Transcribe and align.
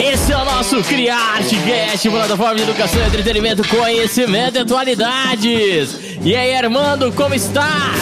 Esse 0.00 0.32
é 0.32 0.36
o 0.36 0.44
nosso 0.44 0.82
Criarte 0.82 1.54
Cast, 1.64 2.10
plataforma 2.10 2.56
de 2.56 2.62
educação, 2.62 3.06
entretenimento, 3.06 3.66
conhecimento 3.68 4.56
e 4.56 4.60
atualidades. 4.60 6.18
E 6.24 6.34
aí, 6.34 6.56
Armando, 6.56 7.12
como 7.12 7.32
está? 7.32 7.92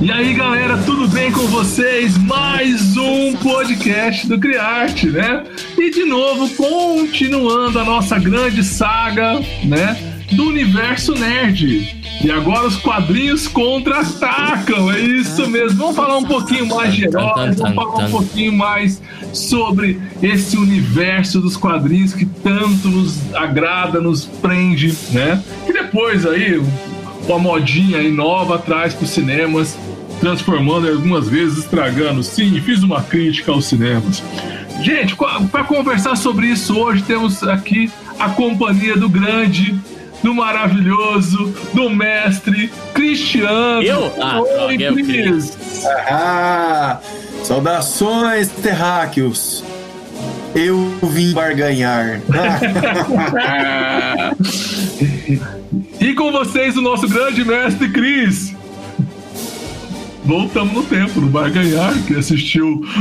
E 0.00 0.10
aí, 0.10 0.34
galera, 0.34 0.76
tudo 0.78 1.06
bem 1.06 1.30
com 1.30 1.46
vocês? 1.46 2.18
Mais 2.18 2.96
um 2.96 3.36
podcast 3.36 4.26
do 4.26 4.40
Criarte, 4.40 5.06
né? 5.06 5.44
E 5.76 5.90
de 5.90 6.04
novo, 6.04 6.48
continuando 6.50 7.78
a 7.78 7.84
nossa 7.84 8.18
grande 8.18 8.64
saga, 8.64 9.40
né? 9.64 9.96
Do 10.32 10.48
universo 10.48 11.14
nerd. 11.14 11.96
E 12.24 12.30
agora 12.30 12.66
os 12.66 12.76
quadrinhos 12.76 13.46
contra-atacam, 13.46 14.90
é 14.90 14.98
isso 14.98 15.48
mesmo. 15.48 15.78
Vamos 15.78 15.96
falar 15.96 16.18
um 16.18 16.24
pouquinho 16.24 16.66
mais 16.66 16.92
de 16.92 17.04
heróis, 17.04 17.56
vamos 17.56 17.74
falar 17.74 18.06
um 18.06 18.10
pouquinho 18.10 18.52
mais 18.52 19.00
sobre 19.32 20.00
esse 20.22 20.56
universo 20.56 21.40
dos 21.40 21.56
quadrinhos 21.56 22.12
que 22.12 22.24
tanto 22.24 22.88
nos 22.88 23.34
agrada, 23.34 24.00
nos 24.00 24.24
prende, 24.24 24.96
né? 25.10 25.42
E 25.68 25.72
depois 25.72 26.26
aí, 26.26 26.60
uma 27.26 27.38
modinha 27.38 27.98
aí 27.98 28.10
nova 28.10 28.58
traz 28.58 28.94
para 28.94 29.04
os 29.04 29.10
cinemas, 29.10 29.78
transformando 30.20 30.86
e 30.86 30.90
algumas 30.90 31.28
vezes 31.28 31.58
estragando. 31.58 32.22
Sim, 32.22 32.60
fiz 32.60 32.82
uma 32.82 33.02
crítica 33.02 33.52
aos 33.52 33.66
cinemas. 33.66 34.22
Gente, 34.82 35.16
para 35.50 35.64
conversar 35.64 36.16
sobre 36.16 36.46
isso 36.46 36.78
hoje, 36.78 37.02
temos 37.02 37.42
aqui 37.42 37.90
a 38.18 38.28
companhia 38.30 38.96
do 38.96 39.08
grande 39.08 39.78
do 40.22 40.34
maravilhoso, 40.34 41.54
do 41.72 41.90
mestre 41.90 42.70
Cristiano. 42.92 43.82
Eu? 43.82 44.12
Ah, 44.20 44.40
Oi, 44.40 44.76
Cris. 44.76 45.56
Ah, 46.08 46.98
saudações, 47.44 48.48
terráqueos. 48.48 49.62
Eu 50.54 50.94
vim 51.02 51.32
barganhar. 51.32 52.20
e 56.00 56.14
com 56.14 56.32
vocês, 56.32 56.76
o 56.76 56.82
nosso 56.82 57.08
grande 57.08 57.44
mestre 57.44 57.90
Cris 57.90 58.56
voltamos 60.28 60.72
no 60.74 60.82
tempo, 60.82 61.22
no 61.22 61.28
Barganhar, 61.28 61.94
que 62.06 62.14
assistiu. 62.14 62.82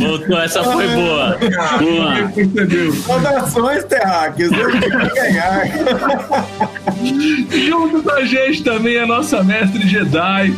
Voltou, 0.00 0.40
essa 0.40 0.64
foi 0.64 0.88
boa. 0.88 1.38
Boa. 1.78 2.32
Saudações, 3.04 3.84
terráqueos, 3.84 4.50
eu 4.50 4.72
ganhar. 5.14 5.66
Junto 7.68 8.02
com 8.02 8.12
a 8.12 8.24
gente 8.24 8.64
também 8.64 8.98
a 8.98 9.06
nossa 9.06 9.44
mestre 9.44 9.86
Jedi, 9.86 10.54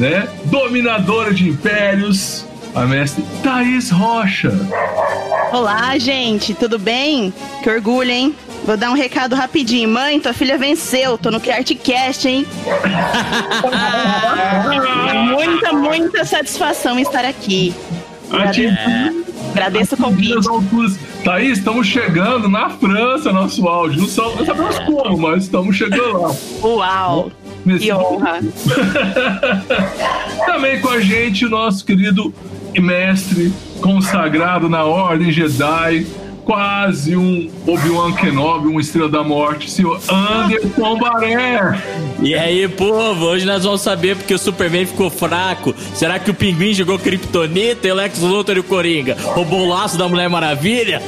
né? 0.00 0.26
Dominadora 0.46 1.34
de 1.34 1.46
impérios, 1.46 2.46
a 2.74 2.86
mestre 2.86 3.22
Thaís 3.42 3.90
Rocha. 3.90 4.50
Olá, 5.52 5.98
gente, 5.98 6.54
tudo 6.54 6.78
bem? 6.78 7.34
Que 7.62 7.68
orgulho, 7.68 8.10
hein? 8.10 8.34
Vou 8.64 8.78
dar 8.78 8.90
um 8.90 8.94
recado 8.94 9.36
rapidinho. 9.36 9.90
Mãe, 9.90 10.18
tua 10.18 10.32
filha 10.32 10.56
venceu. 10.56 11.18
Tô 11.18 11.30
no 11.30 11.38
CriArtCast, 11.38 12.28
hein? 12.28 12.46
muita, 15.28 15.72
muita 15.72 16.24
satisfação 16.24 16.98
em 16.98 17.02
estar 17.02 17.26
aqui. 17.26 17.74
Agradeço, 18.30 18.74
Agradeço 19.50 19.94
o 19.96 19.98
convite. 19.98 20.48
Thaís, 21.24 21.58
estamos 21.58 21.86
chegando 21.86 22.48
na 22.48 22.70
França, 22.70 23.30
nosso 23.32 23.68
áudio. 23.68 24.00
Não, 24.00 24.36
não 24.36 24.46
sabemos 24.46 24.78
como, 24.78 25.18
mas 25.18 25.42
estamos 25.44 25.76
chegando 25.76 26.22
lá. 26.22 26.34
Uau! 26.62 27.30
Nesse 27.64 27.86
que 27.86 27.92
honra! 27.92 28.40
Também 30.46 30.80
com 30.80 30.88
a 30.88 31.00
gente 31.00 31.44
o 31.44 31.50
nosso 31.50 31.84
querido 31.84 32.32
mestre 32.78 33.52
consagrado 33.80 34.68
na 34.68 34.84
Ordem 34.84 35.32
Jedi, 35.32 36.06
quase 36.50 37.16
um 37.16 37.48
Obi-Wan 37.64 38.12
Kenobi, 38.12 38.66
uma 38.66 38.80
estrela 38.80 39.08
da 39.08 39.22
morte, 39.22 39.70
senhor 39.70 40.00
Anderson 40.10 40.98
Baré. 40.98 41.80
E 42.20 42.34
aí, 42.34 42.66
povo, 42.66 43.26
hoje 43.26 43.46
nós 43.46 43.62
vamos 43.62 43.82
saber 43.82 44.16
porque 44.16 44.34
o 44.34 44.38
Superman 44.38 44.84
ficou 44.84 45.08
fraco. 45.08 45.72
Será 45.94 46.18
que 46.18 46.28
o 46.28 46.34
Pinguim 46.34 46.74
jogou 46.74 46.98
Kryptonita 46.98 47.86
e 47.86 47.92
o 47.92 47.94
Lex 47.94 48.18
Luthor 48.18 48.56
e 48.56 48.58
o 48.58 48.64
Coringa 48.64 49.16
roubou 49.20 49.60
o 49.60 49.68
laço 49.68 49.96
da 49.96 50.08
Mulher 50.08 50.28
Maravilha? 50.28 51.00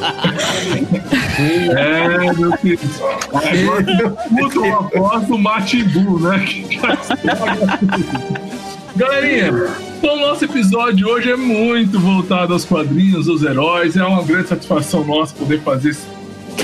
é, 1.77 2.33
meu 2.35 2.57
filho. 2.59 2.79
Agora, 3.35 4.17
eu 4.55 4.79
aposto 4.79 5.35
o 5.35 5.39
Matimbu, 5.39 6.21
né? 6.21 6.47
Galerinha, 8.95 9.51
então 9.97 10.21
nosso 10.21 10.45
episódio 10.45 11.09
hoje 11.09 11.31
é 11.31 11.37
muito 11.37 11.99
voltado 11.99 12.53
aos 12.53 12.63
quadrinhos, 12.63 13.27
aos 13.27 13.43
heróis. 13.43 13.97
É 13.97 14.05
uma 14.05 14.23
grande 14.23 14.49
satisfação 14.49 15.03
nossa 15.03 15.35
poder 15.35 15.63
fazer 15.63 15.91
esse 15.91 16.07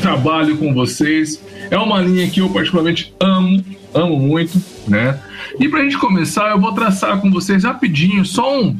trabalho 0.03 0.59
com 0.59 0.75
vocês. 0.75 1.43
É 1.71 1.79
uma 1.79 2.03
linha 2.03 2.29
que 2.29 2.41
eu 2.41 2.51
particularmente 2.51 3.15
amo, 3.19 3.65
amo 3.95 4.19
muito, 4.19 4.63
né? 4.87 5.19
E 5.59 5.71
pra 5.71 5.83
gente 5.83 5.97
começar, 5.97 6.51
eu 6.51 6.61
vou 6.61 6.73
traçar 6.73 7.19
com 7.19 7.31
vocês 7.31 7.65
rapidinho 7.65 8.23
só 8.27 8.61
um, 8.61 8.77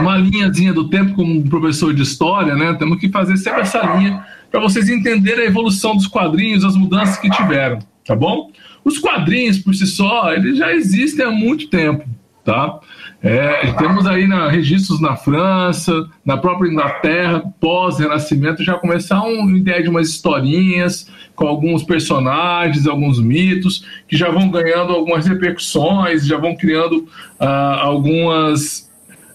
uma 0.00 0.16
linhazinha 0.16 0.72
do 0.72 0.88
tempo 0.88 1.14
como 1.14 1.46
professor 1.46 1.92
de 1.92 2.02
história, 2.02 2.54
né? 2.54 2.72
Temos 2.78 2.98
que 2.98 3.10
fazer 3.10 3.36
sempre 3.36 3.60
essa 3.60 3.84
linha 3.94 4.24
para 4.50 4.60
vocês 4.60 4.88
entenderem 4.88 5.44
a 5.44 5.48
evolução 5.48 5.94
dos 5.94 6.06
quadrinhos, 6.06 6.64
as 6.64 6.76
mudanças 6.76 7.18
que 7.18 7.28
tiveram, 7.28 7.78
tá 8.06 8.16
bom? 8.16 8.50
Os 8.82 8.98
quadrinhos 8.98 9.58
por 9.58 9.74
si 9.74 9.86
só, 9.86 10.32
eles 10.32 10.56
já 10.56 10.72
existem 10.72 11.26
há 11.26 11.30
muito 11.30 11.68
tempo 11.68 12.08
tá? 12.44 12.78
É, 13.22 13.72
temos 13.72 14.06
aí 14.06 14.26
na, 14.26 14.48
registros 14.48 15.00
na 15.00 15.16
França, 15.16 16.06
na 16.24 16.36
própria 16.36 16.68
Inglaterra, 16.68 17.42
pós-renascimento, 17.58 18.62
já 18.62 18.74
começaram 18.74 19.50
ideia 19.56 19.82
de 19.82 19.88
umas 19.88 20.08
historinhas 20.08 21.10
com 21.34 21.46
alguns 21.46 21.82
personagens, 21.82 22.86
alguns 22.86 23.18
mitos, 23.18 23.86
que 24.06 24.16
já 24.16 24.30
vão 24.30 24.50
ganhando 24.50 24.92
algumas 24.92 25.26
repercussões, 25.26 26.26
já 26.26 26.36
vão 26.36 26.54
criando 26.54 27.08
ah, 27.40 27.80
algumas 27.80 28.90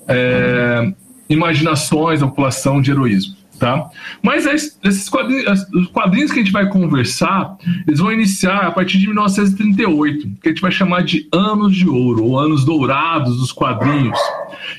é, 0.07 0.93
imaginações 1.27 2.19
da 2.19 2.27
população 2.27 2.81
de 2.81 2.91
heroísmo 2.91 3.38
tá? 3.59 3.89
Mas 4.23 4.45
esses 4.83 5.09
quadrinhos, 5.09 5.67
os 5.73 5.87
quadrinhos 5.87 6.31
que 6.31 6.39
a 6.39 6.43
gente 6.43 6.51
vai 6.51 6.67
conversar, 6.69 7.57
eles 7.85 7.99
vão 7.99 8.11
iniciar 8.11 8.67
a 8.67 8.71
partir 8.71 8.97
de 8.97 9.07
1938, 9.07 10.31
que 10.41 10.47
a 10.47 10.51
gente 10.51 10.61
vai 10.61 10.71
chamar 10.71 11.03
de 11.03 11.27
anos 11.31 11.75
de 11.75 11.87
ouro, 11.87 12.23
ou 12.23 12.39
anos 12.39 12.65
dourados 12.65 13.37
dos 13.37 13.51
quadrinhos. 13.51 14.17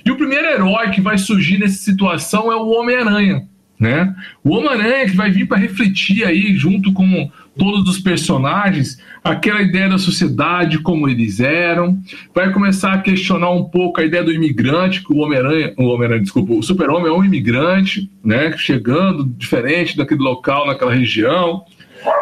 E 0.05 0.11
o 0.11 0.17
primeiro 0.17 0.47
herói 0.47 0.91
que 0.91 1.01
vai 1.01 1.19
surgir 1.19 1.59
nessa 1.59 1.79
situação 1.79 2.51
é 2.51 2.57
o 2.57 2.69
Homem-Aranha, 2.69 3.47
né? 3.81 4.15
O 4.45 4.51
Homem-Aranha 4.51 5.07
que 5.07 5.17
vai 5.17 5.31
vir 5.31 5.49
para 5.49 5.57
refletir 5.57 6.23
aí, 6.25 6.55
junto 6.55 6.93
com 6.93 7.31
todos 7.57 7.89
os 7.89 7.99
personagens, 7.99 8.99
aquela 9.25 9.63
ideia 9.63 9.89
da 9.89 9.99
sociedade, 9.99 10.79
como 10.79 11.09
eles 11.09 11.41
eram, 11.41 11.99
vai 12.35 12.53
começar 12.53 12.93
a 12.93 12.99
questionar 12.99 13.51
um 13.51 13.65
pouco 13.65 14.01
a 14.01 14.05
ideia 14.05 14.23
do 14.23 14.33
imigrante, 14.33 15.03
que 15.03 15.13
o 15.13 15.19
Homem-Aranha, 15.19 15.75
o 15.79 15.85
Homem-Aranha, 15.85 16.23
desculpa, 16.23 16.53
o 16.53 16.63
Super-Homem 16.63 17.09
é 17.09 17.13
um 17.13 17.25
imigrante, 17.25 18.11
né? 18.23 18.55
Chegando 18.59 19.25
diferente 19.25 19.97
daquele 19.97 20.21
local, 20.21 20.67
naquela 20.67 20.93
região. 20.93 21.65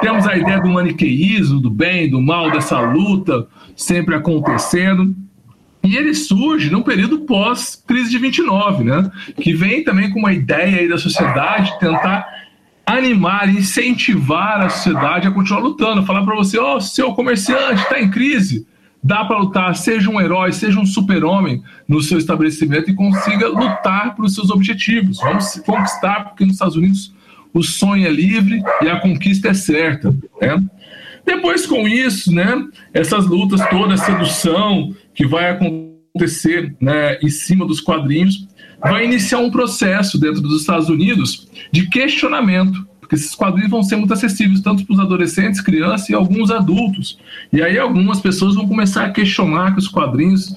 Temos 0.00 0.26
a 0.26 0.36
ideia 0.36 0.60
do 0.60 0.68
maniqueísmo, 0.68 1.60
do 1.60 1.70
bem, 1.70 2.08
do 2.08 2.20
mal, 2.20 2.50
dessa 2.50 2.80
luta 2.80 3.46
sempre 3.76 4.14
acontecendo. 4.14 5.14
E 5.88 5.96
ele 5.96 6.12
surge 6.12 6.68
num 6.70 6.82
período 6.82 7.20
pós-crise 7.20 8.10
de 8.10 8.18
29, 8.18 8.84
né? 8.84 9.10
Que 9.40 9.54
vem 9.54 9.82
também 9.82 10.10
com 10.10 10.18
uma 10.18 10.34
ideia 10.34 10.80
aí 10.80 10.86
da 10.86 10.98
sociedade 10.98 11.78
tentar 11.80 12.28
animar, 12.84 13.48
incentivar 13.48 14.60
a 14.60 14.68
sociedade 14.68 15.26
a 15.26 15.30
continuar 15.30 15.62
lutando, 15.62 16.04
falar 16.04 16.24
para 16.26 16.36
você, 16.36 16.58
ó, 16.58 16.76
oh, 16.76 16.80
seu 16.80 17.14
comerciante 17.14 17.80
está 17.80 17.98
em 17.98 18.10
crise, 18.10 18.66
dá 19.02 19.24
para 19.24 19.38
lutar, 19.38 19.74
seja 19.76 20.10
um 20.10 20.20
herói, 20.20 20.52
seja 20.52 20.78
um 20.78 20.84
super-homem 20.84 21.62
no 21.88 22.02
seu 22.02 22.18
estabelecimento 22.18 22.90
e 22.90 22.94
consiga 22.94 23.48
lutar 23.48 24.14
pelos 24.14 24.34
seus 24.34 24.50
objetivos. 24.50 25.16
Vamos 25.20 25.54
conquistar, 25.64 26.24
porque 26.24 26.44
nos 26.44 26.52
Estados 26.54 26.76
Unidos 26.76 27.14
o 27.54 27.62
sonho 27.62 28.06
é 28.06 28.10
livre 28.10 28.62
e 28.82 28.90
a 28.90 29.00
conquista 29.00 29.48
é 29.48 29.54
certa, 29.54 30.14
né? 30.38 30.62
Depois 31.28 31.66
com 31.66 31.86
isso, 31.86 32.34
né, 32.34 32.66
essas 32.94 33.26
lutas 33.26 33.60
todas, 33.68 34.00
sedução 34.00 34.94
que 35.18 35.26
vai 35.26 35.50
acontecer, 35.50 36.76
né, 36.80 37.18
em 37.20 37.28
cima 37.28 37.66
dos 37.66 37.80
quadrinhos, 37.80 38.46
vai 38.80 39.04
iniciar 39.04 39.40
um 39.40 39.50
processo 39.50 40.16
dentro 40.16 40.40
dos 40.40 40.60
Estados 40.60 40.88
Unidos 40.88 41.48
de 41.72 41.88
questionamento, 41.88 42.86
porque 43.00 43.16
esses 43.16 43.34
quadrinhos 43.34 43.68
vão 43.68 43.82
ser 43.82 43.96
muito 43.96 44.14
acessíveis 44.14 44.60
tanto 44.60 44.86
para 44.86 44.94
os 44.94 45.00
adolescentes, 45.00 45.60
crianças 45.60 46.08
e 46.08 46.14
alguns 46.14 46.52
adultos. 46.52 47.18
E 47.52 47.60
aí 47.60 47.76
algumas 47.76 48.20
pessoas 48.20 48.54
vão 48.54 48.68
começar 48.68 49.06
a 49.06 49.10
questionar 49.10 49.72
que 49.72 49.80
os 49.80 49.88
quadrinhos 49.88 50.54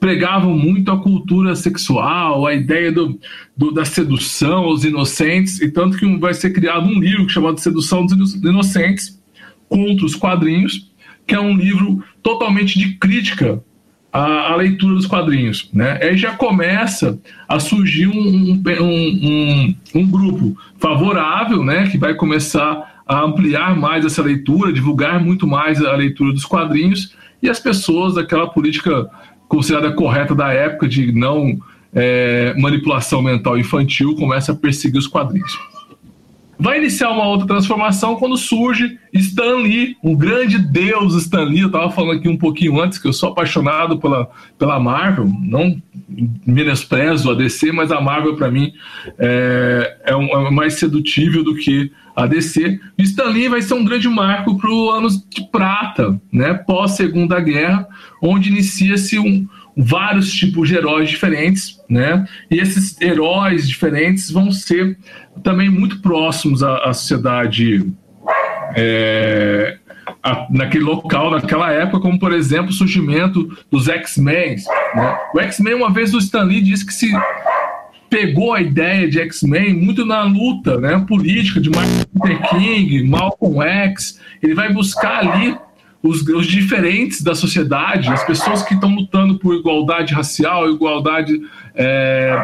pregavam 0.00 0.58
muito 0.58 0.90
a 0.90 1.00
cultura 1.00 1.54
sexual, 1.54 2.48
a 2.48 2.52
ideia 2.52 2.90
do, 2.90 3.20
do, 3.56 3.70
da 3.70 3.84
sedução 3.84 4.64
aos 4.64 4.82
inocentes, 4.82 5.60
e 5.60 5.70
tanto 5.70 5.96
que 5.96 6.16
vai 6.16 6.34
ser 6.34 6.50
criado 6.50 6.88
um 6.88 6.98
livro 6.98 7.28
chamado 7.28 7.60
Sedução 7.60 8.04
dos 8.04 8.34
Inocentes 8.34 9.20
contra 9.68 10.04
os 10.04 10.16
quadrinhos, 10.16 10.89
que 11.30 11.34
é 11.36 11.40
um 11.40 11.56
livro 11.56 12.02
totalmente 12.24 12.76
de 12.76 12.94
crítica 12.94 13.62
a, 14.12 14.50
a, 14.50 14.56
leitura 14.56 14.96
dos 14.96 15.06
quadrinhos. 15.06 15.70
Né? 15.72 15.96
Aí 16.02 16.16
já 16.16 16.32
começa 16.32 17.20
a 17.48 17.60
surgir 17.60 18.08
um, 18.08 18.60
um, 18.60 18.62
um, 18.82 19.74
um, 19.94 20.10
grupo 20.10 20.56
favorável, 20.80 21.62
né, 21.62 21.86
que 21.86 21.96
vai 21.96 22.14
começar 22.14 23.04
a 23.06 23.20
ampliar 23.20 23.76
mais 23.76 24.04
essa 24.04 24.20
leitura, 24.20 24.72
divulgar 24.72 25.22
muito 25.22 25.46
mais 25.46 25.80
a 25.80 25.94
leitura 25.94 26.32
dos 26.32 26.44
quadrinhos, 26.44 27.14
e 27.40 27.48
as 27.48 27.60
pessoas 27.60 28.14
daquela 28.14 28.48
política 28.48 29.08
considerada 29.46 29.92
correta 29.92 30.34
da 30.34 30.52
época 30.52 30.88
de 30.88 31.12
não 31.12 31.56
é, 31.94 32.54
manipulação 32.58 33.22
mental 33.22 33.56
infantil 33.56 34.16
começa 34.16 34.50
a 34.50 34.56
perseguir 34.56 34.98
os 34.98 35.06
quadrinhos. 35.06 35.56
Vai 36.60 36.76
iniciar 36.76 37.10
uma 37.10 37.26
outra 37.26 37.46
transformação 37.46 38.16
quando 38.16 38.36
surge 38.36 38.98
Stan 39.14 39.56
Lee, 39.56 39.96
um 40.04 40.14
grande 40.14 40.58
deus 40.58 41.14
Stan 41.14 41.44
Lee. 41.44 41.60
Eu 41.60 41.68
estava 41.68 41.90
falando 41.90 42.18
aqui 42.18 42.28
um 42.28 42.36
pouquinho 42.36 42.78
antes 42.78 42.98
que 42.98 43.08
eu 43.08 43.14
sou 43.14 43.30
apaixonado 43.30 43.98
pela, 43.98 44.28
pela 44.58 44.78
Marvel, 44.78 45.26
não 45.40 45.80
menosprezo 46.46 47.30
a 47.30 47.34
DC, 47.34 47.72
mas 47.72 47.90
a 47.90 47.98
Marvel 47.98 48.36
para 48.36 48.50
mim 48.50 48.74
é, 49.18 49.96
é, 50.04 50.14
um, 50.16 50.26
é, 50.26 50.50
mais 50.50 50.74
sedutível 50.74 51.42
do 51.42 51.54
que 51.54 51.90
a 52.14 52.26
DC. 52.26 52.78
Stan 52.98 53.30
Lee 53.30 53.48
vai 53.48 53.62
ser 53.62 53.72
um 53.72 53.84
grande 53.84 54.08
marco 54.08 54.58
para 54.58 54.70
o 54.70 54.90
anos 54.90 55.24
de 55.30 55.42
prata, 55.50 56.20
né, 56.30 56.52
pós 56.52 56.90
Segunda 56.90 57.40
Guerra, 57.40 57.88
onde 58.20 58.50
inicia-se 58.50 59.18
um, 59.18 59.48
vários 59.80 60.32
tipos 60.32 60.68
de 60.68 60.76
heróis 60.76 61.08
diferentes, 61.08 61.80
né? 61.88 62.26
E 62.50 62.58
esses 62.58 63.00
heróis 63.00 63.68
diferentes 63.68 64.30
vão 64.30 64.52
ser 64.52 64.98
também 65.42 65.70
muito 65.70 66.00
próximos 66.00 66.62
à, 66.62 66.78
à 66.78 66.92
sociedade 66.92 67.86
é, 68.76 69.78
a, 70.22 70.46
naquele 70.50 70.84
local, 70.84 71.30
naquela 71.30 71.72
época, 71.72 72.00
como 72.00 72.18
por 72.18 72.32
exemplo 72.32 72.70
o 72.70 72.74
surgimento 72.74 73.56
dos 73.70 73.88
X-Men. 73.88 74.56
Né? 74.94 75.18
O 75.34 75.40
X-Men, 75.40 75.74
uma 75.74 75.90
vez 75.90 76.12
o 76.14 76.18
Stan 76.18 76.42
Lee 76.42 76.62
disse 76.62 76.86
que 76.86 76.92
se 76.92 77.10
pegou 78.08 78.52
a 78.52 78.60
ideia 78.60 79.08
de 79.08 79.20
X-Men 79.20 79.74
muito 79.74 80.04
na 80.04 80.24
luta 80.24 80.78
né, 80.78 81.02
política 81.06 81.60
de 81.60 81.70
Martin 81.70 82.04
Luther 82.14 82.48
King, 82.50 83.04
Malcolm 83.04 83.62
X. 83.62 84.20
Ele 84.42 84.54
vai 84.54 84.72
buscar 84.72 85.20
ali 85.20 85.56
os, 86.02 86.22
os 86.22 86.46
diferentes 86.46 87.22
da 87.22 87.34
sociedade, 87.34 88.08
as 88.08 88.24
pessoas 88.24 88.62
que 88.62 88.74
estão 88.74 88.94
lutando 88.94 89.38
por 89.38 89.54
igualdade 89.54 90.14
racial, 90.14 90.70
igualdade 90.70 91.40
é, 91.74 92.34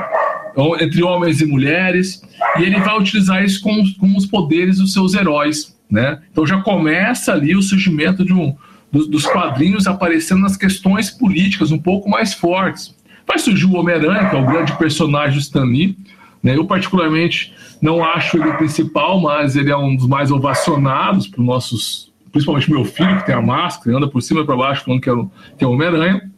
entre 0.80 1.02
homens 1.02 1.40
e 1.40 1.46
mulheres, 1.46 2.22
e 2.58 2.62
ele 2.62 2.78
vai 2.80 2.98
utilizar 2.98 3.42
isso 3.42 3.62
com, 3.62 3.82
os 4.16 4.26
poderes 4.26 4.78
dos 4.78 4.92
seus 4.92 5.14
heróis. 5.14 5.74
Né? 5.90 6.20
Então 6.30 6.46
já 6.46 6.60
começa 6.60 7.32
ali 7.32 7.56
o 7.56 7.62
surgimento 7.62 8.24
de 8.24 8.32
um, 8.32 8.54
dos, 8.92 9.08
dos 9.08 9.26
quadrinhos 9.26 9.86
aparecendo 9.86 10.40
nas 10.40 10.56
questões 10.56 11.10
políticas 11.10 11.70
um 11.70 11.78
pouco 11.78 12.10
mais 12.10 12.34
fortes. 12.34 12.94
Vai 13.26 13.38
surgir 13.38 13.66
o 13.66 13.76
Homem-Aranha, 13.76 14.28
que 14.28 14.36
é 14.36 14.38
o 14.38 14.46
grande 14.46 14.76
personagem 14.76 15.34
do 15.34 15.40
Stan 15.40 15.64
Lee. 15.64 15.96
Né? 16.42 16.56
Eu, 16.56 16.66
particularmente, 16.66 17.54
não 17.80 18.04
acho 18.04 18.36
ele 18.36 18.50
o 18.50 18.56
principal, 18.58 19.20
mas 19.20 19.56
ele 19.56 19.70
é 19.70 19.76
um 19.76 19.96
dos 19.96 20.06
mais 20.06 20.30
ovacionados 20.30 21.26
para 21.26 21.42
nossos 21.42 22.12
principalmente 22.36 22.70
meu 22.70 22.84
filho, 22.84 23.16
que 23.16 23.26
tem 23.26 23.34
a 23.34 23.40
máscara, 23.40 23.96
anda 23.96 24.08
por 24.08 24.20
cima 24.20 24.42
e 24.42 24.44
para 24.44 24.56
baixo 24.56 24.84
falando 24.84 25.00
que 25.00 25.08
é 25.08 25.12
o, 25.12 25.30
é 25.58 25.66
o 25.66 25.72
Homem-Aranha. 25.72 26.30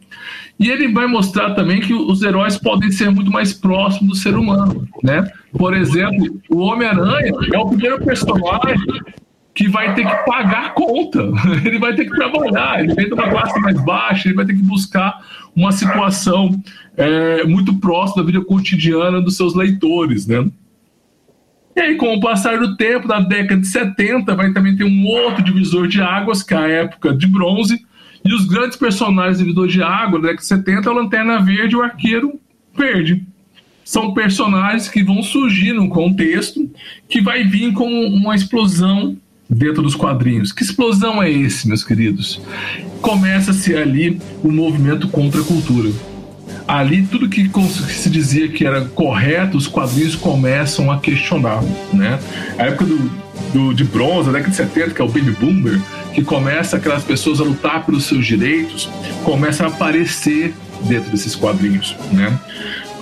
E 0.57 0.69
ele 0.69 0.91
vai 0.91 1.07
mostrar 1.07 1.53
também 1.53 1.79
que 1.79 1.93
os 1.93 2.21
heróis 2.21 2.57
podem 2.57 2.91
ser 2.91 3.09
muito 3.09 3.31
mais 3.31 3.53
próximos 3.53 4.09
do 4.09 4.15
ser 4.15 4.35
humano, 4.35 4.87
né? 5.03 5.29
Por 5.57 5.73
exemplo, 5.75 6.39
o 6.49 6.59
Homem-Aranha 6.59 7.31
é 7.53 7.57
o 7.57 7.67
primeiro 7.67 8.03
personagem 8.03 8.77
que 9.53 9.67
vai 9.67 9.93
ter 9.93 10.05
que 10.05 10.25
pagar 10.25 10.67
a 10.67 10.69
conta, 10.69 11.19
ele 11.65 11.79
vai 11.79 11.93
ter 11.93 12.05
que 12.05 12.15
trabalhar, 12.15 12.81
ele 12.81 12.93
vem 12.93 13.07
de 13.07 13.13
uma 13.13 13.29
classe 13.29 13.59
mais 13.59 13.81
baixa, 13.83 14.27
ele 14.27 14.35
vai 14.35 14.45
ter 14.45 14.55
que 14.55 14.61
buscar 14.61 15.19
uma 15.55 15.71
situação 15.71 16.61
é, 16.95 17.43
muito 17.43 17.73
próxima 17.75 18.23
da 18.23 18.31
vida 18.31 18.43
cotidiana 18.43 19.21
dos 19.21 19.35
seus 19.35 19.53
leitores, 19.53 20.27
né? 20.27 20.45
E 21.79 21.81
aí, 21.81 21.95
com 21.95 22.13
o 22.13 22.19
passar 22.19 22.59
do 22.59 22.75
tempo, 22.75 23.07
na 23.07 23.21
década 23.21 23.61
de 23.61 23.67
70, 23.67 24.35
vai 24.35 24.51
também 24.51 24.75
ter 24.75 24.83
um 24.83 25.05
outro 25.05 25.41
divisor 25.41 25.87
de 25.87 26.01
águas, 26.01 26.43
que 26.43 26.53
é 26.53 26.57
a 26.57 26.67
época 26.67 27.13
de 27.15 27.25
bronze. 27.25 27.79
E 28.25 28.33
os 28.33 28.45
grandes 28.47 28.77
personagens 28.77 29.37
divisor 29.37 29.65
de 29.65 29.81
água 29.81 30.19
da 30.19 30.27
década 30.27 30.41
de 30.41 30.45
70 30.45 30.89
é 30.89 30.91
o 30.91 30.95
Lanterna 30.95 31.39
Verde 31.39 31.75
e 31.75 31.77
o 31.77 31.81
Arqueiro 31.81 32.37
Verde. 32.77 33.25
São 33.85 34.13
personagens 34.13 34.89
que 34.89 35.01
vão 35.01 35.23
surgir 35.23 35.71
num 35.71 35.87
contexto 35.87 36.69
que 37.07 37.21
vai 37.21 37.45
vir 37.45 37.71
com 37.71 37.89
uma 38.07 38.35
explosão 38.35 39.15
dentro 39.49 39.81
dos 39.81 39.95
quadrinhos. 39.95 40.51
Que 40.51 40.63
explosão 40.63 41.23
é 41.23 41.31
esse, 41.31 41.65
meus 41.65 41.85
queridos? 41.85 42.41
Começa-se 43.01 43.73
ali 43.73 44.19
o 44.43 44.51
movimento 44.51 45.07
contra 45.07 45.39
a 45.39 45.45
cultura 45.45 45.89
ali 46.67 47.03
tudo 47.03 47.27
que 47.27 47.49
se 47.89 48.09
dizia 48.09 48.47
que 48.47 48.65
era 48.65 48.81
correto, 48.81 49.57
os 49.57 49.67
quadrinhos 49.67 50.15
começam 50.15 50.91
a 50.91 50.99
questionar, 50.99 51.63
né? 51.91 52.19
A 52.57 52.67
época 52.67 52.85
do, 52.85 53.11
do, 53.53 53.73
de 53.73 53.83
bronze, 53.83 54.29
a 54.29 54.31
década 54.31 54.51
de 54.51 54.55
70, 54.55 54.91
que 54.91 55.01
é 55.01 55.05
o 55.05 55.07
Baby 55.07 55.31
Boomer, 55.31 55.81
que 56.13 56.23
começa 56.23 56.77
aquelas 56.77 57.03
pessoas 57.03 57.39
a 57.39 57.43
lutar 57.43 57.85
pelos 57.85 58.05
seus 58.05 58.25
direitos, 58.25 58.89
começa 59.23 59.63
a 59.63 59.67
aparecer 59.67 60.53
dentro 60.81 61.09
desses 61.09 61.35
quadrinhos, 61.35 61.95
né? 62.11 62.37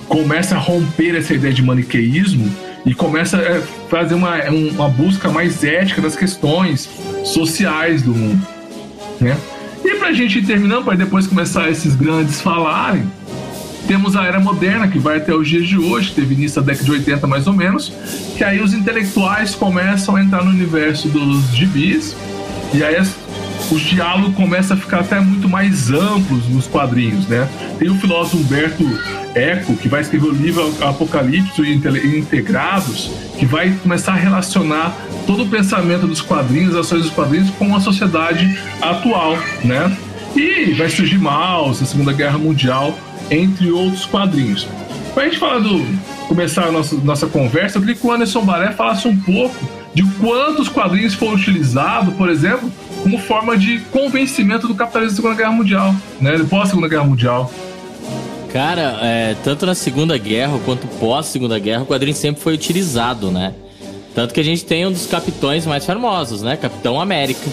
Começa 0.08 0.54
a 0.54 0.58
romper 0.58 1.14
essa 1.14 1.34
ideia 1.34 1.52
de 1.52 1.62
maniqueísmo 1.62 2.50
e 2.86 2.94
começa 2.94 3.36
a 3.36 3.60
fazer 3.90 4.14
uma, 4.14 4.42
uma 4.44 4.88
busca 4.88 5.28
mais 5.28 5.62
ética 5.62 6.00
das 6.00 6.16
questões 6.16 6.88
sociais 7.24 8.02
do 8.02 8.14
mundo, 8.14 8.46
né? 9.20 9.36
E 9.84 9.94
pra 9.96 10.12
gente 10.12 10.38
ir 10.38 10.46
terminando, 10.46 10.84
para 10.84 10.96
depois 10.96 11.26
começar 11.26 11.68
esses 11.70 11.94
grandes 11.94 12.40
falarem, 12.40 13.04
temos 13.88 14.14
a 14.14 14.24
era 14.24 14.38
moderna, 14.38 14.86
que 14.86 14.98
vai 14.98 15.16
até 15.16 15.34
os 15.34 15.48
dias 15.48 15.66
de 15.66 15.78
hoje, 15.78 16.12
teve 16.12 16.34
início 16.34 16.60
na 16.60 16.66
década 16.66 16.84
de 16.84 16.90
80 16.90 17.26
mais 17.26 17.46
ou 17.46 17.54
menos, 17.54 17.90
que 18.36 18.44
aí 18.44 18.60
os 18.60 18.74
intelectuais 18.74 19.54
começam 19.54 20.14
a 20.14 20.22
entrar 20.22 20.44
no 20.44 20.50
universo 20.50 21.08
dos 21.08 21.56
gibis, 21.56 22.14
e 22.74 22.84
aí 22.84 22.96
as, 22.96 23.16
os 23.70 23.80
diálogos 23.80 24.34
começam 24.36 24.76
a 24.76 24.80
ficar 24.80 25.00
até 25.00 25.18
muito 25.18 25.48
mais 25.48 25.90
amplos 25.90 26.46
nos 26.50 26.66
quadrinhos, 26.66 27.26
né? 27.28 27.48
Tem 27.78 27.88
o 27.88 27.94
filósofo 27.94 28.36
Humberto 28.36 28.84
Eco, 29.34 29.74
que 29.74 29.88
vai 29.88 30.02
escrever 30.02 30.26
o 30.26 30.32
livro 30.32 30.70
Apocalipse 30.82 31.62
e 31.62 32.18
Integrados, 32.18 33.10
que 33.38 33.46
vai 33.46 33.70
começar 33.82 34.12
a 34.12 34.16
relacionar 34.16 34.94
todo 35.26 35.44
o 35.44 35.48
pensamento 35.48 36.06
dos 36.06 36.20
quadrinhos, 36.20 36.74
as 36.74 36.86
ações 36.86 37.04
dos 37.04 37.12
quadrinhos 37.12 37.48
com 37.50 37.74
a 37.74 37.80
sociedade 37.80 38.58
atual, 38.82 39.38
né? 39.64 39.96
E 40.36 40.74
vai 40.74 40.90
surgir 40.90 41.16
Maus, 41.16 41.80
a 41.82 41.86
Segunda 41.86 42.12
Guerra 42.12 42.36
Mundial, 42.36 42.94
entre 43.30 43.70
outros 43.70 44.06
quadrinhos. 44.06 44.66
Para 45.14 45.24
a 45.24 45.26
gente 45.26 45.38
falar 45.38 45.58
do 45.58 45.84
começar 46.28 46.64
a 46.64 46.72
nossa, 46.72 46.94
nossa 46.96 47.26
conversa, 47.26 47.78
eu 47.78 47.82
queria 47.82 47.96
que 47.96 48.06
o 48.06 48.12
Anderson 48.12 48.44
Baré 48.44 48.72
falasse 48.72 49.08
um 49.08 49.16
pouco 49.18 49.56
de 49.94 50.02
quantos 50.20 50.68
quadrinhos 50.68 51.14
foram 51.14 51.34
utilizados, 51.34 52.14
por 52.14 52.28
exemplo, 52.28 52.70
como 53.02 53.18
forma 53.18 53.56
de 53.56 53.80
convencimento 53.90 54.68
do 54.68 54.74
capitalismo 54.74 55.16
da 55.16 55.16
Segunda 55.16 55.34
Guerra 55.34 55.52
Mundial, 55.52 55.94
né? 56.20 56.38
Pós 56.48 56.68
Segunda 56.68 56.88
Guerra 56.88 57.04
Mundial. 57.04 57.50
Cara, 58.52 58.98
é, 59.02 59.36
tanto 59.42 59.66
na 59.66 59.74
Segunda 59.74 60.16
Guerra 60.16 60.58
quanto 60.64 60.86
pós 60.98 61.26
Segunda 61.26 61.58
Guerra, 61.58 61.82
o 61.82 61.86
quadrinho 61.86 62.16
sempre 62.16 62.42
foi 62.42 62.54
utilizado, 62.54 63.30
né? 63.30 63.54
Tanto 64.14 64.34
que 64.34 64.40
a 64.40 64.44
gente 64.44 64.64
tem 64.64 64.86
um 64.86 64.92
dos 64.92 65.06
capitães 65.06 65.66
mais 65.66 65.84
famosos, 65.84 66.42
né? 66.42 66.56
Capitão 66.56 67.00
América. 67.00 67.48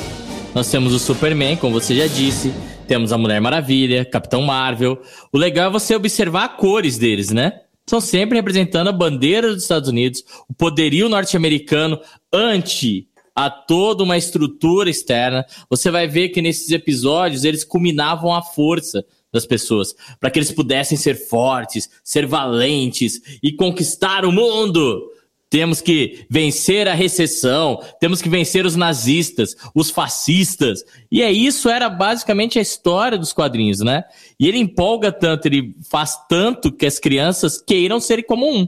Nós 0.53 0.69
temos 0.69 0.93
o 0.93 0.99
Superman, 0.99 1.57
como 1.57 1.73
você 1.73 1.95
já 1.95 2.07
disse. 2.07 2.53
Temos 2.87 3.11
a 3.11 3.17
Mulher 3.17 3.41
Maravilha, 3.41 4.05
Capitão 4.05 4.43
Marvel. 4.43 5.01
O 5.33 5.37
legal 5.37 5.69
é 5.69 5.73
você 5.73 5.95
observar 5.95 6.45
as 6.45 6.57
cores 6.57 6.97
deles, 6.99 7.31
né? 7.31 7.61
São 7.87 7.99
sempre 7.99 8.37
representando 8.37 8.89
a 8.89 8.91
bandeira 8.91 9.53
dos 9.53 9.63
Estados 9.63 9.89
Unidos, 9.89 10.23
o 10.47 10.53
poderio 10.53 11.09
norte-americano 11.09 11.99
ante 12.31 13.07
a 13.35 13.49
toda 13.49 14.03
uma 14.03 14.17
estrutura 14.17 14.89
externa. 14.89 15.45
Você 15.69 15.89
vai 15.89 16.07
ver 16.07 16.29
que 16.29 16.41
nesses 16.41 16.71
episódios 16.71 17.43
eles 17.43 17.63
culminavam 17.63 18.33
a 18.33 18.41
força 18.41 19.03
das 19.33 19.45
pessoas, 19.45 19.93
para 20.19 20.29
que 20.29 20.39
eles 20.39 20.51
pudessem 20.51 20.97
ser 20.97 21.15
fortes, 21.15 21.89
ser 22.03 22.25
valentes 22.25 23.19
e 23.41 23.51
conquistar 23.51 24.25
o 24.25 24.31
mundo. 24.31 25.11
Temos 25.55 25.79
que 25.79 26.25
vencer 26.29 26.85
a 26.85 26.93
recessão, 26.93 27.81
temos 27.97 28.21
que 28.21 28.27
vencer 28.27 28.65
os 28.65 28.75
nazistas, 28.75 29.55
os 29.73 29.89
fascistas. 29.89 30.83
E 31.09 31.21
é 31.21 31.31
isso, 31.31 31.69
era 31.69 31.87
basicamente 31.87 32.59
a 32.59 32.61
história 32.61 33.17
dos 33.17 33.31
quadrinhos, 33.31 33.79
né? 33.79 34.03
E 34.37 34.49
ele 34.49 34.57
empolga 34.57 35.13
tanto, 35.13 35.45
ele 35.45 35.73
faz 35.89 36.19
tanto 36.27 36.73
que 36.73 36.85
as 36.85 36.99
crianças 36.99 37.57
queiram 37.57 38.01
ser 38.01 38.23
como 38.23 38.45
um. 38.45 38.67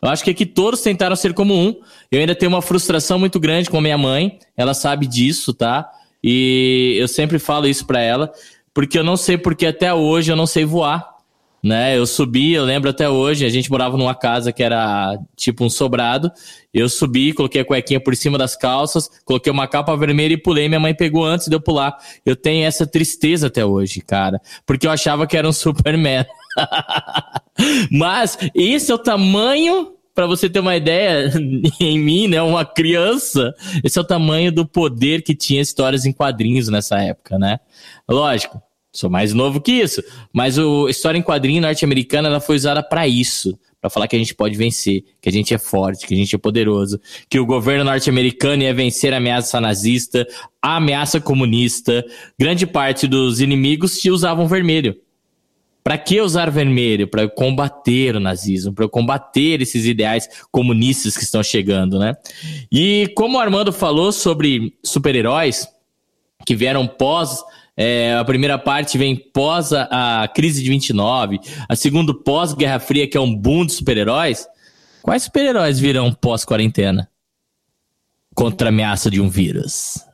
Eu 0.00 0.08
acho 0.08 0.24
que 0.24 0.30
aqui 0.30 0.46
todos 0.46 0.80
tentaram 0.80 1.14
ser 1.14 1.34
como 1.34 1.52
um. 1.54 1.78
Eu 2.10 2.20
ainda 2.20 2.34
tenho 2.34 2.50
uma 2.50 2.62
frustração 2.62 3.18
muito 3.18 3.38
grande 3.38 3.68
com 3.68 3.76
a 3.76 3.82
minha 3.82 3.98
mãe, 3.98 4.38
ela 4.56 4.72
sabe 4.72 5.06
disso, 5.06 5.52
tá? 5.52 5.86
E 6.24 6.96
eu 6.98 7.08
sempre 7.08 7.38
falo 7.38 7.68
isso 7.68 7.84
para 7.84 8.00
ela, 8.00 8.32
porque 8.72 8.98
eu 8.98 9.04
não 9.04 9.18
sei 9.18 9.36
porque 9.36 9.66
até 9.66 9.92
hoje 9.92 10.32
eu 10.32 10.36
não 10.36 10.46
sei 10.46 10.64
voar. 10.64 11.11
Né? 11.62 11.96
Eu 11.96 12.06
subi, 12.06 12.52
eu 12.52 12.64
lembro 12.64 12.90
até 12.90 13.08
hoje, 13.08 13.46
a 13.46 13.48
gente 13.48 13.70
morava 13.70 13.96
numa 13.96 14.14
casa 14.14 14.52
que 14.52 14.62
era 14.62 15.16
tipo 15.36 15.64
um 15.64 15.70
sobrado. 15.70 16.30
Eu 16.74 16.88
subi, 16.88 17.32
coloquei 17.32 17.60
a 17.60 17.64
cuequinha 17.64 18.00
por 18.00 18.16
cima 18.16 18.36
das 18.36 18.56
calças, 18.56 19.08
coloquei 19.24 19.52
uma 19.52 19.68
capa 19.68 19.96
vermelha 19.96 20.34
e 20.34 20.36
pulei. 20.36 20.68
Minha 20.68 20.80
mãe 20.80 20.94
pegou 20.94 21.24
antes 21.24 21.46
de 21.46 21.54
eu 21.54 21.60
pular. 21.60 21.96
Eu 22.26 22.34
tenho 22.34 22.66
essa 22.66 22.84
tristeza 22.84 23.46
até 23.46 23.64
hoje, 23.64 24.00
cara, 24.00 24.40
porque 24.66 24.86
eu 24.86 24.90
achava 24.90 25.26
que 25.26 25.36
era 25.36 25.48
um 25.48 25.52
Superman. 25.52 26.26
Mas 27.92 28.36
esse 28.54 28.90
é 28.90 28.94
o 28.94 28.98
tamanho 28.98 29.94
para 30.14 30.26
você 30.26 30.50
ter 30.50 30.60
uma 30.60 30.76
ideia, 30.76 31.32
em 31.80 31.98
mim, 31.98 32.28
né, 32.28 32.42
uma 32.42 32.64
criança, 32.64 33.54
esse 33.82 33.98
é 33.98 34.02
o 34.02 34.06
tamanho 34.06 34.52
do 34.52 34.66
poder 34.66 35.22
que 35.22 35.34
tinha 35.34 35.62
histórias 35.62 36.04
em 36.04 36.12
quadrinhos 36.12 36.68
nessa 36.68 36.98
época, 36.98 37.38
né? 37.38 37.60
Lógico, 38.06 38.60
sou 38.92 39.08
mais 39.08 39.32
novo 39.32 39.60
que 39.60 39.72
isso, 39.72 40.02
mas 40.32 40.58
o 40.58 40.88
história 40.88 41.18
em 41.18 41.22
quadrinho 41.22 41.62
norte-americana 41.62 42.28
ela 42.28 42.40
foi 42.40 42.56
usada 42.56 42.82
para 42.82 43.08
isso, 43.08 43.58
para 43.80 43.90
falar 43.90 44.06
que 44.06 44.14
a 44.14 44.18
gente 44.18 44.34
pode 44.34 44.56
vencer, 44.56 45.02
que 45.20 45.28
a 45.28 45.32
gente 45.32 45.52
é 45.52 45.58
forte, 45.58 46.06
que 46.06 46.14
a 46.14 46.16
gente 46.16 46.34
é 46.34 46.38
poderoso, 46.38 47.00
que 47.28 47.40
o 47.40 47.46
governo 47.46 47.84
norte-americano 47.84 48.62
ia 48.62 48.72
vencer 48.72 49.12
a 49.12 49.16
ameaça 49.16 49.60
nazista, 49.60 50.26
a 50.60 50.76
ameaça 50.76 51.20
comunista. 51.20 52.04
Grande 52.38 52.64
parte 52.64 53.08
dos 53.08 53.40
inimigos 53.40 54.00
se 54.00 54.08
usavam 54.08 54.46
vermelho. 54.46 54.94
Para 55.82 55.98
que 55.98 56.20
usar 56.20 56.48
vermelho? 56.48 57.08
Para 57.08 57.28
combater 57.28 58.14
o 58.14 58.20
nazismo, 58.20 58.72
para 58.72 58.88
combater 58.88 59.60
esses 59.60 59.84
ideais 59.84 60.28
comunistas 60.52 61.16
que 61.16 61.24
estão 61.24 61.42
chegando, 61.42 61.98
né? 61.98 62.14
E 62.70 63.10
como 63.16 63.36
o 63.36 63.40
Armando 63.40 63.72
falou 63.72 64.12
sobre 64.12 64.76
super-heróis 64.84 65.66
que 66.46 66.54
vieram 66.54 66.86
pós 66.86 67.42
é, 67.76 68.14
a 68.14 68.24
primeira 68.24 68.58
parte 68.58 68.98
vem 68.98 69.16
pós 69.16 69.72
a, 69.72 70.22
a, 70.22 70.28
crise 70.28 70.62
de 70.62 70.68
29, 70.68 71.40
a 71.68 71.74
segunda 71.74 72.12
pós 72.12 72.52
Guerra 72.52 72.78
Fria, 72.78 73.08
que 73.08 73.16
é 73.16 73.20
um 73.20 73.34
boom 73.34 73.64
de 73.64 73.72
super-heróis. 73.72 74.46
Quais 75.02 75.22
super-heróis 75.24 75.80
virão 75.80 76.12
pós 76.12 76.44
quarentena? 76.44 77.08
Contra 78.34 78.68
a 78.68 78.70
ameaça 78.70 79.10
de 79.10 79.20
um 79.20 79.28
vírus. 79.28 80.04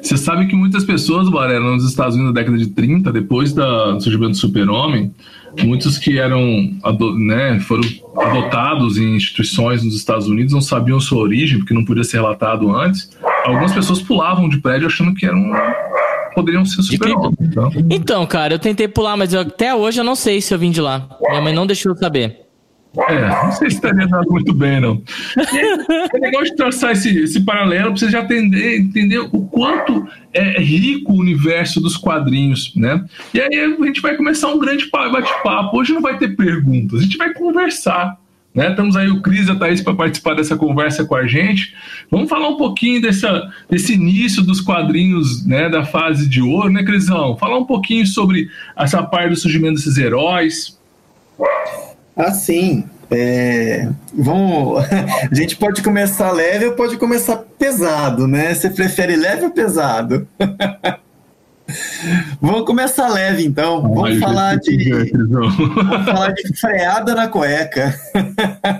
Você 0.00 0.16
sabe 0.16 0.46
que 0.46 0.54
muitas 0.54 0.84
pessoas, 0.84 1.28
Varela, 1.28 1.72
nos 1.72 1.88
Estados 1.88 2.14
Unidos 2.14 2.32
na 2.32 2.40
década 2.40 2.58
de 2.58 2.68
30, 2.68 3.12
depois 3.12 3.52
da, 3.52 3.92
do 3.92 4.00
surgimento 4.00 4.32
do 4.32 4.36
super-homem, 4.36 5.12
muitos 5.64 5.98
que 5.98 6.18
eram, 6.18 6.40
né, 7.18 7.58
foram 7.60 7.82
adotados 8.16 8.96
em 8.96 9.16
instituições 9.16 9.82
nos 9.82 9.96
Estados 9.96 10.28
Unidos 10.28 10.52
não 10.52 10.60
sabiam 10.60 11.00
sua 11.00 11.22
origem, 11.22 11.58
porque 11.58 11.74
não 11.74 11.84
podia 11.84 12.04
ser 12.04 12.18
relatado 12.18 12.74
antes. 12.74 13.10
Algumas 13.44 13.72
pessoas 13.72 14.00
pulavam 14.00 14.48
de 14.48 14.58
prédio 14.58 14.86
achando 14.86 15.14
que 15.14 15.26
eram 15.26 15.50
poderiam 16.34 16.64
ser 16.64 16.82
super-homens. 16.82 17.36
Então. 17.40 17.70
então, 17.90 18.26
cara, 18.26 18.54
eu 18.54 18.58
tentei 18.58 18.88
pular, 18.88 19.16
mas 19.16 19.32
eu, 19.32 19.40
até 19.40 19.74
hoje 19.74 20.00
eu 20.00 20.04
não 20.04 20.14
sei 20.14 20.40
se 20.40 20.52
eu 20.52 20.58
vim 20.58 20.70
de 20.70 20.80
lá. 20.80 21.08
Minha 21.28 21.40
mãe 21.40 21.54
não 21.54 21.66
deixou 21.66 21.92
eu 21.92 21.96
saber. 21.96 22.42
É, 23.08 23.26
não 23.44 23.52
sei 23.52 23.70
se 23.70 23.76
estaria 23.76 24.06
dando 24.06 24.30
muito 24.30 24.52
bem, 24.52 24.78
não. 24.78 25.02
é 25.38 26.18
legal 26.18 26.42
de 26.42 26.54
traçar 26.54 26.92
esse, 26.92 27.22
esse 27.22 27.40
paralelo 27.40 27.90
para 27.90 27.96
você 27.96 28.10
já 28.10 28.20
entender, 28.20 28.80
entender 28.80 29.18
o 29.18 29.46
quanto 29.46 30.06
é 30.32 30.60
rico 30.60 31.12
o 31.12 31.18
universo 31.18 31.80
dos 31.80 31.96
quadrinhos, 31.96 32.74
né? 32.76 33.02
E 33.32 33.40
aí 33.40 33.60
a 33.60 33.84
gente 33.86 34.02
vai 34.02 34.14
começar 34.14 34.48
um 34.48 34.58
grande 34.58 34.90
bate-papo. 34.90 35.78
Hoje 35.78 35.94
não 35.94 36.02
vai 36.02 36.18
ter 36.18 36.36
perguntas, 36.36 37.00
a 37.00 37.02
gente 37.02 37.16
vai 37.16 37.32
conversar. 37.32 38.18
Né? 38.54 38.70
Estamos 38.70 38.96
aí 38.96 39.08
o 39.08 39.22
Cris 39.22 39.48
e 39.48 39.50
a 39.50 39.54
Thaís 39.54 39.80
para 39.80 39.94
participar 39.94 40.34
dessa 40.34 40.56
conversa 40.56 41.04
com 41.04 41.14
a 41.14 41.26
gente. 41.26 41.74
Vamos 42.10 42.28
falar 42.28 42.48
um 42.48 42.56
pouquinho 42.56 43.00
dessa, 43.00 43.50
desse 43.68 43.94
início 43.94 44.42
dos 44.42 44.60
quadrinhos 44.60 45.46
né, 45.46 45.68
da 45.68 45.84
fase 45.84 46.28
de 46.28 46.42
ouro, 46.42 46.70
né, 46.70 46.82
Crisão? 46.82 47.36
Falar 47.36 47.58
um 47.58 47.64
pouquinho 47.64 48.06
sobre 48.06 48.50
essa 48.76 49.02
parte 49.02 49.30
do 49.30 49.36
surgimento 49.36 49.74
desses 49.74 49.96
heróis. 49.96 50.78
Assim, 52.14 52.84
é, 53.10 53.88
vamos, 54.12 54.84
a 55.30 55.34
gente 55.34 55.56
pode 55.56 55.82
começar 55.82 56.30
leve 56.30 56.66
ou 56.66 56.72
pode 56.72 56.96
começar 56.98 57.36
pesado, 57.36 58.26
né? 58.26 58.54
Você 58.54 58.68
prefere 58.68 59.16
leve 59.16 59.44
ou 59.44 59.50
pesado? 59.50 60.28
Vamos 62.40 62.64
começar 62.64 63.08
leve 63.08 63.44
então. 63.44 63.82
Vamos 63.82 64.18
falar 64.18 64.56
de 64.56 64.90
vamos 65.12 66.04
falar 66.04 66.32
de 66.32 66.56
freada 66.56 67.14
na 67.14 67.28
cueca. 67.28 67.98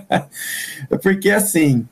Porque 1.03 1.31
assim, 1.31 1.87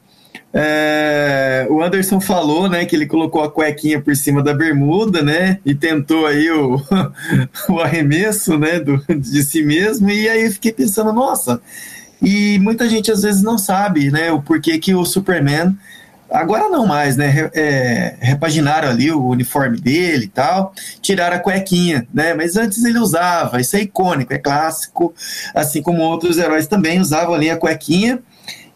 é, 0.52 1.66
o 1.70 1.82
Anderson 1.82 2.20
falou, 2.20 2.68
né, 2.68 2.84
que 2.84 2.96
ele 2.96 3.06
colocou 3.06 3.42
a 3.42 3.50
cuequinha 3.50 4.00
por 4.00 4.14
cima 4.16 4.42
da 4.42 4.52
bermuda, 4.52 5.22
né, 5.22 5.60
e 5.64 5.74
tentou 5.74 6.26
aí 6.26 6.50
o, 6.50 6.82
o 7.68 7.78
arremesso, 7.78 8.58
né, 8.58 8.80
do, 8.80 9.02
de 9.16 9.44
si 9.44 9.62
mesmo, 9.62 10.10
e 10.10 10.28
aí 10.28 10.44
eu 10.44 10.50
fiquei 10.50 10.72
pensando, 10.72 11.12
nossa, 11.12 11.60
e 12.20 12.58
muita 12.58 12.88
gente 12.88 13.12
às 13.12 13.22
vezes 13.22 13.42
não 13.42 13.56
sabe, 13.56 14.10
né, 14.10 14.32
o 14.32 14.42
porquê 14.42 14.78
que 14.78 14.92
o 14.92 15.04
Superman, 15.04 15.76
agora 16.30 16.68
não 16.68 16.86
mais, 16.86 17.16
né, 17.16 17.50
é, 17.54 18.16
repaginaram 18.20 18.88
ali 18.88 19.10
o 19.10 19.26
uniforme 19.26 19.78
dele 19.78 20.24
e 20.24 20.28
tal, 20.28 20.72
tiraram 21.02 21.36
a 21.36 21.40
cuequinha, 21.40 22.06
né, 22.12 22.34
mas 22.34 22.56
antes 22.56 22.84
ele 22.84 22.98
usava, 22.98 23.60
isso 23.60 23.76
é 23.76 23.80
icônico, 23.80 24.32
é 24.32 24.38
clássico, 24.38 25.14
assim 25.54 25.82
como 25.82 26.02
outros 26.02 26.38
heróis 26.38 26.66
também 26.66 27.00
usavam 27.00 27.34
ali 27.34 27.50
a 27.50 27.56
cuequinha, 27.56 28.20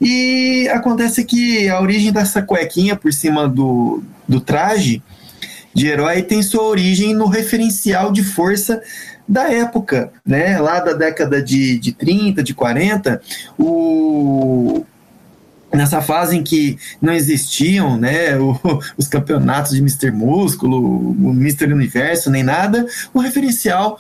e 0.01 0.69
acontece 0.73 1.25
que 1.25 1.69
a 1.69 1.81
origem 1.81 2.13
dessa 2.13 2.43
cuequinha 2.43 2.97
por 2.97 3.13
cima 3.13 3.49
do, 3.49 4.03
do 4.29 4.41
traje 4.41 5.03
de 5.73 5.89
herói 5.89 6.23
tem 6.23 6.43
sua 6.43 6.63
origem 6.63 7.15
no 7.15 7.27
referencial 7.27 8.13
de 8.13 8.23
força 8.23 8.81
da 9.27 9.51
época, 9.51 10.13
né? 10.25 10.61
Lá 10.61 10.81
da 10.81 10.93
década 10.93 11.43
de, 11.43 11.79
de 11.79 11.93
30, 11.93 12.43
de 12.43 12.55
40, 12.55 13.21
o, 13.59 14.85
nessa 15.75 16.01
fase 16.01 16.37
em 16.37 16.43
que 16.43 16.79
não 17.01 17.13
existiam 17.13 17.97
né, 17.97 18.39
o, 18.39 18.59
os 18.97 19.09
campeonatos 19.09 19.73
de 19.73 19.79
Mr. 19.79 20.11
Músculo, 20.11 21.11
o 21.11 21.31
Mr. 21.31 21.73
Universo, 21.73 22.31
nem 22.31 22.43
nada, 22.43 22.87
o 23.13 23.19
referencial 23.19 23.99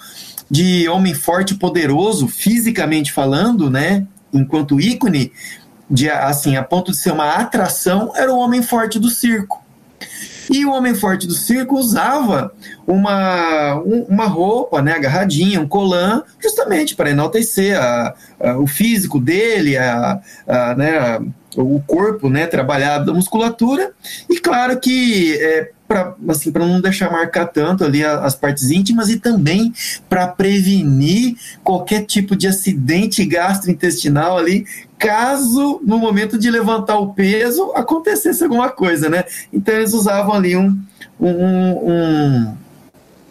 de 0.50 0.88
homem 0.88 1.14
forte 1.14 1.54
e 1.54 1.58
poderoso, 1.58 2.28
fisicamente 2.28 3.12
falando, 3.12 3.70
né, 3.70 4.06
enquanto 4.32 4.80
ícone, 4.80 5.32
de 5.90 6.08
assim, 6.08 6.56
a 6.56 6.62
ponto 6.62 6.92
de 6.92 6.98
ser 6.98 7.12
uma 7.12 7.34
atração, 7.34 8.12
era 8.14 8.32
o 8.32 8.38
homem 8.38 8.62
forte 8.62 8.98
do 8.98 9.10
circo. 9.10 9.63
E 10.50 10.64
o 10.64 10.72
homem 10.72 10.94
forte 10.94 11.26
do 11.26 11.34
circo 11.34 11.76
usava 11.76 12.52
uma, 12.86 13.74
uma 14.08 14.26
roupa 14.26 14.82
né, 14.82 14.92
agarradinha, 14.92 15.60
um 15.60 15.68
colã, 15.68 16.22
justamente 16.40 16.94
para 16.94 17.10
enaltecer 17.10 17.78
a, 17.78 18.14
a, 18.40 18.58
o 18.58 18.66
físico 18.66 19.18
dele, 19.18 19.76
a, 19.76 20.20
a 20.46 20.74
né, 20.74 21.20
o 21.56 21.80
corpo 21.80 22.28
né, 22.28 22.46
trabalhado 22.46 23.06
da 23.06 23.14
musculatura. 23.14 23.92
E 24.28 24.38
claro 24.38 24.78
que 24.78 25.36
é, 25.40 25.70
para 25.86 26.14
assim, 26.28 26.50
não 26.50 26.80
deixar 26.80 27.10
marcar 27.10 27.46
tanto 27.46 27.84
ali 27.84 28.04
as 28.04 28.34
partes 28.34 28.70
íntimas 28.70 29.08
e 29.10 29.18
também 29.18 29.72
para 30.08 30.26
prevenir 30.26 31.36
qualquer 31.62 32.04
tipo 32.04 32.34
de 32.34 32.48
acidente 32.48 33.24
gastrointestinal 33.24 34.38
ali, 34.38 34.66
caso 35.04 35.80
no 35.84 35.98
momento 35.98 36.38
de 36.38 36.50
levantar 36.50 36.98
o 36.98 37.12
peso 37.12 37.72
acontecesse 37.74 38.42
alguma 38.42 38.70
coisa, 38.70 39.08
né? 39.08 39.24
Então 39.52 39.74
eles 39.74 39.92
usavam 39.92 40.32
ali 40.32 40.56
um, 40.56 40.78
um, 41.20 41.90
um 41.90 42.56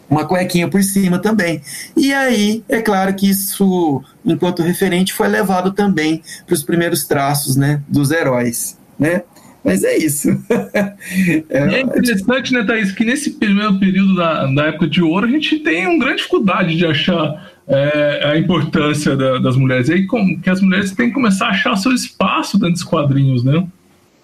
uma 0.08 0.24
cuequinha 0.24 0.68
por 0.68 0.82
cima 0.82 1.18
também. 1.18 1.60
E 1.96 2.12
aí, 2.12 2.62
é 2.68 2.80
claro 2.80 3.12
que 3.14 3.28
isso, 3.28 4.02
enquanto 4.24 4.62
referente, 4.62 5.12
foi 5.12 5.26
levado 5.26 5.72
também 5.72 6.22
para 6.46 6.54
os 6.54 6.62
primeiros 6.62 7.04
traços 7.04 7.56
né, 7.56 7.82
dos 7.88 8.12
heróis. 8.12 8.78
Né? 8.96 9.22
Mas 9.64 9.82
é 9.82 9.96
isso. 9.96 10.28
é, 11.50 11.58
é 11.58 11.80
interessante, 11.80 12.52
né, 12.52 12.62
Thaís, 12.62 12.92
que 12.92 13.04
nesse 13.04 13.30
primeiro 13.30 13.78
período 13.80 14.14
da, 14.14 14.46
da 14.46 14.66
época 14.66 14.86
de 14.86 15.02
ouro, 15.02 15.26
a 15.26 15.30
gente 15.30 15.58
tem 15.60 15.86
uma 15.86 15.98
grande 15.98 16.18
dificuldade 16.18 16.76
de 16.76 16.86
achar 16.86 17.53
é, 17.66 18.30
a 18.30 18.38
importância 18.38 19.16
da, 19.16 19.38
das 19.38 19.56
mulheres. 19.56 19.88
E 19.88 19.94
aí, 19.94 20.06
como, 20.06 20.40
que 20.40 20.50
as 20.50 20.60
mulheres 20.60 20.92
têm 20.92 21.08
que 21.08 21.14
começar 21.14 21.46
a 21.46 21.50
achar 21.50 21.76
seu 21.76 21.92
espaço 21.92 22.58
dentro 22.58 22.74
dos 22.74 22.84
quadrinhos, 22.84 23.42
né? 23.42 23.66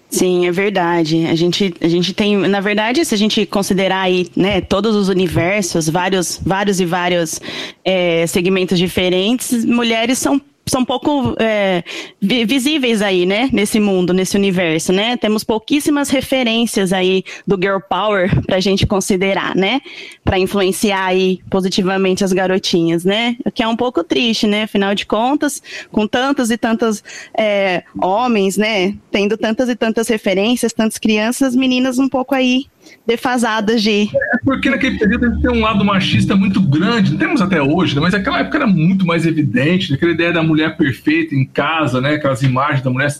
Sim, 0.09 0.45
é 0.45 0.51
verdade. 0.51 1.25
A 1.25 1.35
gente, 1.35 1.73
a 1.79 1.87
gente 1.87 2.13
tem, 2.13 2.35
na 2.37 2.59
verdade, 2.59 3.03
se 3.05 3.15
a 3.15 3.17
gente 3.17 3.45
considerar 3.45 4.01
aí, 4.01 4.27
né, 4.35 4.59
todos 4.59 4.93
os 4.93 5.07
universos, 5.07 5.87
vários, 5.87 6.39
vários 6.45 6.81
e 6.81 6.85
vários 6.85 7.39
é, 7.83 8.27
segmentos 8.27 8.77
diferentes, 8.77 9.63
mulheres 9.63 10.17
são 10.17 10.39
são 10.71 10.85
pouco 10.85 11.35
é, 11.37 11.83
visíveis 12.21 13.01
aí, 13.01 13.25
né, 13.25 13.49
nesse 13.51 13.77
mundo, 13.77 14.13
nesse 14.13 14.37
universo, 14.37 14.93
né? 14.93 15.17
Temos 15.17 15.43
pouquíssimas 15.43 16.09
referências 16.09 16.93
aí 16.93 17.25
do 17.45 17.57
girl 17.61 17.79
power 17.89 18.29
para 18.45 18.55
a 18.55 18.59
gente 18.61 18.87
considerar, 18.87 19.53
né, 19.53 19.81
para 20.23 20.39
influenciar 20.39 21.07
aí 21.07 21.41
positivamente 21.49 22.23
as 22.23 22.31
garotinhas, 22.31 23.03
né? 23.03 23.35
O 23.45 23.51
que 23.51 23.61
é 23.61 23.67
um 23.67 23.75
pouco 23.75 24.01
triste, 24.01 24.47
né? 24.47 24.63
Afinal 24.63 24.95
de 24.95 25.05
contas, 25.05 25.61
com 25.91 26.07
tantos 26.07 26.49
e 26.49 26.57
tantos 26.57 27.03
é, 27.37 27.83
homens, 28.01 28.55
né, 28.55 28.95
tendo 29.11 29.35
tantas 29.35 29.67
e 29.67 29.75
tantas 29.75 30.07
referências, 30.07 30.71
tantas 30.71 30.97
crianças, 30.97 31.53
meninas 31.53 31.99
um 31.99 32.07
pouco 32.07 32.33
aí 32.33 32.67
defasadas 33.05 33.81
de. 33.81 34.09
É 34.13 34.37
porque 34.43 34.69
naquele 34.69 34.97
período 34.97 35.41
tem 35.41 35.51
um 35.51 35.61
lado 35.61 35.83
machista 35.83 36.35
muito 36.35 36.61
grande, 36.61 37.11
não 37.11 37.17
temos 37.17 37.41
até 37.41 37.61
hoje, 37.61 37.95
né? 37.95 38.01
mas 38.01 38.13
naquela 38.13 38.39
época 38.39 38.57
era 38.57 38.67
muito 38.67 39.05
mais 39.05 39.25
evidente, 39.25 39.93
aquela 39.93 40.11
ideia 40.11 40.31
da 40.31 40.43
mulher 40.43 40.77
perfeita 40.77 41.35
em 41.35 41.45
casa, 41.45 41.99
né? 41.99 42.15
Aquelas 42.15 42.41
imagens 42.43 42.81
da 42.81 42.89
mulher 42.89 43.11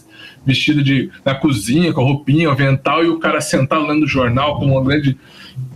vestida 0.44 0.82
de, 0.82 1.10
na 1.24 1.34
cozinha, 1.34 1.92
com 1.92 2.00
a 2.00 2.04
roupinha, 2.04 2.48
o 2.48 2.52
avental, 2.52 3.04
e 3.04 3.08
o 3.08 3.18
cara 3.18 3.40
sentado 3.40 3.86
lendo 3.86 4.04
o 4.04 4.08
jornal 4.08 4.58
como 4.58 4.72
uma 4.72 4.84
grande 4.84 5.16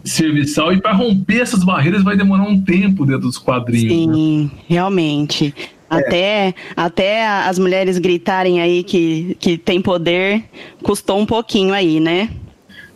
serviçal. 0.04 0.72
E 0.72 0.80
para 0.80 0.92
romper 0.92 1.40
essas 1.40 1.64
barreiras 1.64 2.02
vai 2.02 2.16
demorar 2.16 2.44
um 2.44 2.60
tempo 2.60 3.04
dentro 3.04 3.22
dos 3.22 3.38
quadrinhos. 3.38 3.92
Sim, 3.92 4.44
né? 4.44 4.50
realmente. 4.68 5.54
Até, 5.88 6.52
até 6.76 7.28
as 7.28 7.60
mulheres 7.60 7.98
gritarem 7.98 8.60
aí 8.60 8.82
que, 8.82 9.36
que 9.38 9.56
tem 9.56 9.80
poder, 9.80 10.42
custou 10.82 11.20
um 11.20 11.24
pouquinho 11.24 11.72
aí, 11.72 12.00
né? 12.00 12.28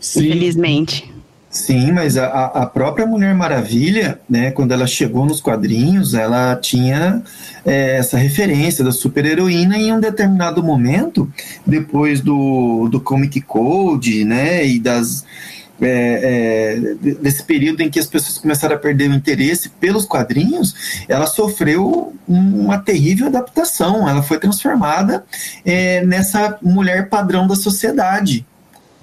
Sim. 0.00 0.26
Infelizmente. 0.26 1.12
Sim, 1.50 1.90
mas 1.90 2.16
a, 2.16 2.26
a 2.46 2.66
própria 2.66 3.04
Mulher 3.04 3.34
Maravilha, 3.34 4.20
né, 4.28 4.52
quando 4.52 4.70
ela 4.70 4.86
chegou 4.86 5.26
nos 5.26 5.40
quadrinhos, 5.40 6.14
ela 6.14 6.54
tinha 6.54 7.24
é, 7.66 7.96
essa 7.96 8.16
referência 8.16 8.84
da 8.84 8.92
super-heroína 8.92 9.76
em 9.76 9.92
um 9.92 9.98
determinado 9.98 10.62
momento, 10.62 11.28
depois 11.66 12.20
do, 12.20 12.88
do 12.88 13.00
Comic 13.00 13.40
Code, 13.40 14.24
né, 14.24 14.64
e 14.64 14.78
das, 14.78 15.24
é, 15.80 16.76
é, 17.02 17.14
desse 17.14 17.42
período 17.42 17.80
em 17.80 17.90
que 17.90 17.98
as 17.98 18.06
pessoas 18.06 18.38
começaram 18.38 18.76
a 18.76 18.78
perder 18.78 19.10
o 19.10 19.14
interesse 19.14 19.70
pelos 19.70 20.04
quadrinhos, 20.04 21.02
ela 21.08 21.26
sofreu 21.26 22.14
uma 22.28 22.78
terrível 22.78 23.26
adaptação. 23.26 24.08
Ela 24.08 24.22
foi 24.22 24.38
transformada 24.38 25.24
é, 25.64 26.04
nessa 26.06 26.58
mulher 26.62 27.08
padrão 27.08 27.48
da 27.48 27.56
sociedade 27.56 28.46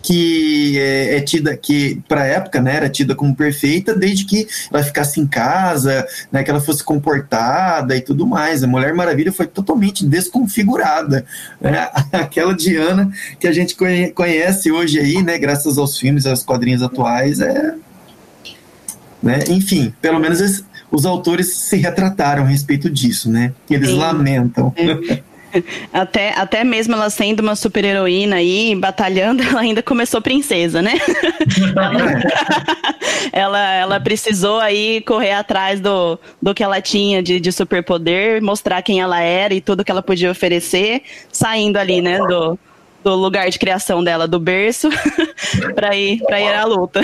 que 0.08 0.80
é, 0.80 1.18
é 1.18 1.22
tida 1.22 1.58
que 1.58 2.02
para 2.08 2.22
a 2.22 2.26
época 2.26 2.62
né, 2.62 2.78
era 2.78 2.90
tida 2.90 3.14
como 3.14 3.36
perfeita 3.36 3.94
desde 3.94 4.24
que 4.24 4.48
ela 4.72 4.82
ficasse 4.82 5.20
em 5.20 5.28
casa, 5.28 6.08
né, 6.32 6.44
que 6.44 6.50
ela 6.50 6.62
fosse 6.62 6.82
comportada 6.82 7.94
e 7.94 8.00
tudo 8.00 8.26
mais. 8.26 8.64
A 8.64 8.68
Mulher 8.68 8.94
Maravilha 8.94 9.34
foi 9.34 9.48
totalmente 9.48 10.06
desconfigurada. 10.06 11.26
Né? 11.60 11.90
Aquela 12.14 12.56
Diana 12.56 13.12
que 13.38 13.50
a 13.50 13.52
gente 13.52 13.76
conhece 14.16 14.72
hoje 14.72 14.98
aí, 14.98 15.22
né, 15.22 15.38
graças 15.38 15.78
aos 15.78 15.98
filmes 15.98 16.24
e 16.24 16.30
aos 16.30 16.42
quadrinhos 16.42 16.82
atuais, 16.82 17.42
é 17.42 17.76
né? 19.22 19.40
Enfim, 19.50 19.94
pelo 20.02 20.20
menos 20.20 20.64
os 20.90 21.06
autores 21.06 21.54
se 21.54 21.76
retrataram 21.76 22.44
a 22.44 22.48
respeito 22.48 22.90
disso, 22.90 23.30
né? 23.30 23.52
Eles 23.70 23.90
Sim. 23.90 23.98
lamentam. 23.98 24.74
É. 24.78 25.22
Até, 25.94 26.34
até 26.38 26.64
mesmo 26.64 26.94
ela 26.94 27.10
sendo 27.10 27.40
uma 27.40 27.56
super 27.56 27.84
heroína 27.84 28.38
aí, 28.38 28.76
batalhando, 28.76 29.42
ela 29.48 29.62
ainda 29.62 29.82
começou 29.82 30.22
princesa, 30.22 30.82
né? 30.82 30.94
ela, 33.32 33.74
ela 33.74 34.00
precisou 34.00 34.60
aí 34.60 35.02
correr 35.02 35.32
atrás 35.32 35.80
do, 35.80 36.20
do 36.42 36.54
que 36.54 36.64
ela 36.64 36.82
tinha 36.82 37.22
de, 37.24 37.40
de 37.40 37.52
superpoder, 37.52 38.42
mostrar 38.42 38.82
quem 38.82 39.00
ela 39.00 39.22
era 39.22 39.54
e 39.54 39.62
tudo 39.62 39.84
que 39.84 39.92
ela 39.92 40.02
podia 40.02 40.32
oferecer, 40.32 41.02
saindo 41.32 41.78
ali, 41.78 42.02
né, 42.02 42.20
do, 42.20 42.60
do 43.04 43.16
lugar 43.16 43.50
de 43.50 43.58
criação 43.58 44.04
dela, 44.04 44.28
do 44.28 44.40
berço, 44.40 44.90
para 45.74 45.96
ir, 45.96 46.20
pra 46.24 46.42
ir 46.42 46.54
à 46.54 46.66
luta. 46.66 47.02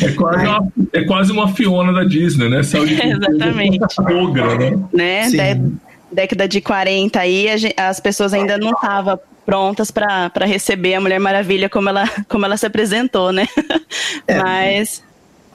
É 0.00 0.12
quase, 0.12 0.46
uma, 0.46 0.72
é 0.92 1.04
quase 1.04 1.32
uma 1.32 1.48
Fiona 1.54 1.92
da 1.92 2.04
Disney, 2.04 2.48
né? 2.48 2.62
Saúde 2.62 3.00
Exatamente. 3.00 4.00
Ogra, 4.00 4.56
né? 4.92 5.28
né? 5.28 5.60
Década 6.10 6.48
de 6.48 6.60
40 6.60 7.20
aí, 7.20 7.46
as 7.76 8.00
pessoas 8.00 8.32
ainda 8.32 8.56
não 8.56 8.72
estavam 8.72 9.18
prontas 9.44 9.90
para 9.90 10.44
receber 10.44 10.94
a 10.94 11.00
Mulher 11.00 11.18
Maravilha 11.18 11.68
como 11.68 11.88
ela, 11.88 12.04
como 12.28 12.44
ela 12.44 12.56
se 12.56 12.66
apresentou, 12.66 13.32
né? 13.32 13.46
É, 14.26 14.38
Mas 14.38 15.02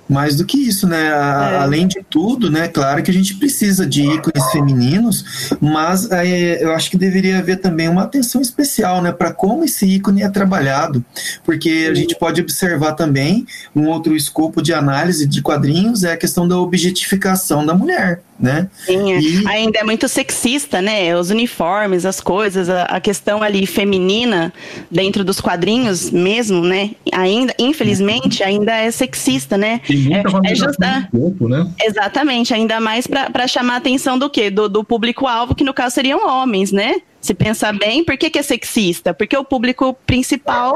mais 0.07 0.35
do 0.35 0.45
que 0.45 0.57
isso, 0.57 0.87
né? 0.87 1.13
A, 1.13 1.49
é. 1.53 1.57
Além 1.57 1.87
de 1.87 2.03
tudo, 2.07 2.51
né? 2.51 2.67
Claro 2.67 3.01
que 3.01 3.09
a 3.09 3.13
gente 3.13 3.35
precisa 3.35 3.85
de 3.85 4.03
ícones 4.03 4.51
femininos, 4.51 5.49
mas 5.61 6.11
é, 6.11 6.63
eu 6.63 6.73
acho 6.73 6.91
que 6.91 6.97
deveria 6.97 7.39
haver 7.39 7.59
também 7.59 7.87
uma 7.87 8.03
atenção 8.03 8.41
especial, 8.41 9.01
né? 9.01 9.11
Para 9.11 9.33
como 9.33 9.63
esse 9.63 9.85
ícone 9.85 10.21
é 10.21 10.29
trabalhado, 10.29 11.03
porque 11.43 11.87
a 11.89 11.95
gente 11.95 12.15
pode 12.15 12.41
observar 12.41 12.93
também 12.93 13.45
um 13.75 13.87
outro 13.87 14.15
escopo 14.15 14.61
de 14.61 14.73
análise 14.73 15.25
de 15.25 15.41
quadrinhos 15.41 16.03
é 16.03 16.13
a 16.13 16.17
questão 16.17 16.47
da 16.47 16.57
objetificação 16.57 17.65
da 17.65 17.73
mulher 17.73 18.21
né? 18.43 18.67
Sim, 18.73 19.13
é. 19.13 19.19
e... 19.21 19.47
ainda 19.47 19.79
é 19.79 19.83
muito 19.85 20.09
sexista, 20.09 20.81
né? 20.81 21.15
Os 21.15 21.29
uniformes, 21.29 22.05
as 22.05 22.19
coisas, 22.19 22.69
a, 22.69 22.83
a, 22.83 22.99
questão 22.99 23.41
ali 23.41 23.65
feminina 23.65 24.51
dentro 24.91 25.23
dos 25.23 25.39
quadrinhos 25.39 26.11
mesmo, 26.11 26.61
né? 26.61 26.91
Ainda, 27.13 27.55
infelizmente, 27.57 28.43
ainda 28.43 28.75
é 28.75 28.91
sexista, 28.91 29.57
né? 29.57 29.79
É, 29.89 30.51
é 30.51 30.55
justa... 30.55 31.07
Corpo, 31.09 31.47
né? 31.47 31.71
Exatamente, 31.81 32.53
ainda 32.53 32.81
mais 32.81 33.07
para 33.07 33.47
chamar 33.47 33.75
a 33.75 33.77
atenção 33.77 34.19
do 34.19 34.29
quê? 34.29 34.49
Do, 34.49 34.67
do 34.67 34.83
público-alvo, 34.83 35.55
que 35.55 35.63
no 35.63 35.73
caso 35.73 35.95
seriam 35.95 36.27
homens, 36.27 36.73
né? 36.73 36.97
Se 37.23 37.33
pensar 37.33 37.71
bem, 37.71 38.03
por 38.03 38.17
que, 38.17 38.29
que 38.29 38.37
é 38.37 38.43
sexista? 38.43 39.13
Porque 39.13 39.37
o 39.37 39.45
público 39.45 39.97
principal 40.05 40.75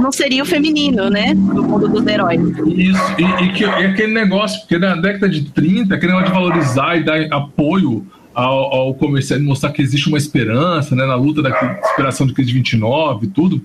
não 0.00 0.10
seria 0.10 0.42
o 0.42 0.46
feminino, 0.46 1.10
né? 1.10 1.34
Do 1.34 1.62
mundo 1.62 1.86
dos 1.86 2.06
heróis. 2.06 2.40
Isso, 2.66 3.02
e, 3.18 3.44
e, 3.44 3.52
que, 3.52 3.62
e 3.62 3.66
aquele 3.66 4.14
negócio, 4.14 4.58
porque 4.60 4.78
na 4.78 4.96
década 4.96 5.28
de 5.28 5.50
30, 5.50 5.94
aquele 5.94 6.12
negócio 6.12 6.32
de 6.32 6.40
valorizar 6.40 6.96
e 6.96 7.04
dar 7.04 7.20
apoio 7.30 8.06
ao, 8.32 8.74
ao 8.74 8.94
comerciante, 8.94 9.42
mostrar 9.42 9.70
que 9.70 9.82
existe 9.82 10.08
uma 10.08 10.16
esperança, 10.16 10.96
né? 10.96 11.04
Na 11.04 11.14
luta 11.14 11.42
da 11.42 11.50
inspiração 11.84 12.26
de 12.26 12.32
crise 12.32 12.48
de 12.48 12.54
29 12.54 13.26
e 13.26 13.28
tudo. 13.28 13.62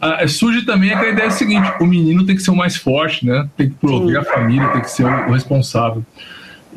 Ah, 0.00 0.26
surge 0.26 0.64
também 0.64 0.90
aquela 0.90 1.12
ideia 1.12 1.30
seguinte: 1.30 1.70
o 1.82 1.86
menino 1.86 2.24
tem 2.24 2.34
que 2.34 2.42
ser 2.42 2.50
o 2.50 2.56
mais 2.56 2.76
forte, 2.76 3.26
né? 3.26 3.46
Tem 3.58 3.68
que 3.68 3.74
prover 3.74 4.18
a 4.18 4.24
família, 4.24 4.68
tem 4.68 4.80
que 4.80 4.90
ser 4.90 5.04
o, 5.04 5.28
o 5.28 5.32
responsável. 5.32 6.02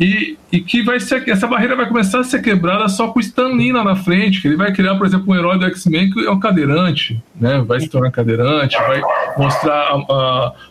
E, 0.02 0.36
e 0.52 0.60
que 0.60 0.82
vai 0.82 1.00
ser 1.00 1.30
essa 1.30 1.46
barreira 1.46 1.76
vai 1.76 1.88
começar 1.88 2.22
a 2.22 2.24
ser 2.24 2.42
quebrada 2.42 2.90
só 2.90 3.10
com 3.10 3.20
o 3.20 3.72
lá 3.72 3.84
na 3.84 3.96
frente, 3.96 4.42
que 4.42 4.48
ele 4.48 4.58
vai 4.58 4.74
criar, 4.74 4.96
por 4.96 5.06
exemplo, 5.06 5.32
um 5.32 5.36
herói 5.36 5.60
do 5.60 5.66
X-Men 5.68 6.10
que 6.10 6.26
é 6.26 6.32
o 6.32 6.40
cadeirante, 6.40 7.22
né? 7.40 7.64
Vai 7.68 7.80
se 7.82 7.88
tornar 7.88 8.10
cadeirante, 8.10 8.76
vai 8.78 9.00
mostrar 9.38 9.92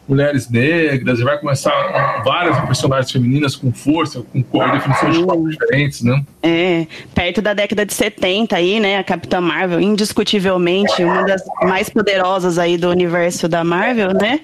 mulheres 0.08 0.50
negras, 0.50 1.20
vai 1.20 1.38
começar 1.38 2.22
várias 2.24 2.58
personagens 2.62 3.12
femininas 3.12 3.54
com 3.54 3.72
força, 3.72 4.20
com 4.20 4.42
cor, 4.42 4.68
definições 4.72 5.16
de 5.16 5.50
diferentes, 5.50 6.02
né? 6.02 6.24
É, 6.42 6.88
perto 7.14 7.40
da 7.40 7.54
década 7.54 7.86
de 7.86 7.94
70 7.94 8.56
aí, 8.56 8.80
né? 8.80 8.98
A 8.98 9.04
Capitã 9.04 9.40
Marvel, 9.40 9.80
indiscutivelmente 9.80 11.04
uma 11.04 11.22
das 11.22 11.42
mais 11.62 11.88
poderosas 11.88 12.58
aí 12.58 12.76
do 12.76 12.88
universo 12.88 13.48
da 13.48 13.62
Marvel, 13.62 14.12
né? 14.12 14.40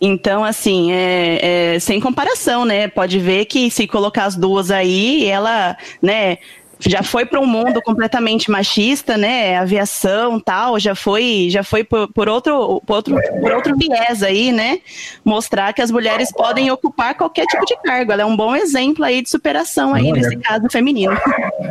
Então, 0.00 0.44
assim, 0.44 0.92
é, 0.92 1.74
é, 1.74 1.78
sem 1.80 2.00
comparação, 2.00 2.64
né? 2.64 2.86
Pode 2.86 3.18
ver 3.18 3.46
que 3.46 3.70
se 3.70 3.86
colocar 3.86 4.24
as 4.24 4.36
duas 4.36 4.70
aí, 4.70 5.24
ela, 5.26 5.76
né, 6.00 6.38
já 6.80 7.02
foi 7.02 7.24
para 7.24 7.40
um 7.40 7.46
mundo 7.46 7.82
completamente 7.82 8.50
machista, 8.50 9.16
né? 9.16 9.58
Aviação, 9.58 10.38
tal, 10.38 10.78
já 10.78 10.94
foi, 10.94 11.48
já 11.50 11.62
foi 11.62 11.82
por, 11.82 12.08
por, 12.12 12.28
outro, 12.28 12.80
por 12.86 12.96
outro, 12.96 13.16
por 13.40 13.52
outro 13.52 13.76
viés 13.76 14.22
aí, 14.22 14.52
né? 14.52 14.78
Mostrar 15.24 15.72
que 15.72 15.82
as 15.82 15.90
mulheres 15.90 16.30
podem 16.32 16.70
ocupar 16.70 17.14
qualquer 17.16 17.46
tipo 17.46 17.64
de 17.64 17.76
cargo. 17.82 18.12
Ela 18.12 18.22
é 18.22 18.26
um 18.26 18.36
bom 18.36 18.54
exemplo 18.54 19.04
aí 19.04 19.20
de 19.22 19.28
superação 19.28 19.94
aí 19.94 20.12
nesse 20.12 20.34
é. 20.34 20.38
caso 20.38 20.66
feminino. 20.70 21.16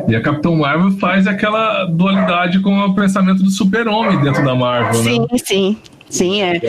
E 0.07 0.15
a 0.15 0.21
Capitão 0.21 0.55
Marvel 0.55 0.91
faz 0.99 1.25
aquela 1.27 1.85
dualidade 1.85 2.59
com 2.59 2.77
o 2.77 2.93
pensamento 2.93 3.41
do 3.41 3.49
super-homem 3.49 4.19
dentro 4.19 4.43
da 4.43 4.55
Marvel, 4.55 5.03
sim, 5.03 5.19
né? 5.19 5.27
Sim, 5.31 5.37
sim. 5.37 5.77
Sim, 6.09 6.41
é, 6.41 6.61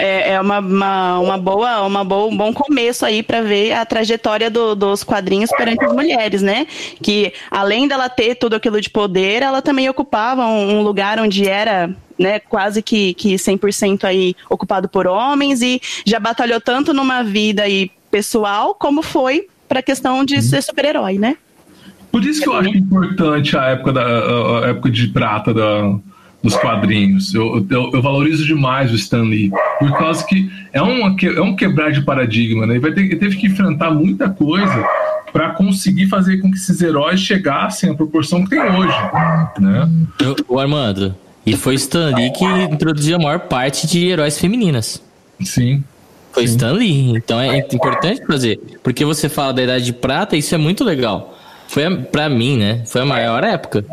é, 0.00 0.32
é 0.32 0.40
uma, 0.40 0.60
uma, 0.60 1.18
uma, 1.20 1.38
boa, 1.38 1.82
uma 1.82 2.04
boa, 2.04 2.26
um 2.26 2.36
bom 2.36 2.52
começo 2.52 3.04
aí 3.04 3.22
para 3.22 3.42
ver 3.42 3.72
a 3.72 3.84
trajetória 3.84 4.50
do, 4.50 4.74
dos 4.74 5.04
quadrinhos 5.04 5.50
perante 5.50 5.84
as 5.84 5.92
mulheres, 5.92 6.40
né? 6.40 6.66
Que 7.02 7.32
além 7.50 7.86
dela 7.86 8.08
ter 8.08 8.34
tudo 8.36 8.56
aquilo 8.56 8.80
de 8.80 8.88
poder, 8.88 9.42
ela 9.42 9.60
também 9.60 9.88
ocupava 9.88 10.46
um, 10.46 10.78
um 10.78 10.82
lugar 10.82 11.20
onde 11.20 11.46
era 11.46 11.94
né, 12.18 12.40
quase 12.40 12.82
que, 12.82 13.14
que 13.14 13.34
100% 13.34 14.04
aí 14.04 14.34
ocupado 14.50 14.88
por 14.88 15.06
homens 15.06 15.62
e 15.62 15.80
já 16.04 16.18
batalhou 16.18 16.60
tanto 16.60 16.92
numa 16.92 17.22
vida 17.22 17.62
aí 17.62 17.90
pessoal 18.10 18.74
como 18.74 19.02
foi 19.02 19.46
para 19.68 19.80
a 19.80 19.82
questão 19.82 20.24
de 20.24 20.40
ser 20.42 20.62
super-herói, 20.62 21.18
né? 21.18 21.36
Por 22.10 22.24
isso 22.24 22.40
que 22.40 22.48
eu 22.48 22.54
acho 22.54 22.70
importante 22.70 23.56
a 23.56 23.66
época 23.66 23.92
da 23.92 24.02
a 24.64 24.68
época 24.68 24.90
de 24.90 25.08
prata 25.08 25.52
da 25.52 25.94
dos 26.42 26.56
quadrinhos. 26.56 27.34
Eu, 27.34 27.66
eu, 27.68 27.90
eu, 27.92 28.02
valorizo 28.02 28.46
demais 28.46 28.92
o 28.92 28.94
Stan 28.94 29.22
Lee, 29.22 29.50
por 29.78 29.96
causa 29.96 30.24
que 30.24 30.50
é, 30.72 30.80
uma, 30.80 31.14
é 31.20 31.40
um 31.40 31.56
quebrar 31.56 31.90
de 31.90 32.02
paradigma, 32.02 32.66
né? 32.66 32.74
Ele, 32.74 32.80
vai 32.80 32.92
ter, 32.92 33.02
ele 33.02 33.16
teve 33.16 33.36
que 33.36 33.46
enfrentar 33.46 33.90
muita 33.90 34.28
coisa 34.30 34.86
para 35.32 35.50
conseguir 35.50 36.06
fazer 36.06 36.38
com 36.38 36.50
que 36.50 36.56
esses 36.56 36.80
heróis 36.80 37.20
chegassem 37.20 37.90
à 37.90 37.94
proporção 37.94 38.44
que 38.44 38.50
tem 38.50 38.60
hoje, 38.60 38.96
né? 39.58 39.88
O 40.48 40.58
Armando, 40.58 41.14
e 41.44 41.56
foi 41.56 41.74
Stan 41.74 42.14
Lee 42.14 42.32
que 42.32 42.44
introduziu 42.44 43.16
a 43.16 43.18
maior 43.18 43.40
parte 43.40 43.86
de 43.86 44.06
heróis 44.06 44.38
femininas. 44.38 45.02
Sim. 45.42 45.82
Foi 46.32 46.46
sim. 46.46 46.54
Stan 46.54 46.72
Lee, 46.72 47.16
então 47.16 47.40
é 47.40 47.58
importante 47.58 48.24
fazer, 48.26 48.60
porque 48.82 49.04
você 49.04 49.28
fala 49.28 49.52
da 49.52 49.62
Idade 49.62 49.84
de 49.84 49.92
Prata, 49.92 50.36
isso 50.36 50.54
é 50.54 50.58
muito 50.58 50.84
legal. 50.84 51.36
Foi 51.68 51.96
para 51.96 52.28
mim, 52.28 52.56
né? 52.56 52.82
Foi 52.86 53.02
a 53.02 53.04
maior 53.04 53.44
época. 53.44 53.84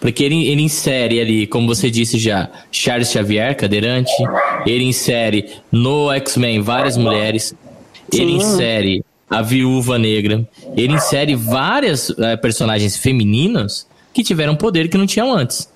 Porque 0.00 0.24
ele, 0.24 0.48
ele 0.48 0.62
insere 0.62 1.20
ali, 1.20 1.46
como 1.46 1.66
você 1.66 1.90
disse 1.90 2.18
já, 2.18 2.48
Charles 2.72 3.10
Xavier, 3.10 3.54
cadeirante. 3.54 4.12
Ele 4.64 4.84
insere 4.84 5.50
no 5.70 6.10
X-Men 6.12 6.62
várias 6.62 6.96
mulheres. 6.96 7.54
Sim. 8.10 8.22
Ele 8.22 8.32
insere 8.32 9.04
a 9.28 9.42
Viúva 9.42 9.98
Negra. 9.98 10.48
Ele 10.74 10.94
insere 10.94 11.36
várias 11.36 12.10
é, 12.18 12.36
personagens 12.36 12.96
femininas 12.96 13.86
que 14.12 14.24
tiveram 14.24 14.56
poder 14.56 14.88
que 14.88 14.96
não 14.96 15.06
tinham 15.06 15.32
antes, 15.32 15.68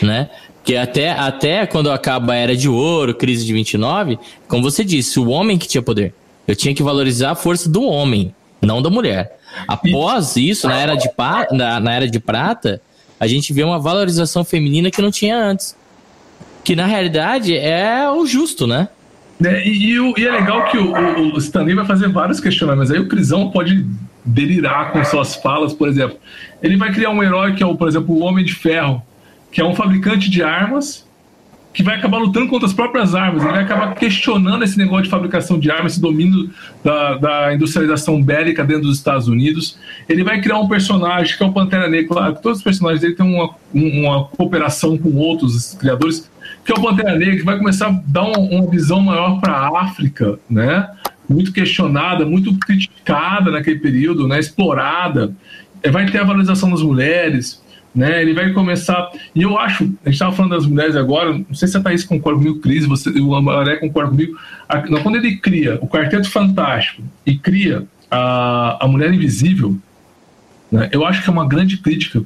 né? 0.00 0.30
Que 0.62 0.76
até, 0.76 1.10
até 1.10 1.66
quando 1.66 1.90
acaba 1.90 2.34
a 2.34 2.36
Era 2.36 2.56
de 2.56 2.68
Ouro, 2.68 3.14
Crise 3.14 3.44
de 3.44 3.52
29, 3.52 4.18
como 4.46 4.62
você 4.62 4.84
disse, 4.84 5.18
o 5.18 5.28
homem 5.28 5.58
que 5.58 5.66
tinha 5.66 5.82
poder. 5.82 6.14
Eu 6.46 6.54
tinha 6.54 6.74
que 6.74 6.82
valorizar 6.82 7.32
a 7.32 7.34
força 7.34 7.68
do 7.68 7.82
homem, 7.82 8.34
não 8.62 8.80
da 8.80 8.88
mulher. 8.88 9.38
Após 9.66 10.36
isso, 10.36 10.68
na 10.68 10.78
Era 10.78 10.94
de, 10.94 11.10
na, 11.52 11.80
na 11.80 11.92
era 11.92 12.08
de 12.08 12.20
Prata, 12.20 12.80
a 13.18 13.26
gente 13.26 13.52
vê 13.52 13.62
uma 13.62 13.78
valorização 13.78 14.44
feminina 14.44 14.90
que 14.90 15.00
não 15.00 15.10
tinha 15.10 15.36
antes. 15.36 15.76
Que 16.62 16.74
na 16.74 16.86
realidade 16.86 17.56
é 17.56 18.10
o 18.10 18.26
justo, 18.26 18.66
né? 18.66 18.88
É, 19.44 19.66
e, 19.66 19.92
e, 19.92 20.14
e, 20.18 20.26
é 20.26 20.30
legal 20.30 20.64
que 20.66 20.78
o, 20.78 20.92
o, 20.92 21.34
o, 21.34 21.38
Stanley 21.38 21.74
vai 21.74 21.84
fazer 21.84 22.08
vários 22.08 22.40
questionamentos. 22.40 22.90
Aí 22.90 22.98
o 22.98 23.08
Crisão 23.08 23.50
pode 23.50 23.84
delirar 24.24 24.92
com 24.92 25.04
suas 25.04 25.34
falas, 25.34 25.72
por 25.72 25.88
exemplo. 25.88 26.16
Ele 26.62 26.76
vai 26.76 26.92
criar 26.92 27.10
um 27.10 27.22
herói 27.22 27.54
que 27.54 27.62
é, 27.62 27.66
o, 27.66 27.76
por 27.76 27.88
exemplo, 27.88 28.14
o 28.14 28.20
Homem 28.20 28.44
de 28.44 28.54
Ferro, 28.54 29.02
que 29.50 29.60
é 29.60 29.64
um 29.64 29.74
fabricante 29.74 30.30
de 30.30 30.42
armas 30.42 31.03
que 31.74 31.82
vai 31.82 31.96
acabar 31.96 32.18
lutando 32.18 32.46
contra 32.46 32.66
as 32.68 32.72
próprias 32.72 33.16
armas. 33.16 33.42
Ele 33.42 33.52
vai 33.52 33.64
acabar 33.64 33.92
questionando 33.96 34.62
esse 34.62 34.78
negócio 34.78 35.04
de 35.04 35.10
fabricação 35.10 35.58
de 35.58 35.70
armas, 35.72 35.92
esse 35.92 36.00
domínio 36.00 36.48
da, 36.84 37.16
da 37.16 37.54
industrialização 37.54 38.22
bélica 38.22 38.64
dentro 38.64 38.84
dos 38.84 38.96
Estados 38.96 39.26
Unidos. 39.26 39.76
Ele 40.08 40.22
vai 40.22 40.40
criar 40.40 40.60
um 40.60 40.68
personagem 40.68 41.36
que 41.36 41.42
é 41.42 41.46
o 41.46 41.52
Pantera 41.52 41.88
Negra. 41.88 42.06
Claro, 42.06 42.38
todos 42.40 42.58
os 42.58 42.64
personagens 42.64 43.00
dele 43.00 43.16
têm 43.16 43.26
uma, 43.26 43.50
uma 43.74 44.24
cooperação 44.24 44.96
com 44.96 45.16
outros 45.16 45.74
criadores 45.74 46.30
que 46.64 46.72
é 46.72 46.74
o 46.76 46.80
Pantera 46.80 47.18
Negra, 47.18 47.36
que 47.36 47.42
vai 47.42 47.58
começar 47.58 47.88
a 47.88 48.00
dar 48.06 48.22
uma, 48.22 48.38
uma 48.38 48.70
visão 48.70 49.00
maior 49.00 49.40
para 49.40 49.52
a 49.52 49.82
África, 49.82 50.38
né? 50.48 50.88
Muito 51.28 51.52
questionada, 51.52 52.24
muito 52.24 52.56
criticada 52.58 53.50
naquele 53.50 53.80
período, 53.80 54.28
né? 54.28 54.38
Explorada. 54.38 55.34
É, 55.82 55.90
vai 55.90 56.06
ter 56.06 56.18
a 56.18 56.24
valorização 56.24 56.70
das 56.70 56.82
mulheres, 56.82 57.62
né? 57.94 58.20
Ele 58.20 58.34
vai 58.34 58.52
começar. 58.52 59.10
E 59.34 59.42
eu 59.42 59.56
acho, 59.58 59.84
a 59.84 59.86
gente 59.86 60.14
estava 60.14 60.32
falando 60.32 60.52
das 60.52 60.66
mulheres 60.66 60.96
agora, 60.96 61.32
não 61.32 61.54
sei 61.54 61.68
se 61.68 61.76
a 61.76 61.80
Thaís 61.80 62.04
concorda 62.04 62.38
comigo, 62.38 62.60
Cris, 62.60 62.86
você, 62.86 63.10
o 63.10 63.34
Amaré 63.34 63.76
concorda 63.76 64.10
comigo. 64.10 64.36
A, 64.68 64.78
quando 65.00 65.16
ele 65.16 65.36
cria 65.36 65.78
o 65.80 65.86
Quarteto 65.86 66.28
Fantástico 66.30 67.02
e 67.24 67.36
cria 67.36 67.86
a, 68.10 68.84
a 68.84 68.88
Mulher 68.88 69.12
Invisível, 69.12 69.76
né? 70.70 70.88
eu 70.92 71.06
acho 71.06 71.22
que 71.22 71.28
é 71.28 71.32
uma 71.32 71.46
grande 71.46 71.76
crítica 71.76 72.22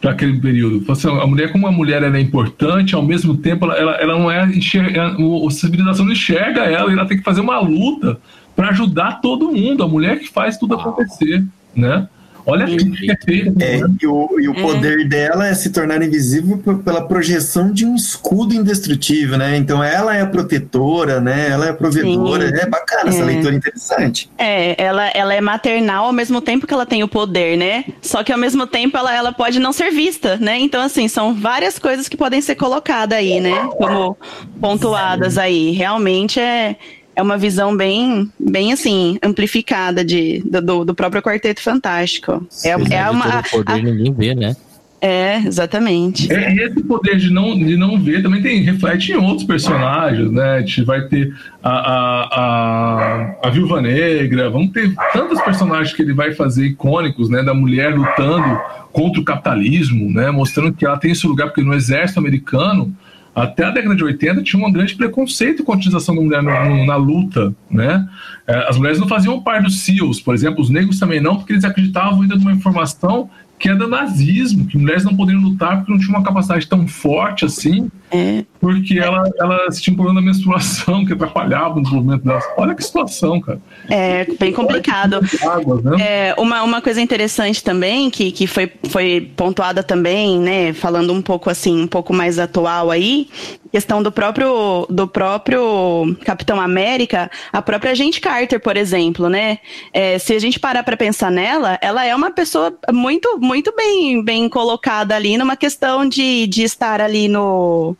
para 0.00 0.12
aquele 0.12 0.38
período. 0.40 0.90
Assim, 0.92 1.08
a 1.08 1.26
mulher, 1.26 1.50
como 1.50 1.66
a 1.66 1.72
mulher 1.72 2.02
ela 2.02 2.16
é 2.16 2.20
importante, 2.20 2.94
ao 2.94 3.02
mesmo 3.02 3.36
tempo 3.36 3.64
ela, 3.64 3.76
ela, 3.76 3.92
ela 3.96 4.18
não 4.18 4.30
é 4.30 4.44
enxerga, 4.46 5.08
a 5.08 5.50
civilização 5.50 6.04
não 6.04 6.12
enxerga 6.12 6.62
ela, 6.62 6.90
e 6.90 6.92
ela 6.92 7.06
tem 7.06 7.18
que 7.18 7.24
fazer 7.24 7.40
uma 7.40 7.58
luta 7.58 8.20
para 8.54 8.68
ajudar 8.68 9.20
todo 9.20 9.50
mundo. 9.50 9.82
A 9.82 9.88
mulher 9.88 10.18
que 10.20 10.28
faz 10.28 10.56
tudo 10.56 10.74
acontecer, 10.74 11.44
né? 11.74 12.08
Olha 12.48 12.64
a 12.64 12.68
crítica 12.68 13.18
feita. 13.22 13.62
É, 13.62 13.80
e 14.00 14.06
o, 14.06 14.40
e 14.40 14.48
o 14.48 14.54
poder 14.54 15.06
dela 15.06 15.46
é 15.46 15.54
se 15.54 15.68
tornar 15.70 16.02
invisível 16.02 16.56
pela 16.82 17.06
projeção 17.06 17.70
de 17.70 17.84
um 17.84 17.94
escudo 17.94 18.54
indestrutível, 18.54 19.36
né? 19.36 19.58
Então 19.58 19.84
ela 19.84 20.16
é 20.16 20.22
a 20.22 20.26
protetora, 20.26 21.20
né? 21.20 21.50
Ela 21.50 21.66
é 21.66 21.70
a 21.70 21.74
provedora. 21.74 22.48
Sim. 22.48 22.62
É 22.62 22.66
bacana 22.66 23.02
é. 23.04 23.08
essa 23.10 23.24
leitura 23.24 23.54
interessante. 23.54 24.30
É, 24.38 24.82
ela, 24.82 25.08
ela 25.08 25.34
é 25.34 25.40
maternal 25.42 26.06
ao 26.06 26.12
mesmo 26.12 26.40
tempo 26.40 26.66
que 26.66 26.72
ela 26.72 26.86
tem 26.86 27.02
o 27.02 27.08
poder, 27.08 27.58
né? 27.58 27.84
Só 28.00 28.24
que 28.24 28.32
ao 28.32 28.38
mesmo 28.38 28.66
tempo 28.66 28.96
ela, 28.96 29.14
ela 29.14 29.32
pode 29.32 29.58
não 29.58 29.72
ser 29.72 29.90
vista, 29.90 30.38
né? 30.38 30.58
Então, 30.58 30.80
assim, 30.80 31.06
são 31.06 31.34
várias 31.34 31.78
coisas 31.78 32.08
que 32.08 32.16
podem 32.16 32.40
ser 32.40 32.54
colocadas 32.54 33.18
aí, 33.18 33.40
né? 33.40 33.68
Como 33.76 34.16
pontuadas 34.58 35.36
aí. 35.36 35.72
Realmente 35.72 36.40
é 36.40 36.76
é 37.18 37.22
uma 37.22 37.36
visão 37.36 37.76
bem, 37.76 38.30
bem 38.38 38.72
assim, 38.72 39.18
amplificada 39.20 40.04
de, 40.04 40.40
do, 40.44 40.84
do 40.84 40.94
próprio 40.94 41.20
Quarteto 41.20 41.60
Fantástico. 41.60 42.46
É, 42.64 42.70
é 42.94 43.10
uma. 43.10 43.42
Poder 43.42 43.72
a, 43.72 43.76
ninguém 43.76 44.12
vê, 44.12 44.36
né? 44.36 44.54
É, 45.00 45.38
exatamente. 45.38 46.32
É, 46.32 46.54
e 46.54 46.60
esse 46.60 46.80
poder 46.84 47.16
de 47.16 47.28
não, 47.28 47.58
de 47.58 47.76
não 47.76 48.00
ver 48.00 48.22
também 48.22 48.40
tem, 48.40 48.62
reflete 48.62 49.10
em 49.10 49.16
outros 49.16 49.44
personagens, 49.44 50.30
né? 50.30 50.58
A 50.58 50.60
gente 50.60 50.84
vai 50.84 51.08
ter 51.08 51.34
a, 51.60 51.70
a, 51.70 52.28
a, 52.30 53.48
a 53.48 53.50
Viúva 53.50 53.82
Negra, 53.82 54.48
vamos 54.48 54.70
ter 54.70 54.94
tantos 55.12 55.40
personagens 55.40 55.92
que 55.92 56.02
ele 56.02 56.14
vai 56.14 56.34
fazer 56.34 56.66
icônicos, 56.66 57.28
né? 57.28 57.42
Da 57.42 57.52
mulher 57.52 57.96
lutando 57.96 58.60
contra 58.92 59.20
o 59.20 59.24
capitalismo, 59.24 60.08
né? 60.08 60.30
Mostrando 60.30 60.72
que 60.72 60.86
ela 60.86 60.96
tem 60.96 61.10
esse 61.10 61.26
lugar, 61.26 61.48
porque 61.48 61.62
no 61.62 61.74
exército 61.74 62.20
americano 62.20 62.94
até 63.42 63.64
a 63.64 63.70
década 63.70 63.94
de 63.94 64.04
80 64.04 64.42
tinha 64.42 64.64
um 64.64 64.72
grande 64.72 64.94
preconceito 64.94 65.62
com 65.62 65.72
a 65.72 65.76
utilização 65.76 66.14
da 66.14 66.20
mulher 66.20 66.42
no, 66.42 66.76
no, 66.76 66.86
na 66.86 66.96
luta, 66.96 67.54
né? 67.70 68.08
É, 68.46 68.68
as 68.68 68.76
mulheres 68.76 68.98
não 68.98 69.06
faziam 69.06 69.40
parte 69.40 69.64
dos 69.64 69.80
SEALs, 69.80 70.20
por 70.20 70.34
exemplo, 70.34 70.60
os 70.60 70.70
negros 70.70 70.98
também 70.98 71.20
não, 71.20 71.36
porque 71.36 71.52
eles 71.52 71.64
acreditavam 71.64 72.22
ainda 72.22 72.36
numa 72.36 72.52
informação 72.52 73.30
que 73.58 73.68
é 73.68 73.74
do 73.74 73.88
nazismo, 73.88 74.66
que 74.66 74.78
mulheres 74.78 75.04
não 75.04 75.16
poderiam 75.16 75.42
lutar 75.42 75.78
porque 75.78 75.92
não 75.92 75.98
tinham 75.98 76.14
uma 76.14 76.22
capacidade 76.22 76.66
tão 76.66 76.86
forte 76.86 77.44
assim, 77.44 77.90
é. 78.10 78.44
porque 78.60 78.98
ela, 78.98 79.30
elas 79.38 79.80
tinham 79.80 79.96
problema 79.96 80.20
da 80.20 80.26
menstruação 80.26 81.04
que 81.04 81.12
atrapalhava 81.12 81.78
o 81.78 81.82
desenvolvimento 81.82 82.24
delas. 82.24 82.44
Olha 82.56 82.74
que 82.74 82.82
situação, 82.82 83.40
cara. 83.40 83.60
É 83.88 84.26
bem 84.38 84.52
complicado. 84.52 85.20
Água, 85.48 85.80
né? 85.82 85.96
é, 86.00 86.34
uma, 86.38 86.62
uma 86.62 86.80
coisa 86.80 87.00
interessante 87.00 87.62
também, 87.62 88.10
que, 88.10 88.32
que 88.32 88.46
foi, 88.46 88.70
foi 88.88 89.32
pontuada 89.36 89.82
também, 89.82 90.38
né, 90.38 90.72
falando 90.72 91.12
um 91.12 91.22
pouco 91.22 91.50
assim, 91.50 91.82
um 91.82 91.86
pouco 91.86 92.12
mais 92.12 92.38
atual 92.38 92.90
aí, 92.90 93.28
questão 93.70 94.02
do 94.02 94.10
próprio 94.10 94.86
do 94.88 95.06
próprio 95.06 96.16
Capitão 96.24 96.60
América, 96.60 97.30
a 97.52 97.62
própria 97.62 97.94
gente 97.94 98.20
Carter, 98.20 98.60
por 98.60 98.76
exemplo, 98.76 99.28
né? 99.28 99.58
É, 99.92 100.18
se 100.18 100.32
a 100.32 100.38
gente 100.38 100.58
parar 100.58 100.82
para 100.82 100.96
pensar 100.96 101.30
nela, 101.30 101.78
ela 101.80 102.04
é 102.04 102.14
uma 102.14 102.30
pessoa 102.30 102.76
muito 102.92 103.38
muito 103.38 103.74
bem 103.76 104.22
bem 104.22 104.48
colocada 104.48 105.14
ali 105.14 105.36
numa 105.36 105.56
questão 105.56 106.08
de, 106.08 106.46
de 106.46 106.62
estar 106.62 107.00
ali 107.00 107.28
no 107.28 107.96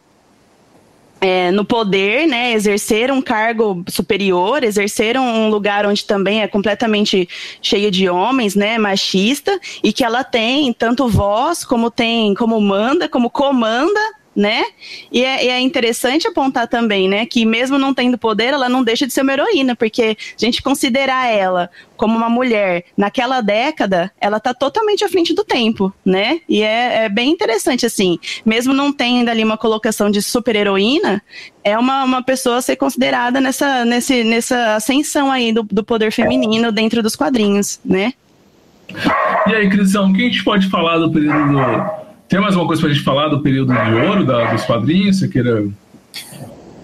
é, 1.20 1.50
no 1.50 1.64
poder, 1.64 2.26
né, 2.26 2.52
exercer 2.52 3.10
um 3.10 3.20
cargo 3.20 3.82
superior, 3.88 4.62
exercer 4.62 5.18
um 5.18 5.48
lugar 5.48 5.86
onde 5.86 6.04
também 6.04 6.42
é 6.42 6.48
completamente 6.48 7.28
cheio 7.60 7.90
de 7.90 8.08
homens, 8.08 8.54
né, 8.54 8.78
machista, 8.78 9.58
e 9.82 9.92
que 9.92 10.04
ela 10.04 10.22
tem 10.22 10.72
tanto 10.72 11.08
voz 11.08 11.64
como 11.64 11.90
tem, 11.90 12.34
como 12.34 12.60
manda, 12.60 13.08
como 13.08 13.30
comanda 13.30 14.00
né? 14.38 14.62
E 15.10 15.24
é, 15.24 15.46
e 15.46 15.48
é, 15.48 15.60
interessante 15.60 16.28
apontar 16.28 16.68
também, 16.68 17.08
né, 17.08 17.26
que 17.26 17.44
mesmo 17.44 17.76
não 17.76 17.92
tendo 17.92 18.16
poder, 18.16 18.54
ela 18.54 18.68
não 18.68 18.84
deixa 18.84 19.04
de 19.04 19.12
ser 19.12 19.22
uma 19.22 19.32
heroína, 19.32 19.74
porque 19.74 20.16
a 20.16 20.44
gente 20.44 20.62
considerar 20.62 21.26
ela 21.26 21.68
como 21.96 22.16
uma 22.16 22.30
mulher 22.30 22.84
naquela 22.96 23.40
década, 23.40 24.12
ela 24.20 24.38
tá 24.38 24.54
totalmente 24.54 25.04
à 25.04 25.08
frente 25.08 25.34
do 25.34 25.42
tempo, 25.42 25.92
né? 26.04 26.40
E 26.48 26.62
é, 26.62 27.06
é 27.06 27.08
bem 27.08 27.32
interessante, 27.32 27.84
assim, 27.84 28.20
mesmo 28.46 28.72
não 28.72 28.92
tendo 28.92 29.28
ali 29.28 29.42
uma 29.42 29.58
colocação 29.58 30.08
de 30.08 30.22
super 30.22 30.54
heroína, 30.54 31.20
é 31.64 31.76
uma, 31.76 32.04
uma 32.04 32.22
pessoa 32.22 32.58
a 32.58 32.62
ser 32.62 32.76
considerada 32.76 33.40
nessa, 33.40 33.84
nesse, 33.84 34.22
nessa 34.22 34.76
ascensão 34.76 35.32
aí 35.32 35.52
do, 35.52 35.64
do 35.64 35.82
poder 35.82 36.12
feminino 36.12 36.70
dentro 36.70 37.02
dos 37.02 37.16
quadrinhos, 37.16 37.80
né? 37.84 38.12
E 39.48 39.54
aí, 39.54 39.68
Crisão, 39.68 40.10
o 40.10 40.14
que 40.14 40.22
a 40.22 40.24
gente 40.26 40.44
pode 40.44 40.68
falar 40.68 40.98
do 40.98 41.10
período 41.10 41.52
do 41.52 42.07
tem 42.28 42.38
mais 42.38 42.54
uma 42.54 42.66
coisa 42.66 42.82
para 42.82 42.90
a 42.90 42.92
gente 42.92 43.04
falar 43.04 43.28
do 43.28 43.40
período 43.40 43.72
de 43.72 43.94
ouro 44.06 44.26
da, 44.26 44.52
dos 44.52 44.64
quadrinhos? 44.64 45.18
Você 45.18 45.28
queira. 45.28 45.66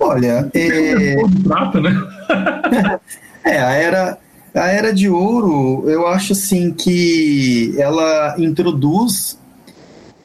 Olha. 0.00 0.50
É... 0.54 1.16
Prata, 1.42 1.80
né? 1.80 2.02
é, 3.44 3.58
a 3.58 3.72
era, 3.72 4.18
a 4.54 4.68
era 4.68 4.92
de 4.92 5.08
ouro, 5.08 5.84
eu 5.88 6.06
acho 6.06 6.32
assim 6.32 6.72
que 6.72 7.74
ela 7.78 8.34
introduz. 8.38 9.38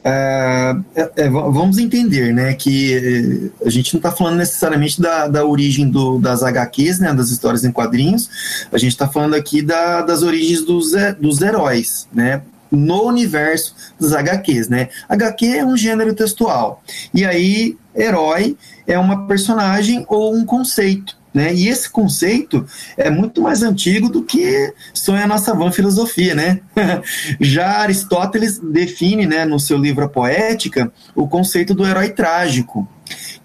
É, 0.02 0.74
é, 0.96 1.10
é 1.16 1.28
vamos 1.28 1.76
entender, 1.76 2.32
né, 2.32 2.54
que 2.54 3.52
a 3.62 3.68
gente 3.68 3.92
não 3.92 3.98
está 3.98 4.10
falando 4.10 4.36
necessariamente 4.36 4.98
da, 4.98 5.28
da 5.28 5.44
origem 5.44 5.90
do, 5.90 6.18
das 6.18 6.42
HQs, 6.42 7.00
né, 7.00 7.12
das 7.12 7.28
histórias 7.28 7.64
em 7.66 7.70
quadrinhos, 7.70 8.30
a 8.72 8.78
gente 8.78 8.92
está 8.92 9.06
falando 9.06 9.34
aqui 9.34 9.60
da, 9.60 10.00
das 10.00 10.22
origens 10.22 10.64
dos, 10.64 10.92
dos 11.20 11.42
heróis, 11.42 12.08
né, 12.10 12.40
no 12.70 13.04
universo 13.04 13.74
dos 13.98 14.12
HQs, 14.12 14.68
né? 14.68 14.88
HQ 15.08 15.46
é 15.46 15.64
um 15.64 15.76
gênero 15.76 16.14
textual. 16.14 16.82
E 17.12 17.24
aí, 17.24 17.76
herói 17.94 18.56
é 18.86 18.98
uma 18.98 19.26
personagem 19.26 20.04
ou 20.08 20.34
um 20.34 20.44
conceito. 20.44 21.18
Né? 21.32 21.54
E 21.54 21.68
esse 21.68 21.88
conceito 21.88 22.66
é 22.96 23.08
muito 23.08 23.40
mais 23.40 23.62
antigo 23.62 24.08
do 24.08 24.24
que 24.24 24.74
sonha 24.92 25.22
a 25.22 25.28
nossa 25.28 25.54
van 25.54 25.70
filosofia, 25.70 26.34
né? 26.34 26.60
Já 27.40 27.78
Aristóteles 27.78 28.58
define, 28.58 29.26
né, 29.26 29.44
no 29.44 29.60
seu 29.60 29.78
livro 29.78 30.04
A 30.04 30.08
Poética, 30.08 30.92
o 31.14 31.28
conceito 31.28 31.72
do 31.72 31.86
herói 31.86 32.10
trágico. 32.10 32.88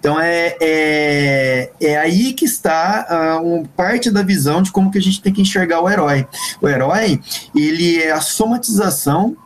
Então 0.06 0.20
é, 0.20 0.56
é, 0.60 1.72
é 1.80 1.98
aí 1.98 2.32
que 2.32 2.44
está 2.44 3.40
uh, 3.42 3.44
um, 3.44 3.64
parte 3.64 4.08
da 4.08 4.22
visão 4.22 4.62
de 4.62 4.70
como 4.70 4.88
que 4.88 4.98
a 4.98 5.02
gente 5.02 5.20
tem 5.20 5.32
que 5.32 5.42
enxergar 5.42 5.80
o 5.80 5.90
herói. 5.90 6.28
O 6.62 6.68
herói 6.68 7.20
ele 7.52 8.00
é 8.00 8.12
a 8.12 8.20
somatização 8.20 9.36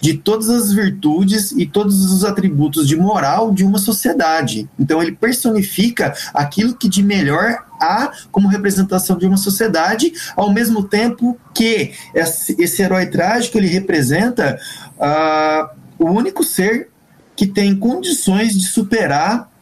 de 0.00 0.14
todas 0.14 0.48
as 0.48 0.70
virtudes 0.70 1.50
e 1.50 1.66
todos 1.66 2.12
os 2.12 2.24
atributos 2.24 2.86
de 2.86 2.94
moral 2.94 3.50
de 3.50 3.64
uma 3.64 3.76
sociedade. 3.76 4.70
Então 4.78 5.02
ele 5.02 5.10
personifica 5.10 6.14
aquilo 6.32 6.76
que 6.76 6.88
de 6.88 7.02
melhor 7.02 7.66
há 7.80 8.12
como 8.30 8.46
representação 8.46 9.18
de 9.18 9.26
uma 9.26 9.36
sociedade, 9.36 10.12
ao 10.36 10.52
mesmo 10.52 10.84
tempo 10.84 11.36
que 11.52 11.90
esse, 12.14 12.80
herói 12.80 13.06
trágico 13.06 13.58
ele 13.58 13.66
representa 13.66 14.60
uh, 14.96 15.76
o 15.98 16.08
único 16.08 16.44
ser 16.44 16.90
que 17.34 17.48
tem 17.48 17.74
condições 17.74 18.56
de 18.56 18.64
superar 18.64 19.52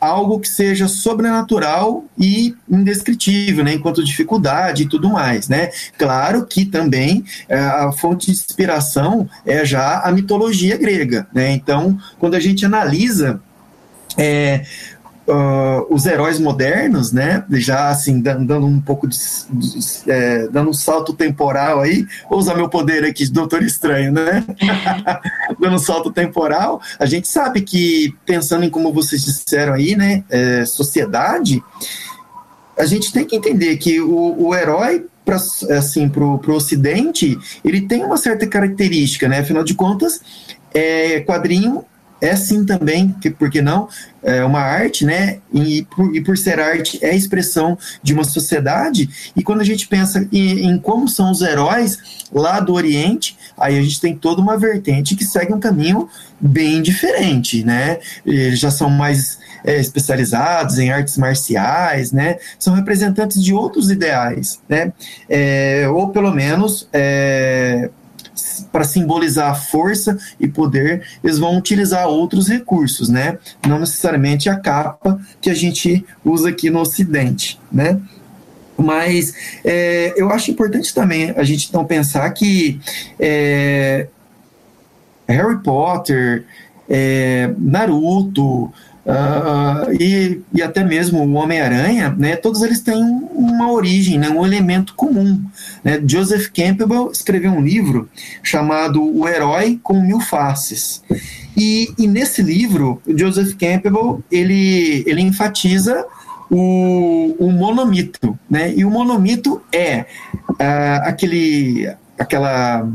algo 0.00 0.38
que 0.38 0.48
seja 0.48 0.88
sobrenatural 0.88 2.04
e 2.18 2.54
indescritível, 2.68 3.64
né, 3.64 3.74
enquanto 3.74 4.04
dificuldade 4.04 4.84
e 4.84 4.88
tudo 4.88 5.10
mais, 5.10 5.48
né? 5.48 5.70
Claro 5.98 6.46
que 6.46 6.64
também 6.64 7.24
é, 7.48 7.58
a 7.58 7.92
fonte 7.92 8.26
de 8.26 8.32
inspiração 8.32 9.28
é 9.44 9.64
já 9.64 10.00
a 10.00 10.12
mitologia 10.12 10.76
grega, 10.76 11.26
né? 11.32 11.52
Então, 11.52 11.98
quando 12.18 12.34
a 12.34 12.40
gente 12.40 12.64
analisa 12.64 13.40
é, 14.16 14.64
uh, 15.28 15.86
os 15.92 16.06
heróis 16.06 16.38
modernos, 16.38 17.12
né? 17.12 17.44
Já 17.52 17.88
assim, 17.88 18.20
dando 18.20 18.66
um 18.66 18.80
pouco 18.80 19.06
de. 19.06 19.16
de 19.50 20.10
é, 20.10 20.48
dando 20.48 20.70
um 20.70 20.74
salto 20.74 21.12
temporal 21.12 21.80
aí, 21.80 22.06
vou 22.28 22.38
usar 22.38 22.54
meu 22.54 22.68
poder 22.68 23.04
aqui 23.04 23.24
de 23.24 23.32
Doutor 23.32 23.62
Estranho, 23.62 24.12
né? 24.12 24.44
dando 25.60 25.76
um 25.76 25.78
salto 25.78 26.10
temporal, 26.12 26.80
a 26.98 27.06
gente 27.06 27.28
sabe 27.28 27.60
que, 27.60 28.14
pensando 28.24 28.64
em 28.64 28.70
como 28.70 28.92
vocês 28.92 29.24
disseram 29.24 29.74
aí, 29.74 29.96
né? 29.96 30.24
É, 30.30 30.64
sociedade, 30.64 31.62
a 32.78 32.86
gente 32.86 33.12
tem 33.12 33.24
que 33.24 33.36
entender 33.36 33.76
que 33.76 34.00
o, 34.00 34.46
o 34.48 34.54
herói 34.54 35.06
para 35.24 35.36
assim, 35.76 36.08
pro, 36.08 36.38
pro 36.38 36.54
ocidente, 36.54 37.36
ele 37.64 37.80
tem 37.80 38.04
uma 38.04 38.16
certa 38.16 38.46
característica, 38.46 39.28
né? 39.28 39.40
Afinal 39.40 39.64
de 39.64 39.74
contas, 39.74 40.20
é, 40.72 41.20
quadrinho 41.20 41.84
é 42.20 42.34
sim 42.34 42.64
também, 42.64 43.14
que, 43.20 43.30
por 43.30 43.50
que 43.50 43.60
não, 43.60 43.88
é 44.22 44.44
uma 44.44 44.60
arte, 44.60 45.04
né? 45.04 45.38
E 45.52 45.82
por, 45.84 46.14
e 46.14 46.20
por 46.20 46.36
ser 46.36 46.58
arte 46.58 46.98
é 47.02 47.14
expressão 47.14 47.78
de 48.02 48.12
uma 48.12 48.24
sociedade. 48.24 49.08
E 49.36 49.42
quando 49.42 49.60
a 49.60 49.64
gente 49.64 49.86
pensa 49.86 50.26
em, 50.32 50.66
em, 50.66 50.78
como 50.78 51.08
são 51.08 51.30
os 51.30 51.42
heróis 51.42 51.98
lá 52.32 52.58
do 52.58 52.72
Oriente, 52.72 53.36
aí 53.56 53.78
a 53.78 53.82
gente 53.82 54.00
tem 54.00 54.16
toda 54.16 54.40
uma 54.40 54.58
vertente 54.58 55.14
que 55.14 55.24
segue 55.24 55.52
um 55.52 55.60
caminho 55.60 56.08
bem 56.40 56.82
diferente, 56.82 57.64
né? 57.64 57.98
Eles 58.24 58.58
já 58.58 58.70
são 58.70 58.90
mais 58.90 59.38
é, 59.64 59.78
especializados 59.78 60.78
em 60.78 60.90
artes 60.90 61.18
marciais, 61.18 62.12
né? 62.12 62.38
São 62.58 62.74
representantes 62.74 63.42
de 63.42 63.52
outros 63.52 63.90
ideais, 63.90 64.60
né? 64.68 64.92
É, 65.28 65.86
ou 65.88 66.08
pelo 66.08 66.32
menos 66.32 66.88
é, 66.92 67.90
para 68.70 68.84
simbolizar 68.84 69.60
força 69.68 70.18
e 70.38 70.46
poder, 70.46 71.06
eles 71.22 71.38
vão 71.38 71.56
utilizar 71.56 72.06
outros 72.06 72.48
recursos, 72.48 73.08
né? 73.08 73.38
Não 73.66 73.78
necessariamente 73.78 74.48
a 74.48 74.56
capa 74.56 75.20
que 75.40 75.50
a 75.50 75.54
gente 75.54 76.04
usa 76.24 76.50
aqui 76.50 76.70
no 76.70 76.80
Ocidente, 76.80 77.58
né? 77.70 78.00
Mas 78.76 79.32
é, 79.64 80.12
eu 80.16 80.30
acho 80.30 80.50
importante 80.50 80.94
também 80.94 81.30
a 81.30 81.42
gente 81.44 81.68
então 81.68 81.84
pensar 81.84 82.28
que 82.30 82.78
é, 83.18 84.06
Harry 85.26 85.58
Potter, 85.62 86.44
é, 86.88 87.50
Naruto, 87.58 88.70
Uh, 89.06 89.92
e, 90.00 90.40
e, 90.52 90.60
até 90.60 90.82
mesmo 90.82 91.20
o 91.20 91.34
Homem-Aranha, 91.34 92.12
né, 92.18 92.34
todos 92.34 92.60
eles 92.62 92.80
têm 92.80 93.00
uma 93.32 93.70
origem, 93.70 94.18
né, 94.18 94.28
um 94.28 94.44
elemento 94.44 94.94
comum. 94.94 95.40
Né? 95.84 96.02
Joseph 96.04 96.48
Campbell 96.48 97.12
escreveu 97.12 97.52
um 97.52 97.62
livro 97.62 98.08
chamado 98.42 99.00
O 99.00 99.28
Herói 99.28 99.78
com 99.80 100.02
Mil 100.02 100.18
Faces. 100.18 101.04
E, 101.56 101.94
e 101.96 102.08
nesse 102.08 102.42
livro, 102.42 103.00
Joseph 103.06 103.54
Campbell 103.54 104.24
ele, 104.30 105.04
ele 105.06 105.20
enfatiza 105.20 106.04
o, 106.50 107.36
o 107.38 107.52
monomito. 107.52 108.36
Né? 108.50 108.74
E 108.74 108.84
o 108.84 108.90
monomito 108.90 109.62
é 109.72 110.00
uh, 110.50 111.02
aquele, 111.04 111.94
aquela 112.18 112.88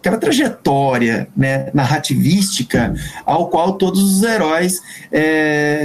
aquela 0.00 0.16
trajetória 0.16 1.28
né, 1.36 1.70
narrativística 1.74 2.94
ao 3.24 3.48
qual 3.48 3.74
todos 3.74 4.16
os 4.16 4.22
heróis, 4.22 4.80
é, 5.12 5.84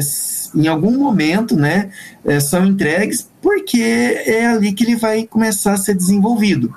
em 0.55 0.67
algum 0.67 0.97
momento, 0.97 1.55
né, 1.55 1.89
é, 2.23 2.39
são 2.39 2.65
entregues, 2.65 3.29
porque 3.41 3.81
é 4.25 4.47
ali 4.47 4.71
que 4.71 4.85
ele 4.85 4.95
vai 4.95 5.27
começar 5.27 5.73
a 5.73 5.77
ser 5.77 5.93
desenvolvido. 5.93 6.73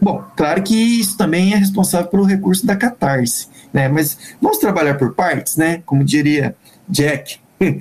Bom, 0.00 0.22
claro 0.36 0.62
que 0.62 0.74
isso 0.74 1.16
também 1.16 1.54
é 1.54 1.56
responsável 1.56 2.08
pelo 2.08 2.24
recurso 2.24 2.66
da 2.66 2.76
catarse, 2.76 3.48
né, 3.72 3.88
mas 3.88 4.18
vamos 4.40 4.58
trabalhar 4.58 4.94
por 4.94 5.14
partes, 5.14 5.56
né, 5.56 5.82
como 5.86 6.04
diria 6.04 6.54
Jack, 6.86 7.38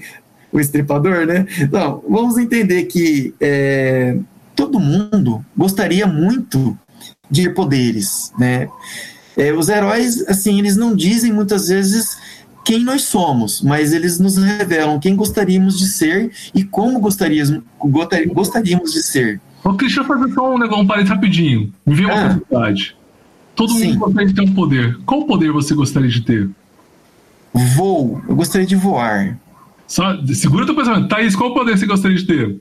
o 0.53 0.59
estripador, 0.59 1.25
né? 1.25 1.45
Não, 1.69 2.01
vamos 2.07 2.37
entender 2.37 2.83
que 2.85 3.35
é, 3.41 4.17
todo 4.55 4.79
mundo 4.79 5.45
gostaria 5.55 6.07
muito 6.07 6.77
de 7.29 7.49
poderes, 7.49 8.31
né? 8.37 8.69
É, 9.37 9.51
os 9.51 9.67
heróis, 9.67 10.25
assim, 10.27 10.59
eles 10.59 10.77
não 10.77 10.95
dizem 10.95 11.31
muitas 11.31 11.67
vezes 11.67 12.17
quem 12.63 12.83
nós 12.83 13.03
somos, 13.03 13.61
mas 13.61 13.93
eles 13.93 14.19
nos 14.19 14.37
revelam 14.37 14.99
quem 14.99 15.15
gostaríamos 15.15 15.77
de 15.77 15.87
ser 15.87 16.31
e 16.53 16.63
como 16.63 16.99
gostaríamos, 16.99 17.61
gostaríamos 18.33 18.91
de 18.91 19.03
ser. 19.03 19.39
Ô, 19.63 19.69
eu 19.69 20.03
fazer 20.05 20.33
só 20.33 20.55
um 20.55 20.57
negócio, 20.57 20.83
um 20.83 20.87
parênteses 20.87 21.15
rapidinho. 21.15 21.73
Me 21.85 21.95
vê 21.95 22.05
uma 22.05 22.13
ah. 22.13 22.29
curiosidade. 22.29 22.95
Todo 23.55 23.73
Sim. 23.73 23.87
mundo 23.87 23.99
gostaria 23.99 24.27
de 24.27 24.33
ter 24.33 24.41
um 24.41 24.53
poder. 24.53 24.97
Qual 25.05 25.25
poder 25.25 25.51
você 25.51 25.73
gostaria 25.73 26.09
de 26.09 26.21
ter? 26.21 26.49
Voo. 27.53 28.21
Eu 28.27 28.35
gostaria 28.35 28.67
de 28.67 28.75
voar. 28.75 29.37
Só, 29.87 30.17
segura 30.33 30.65
teu 30.65 30.75
pensamento. 30.75 31.07
Thaís, 31.07 31.35
qual 31.35 31.53
poder 31.53 31.77
você 31.77 31.85
gostaria 31.85 32.17
de 32.17 32.25
ter? 32.25 32.59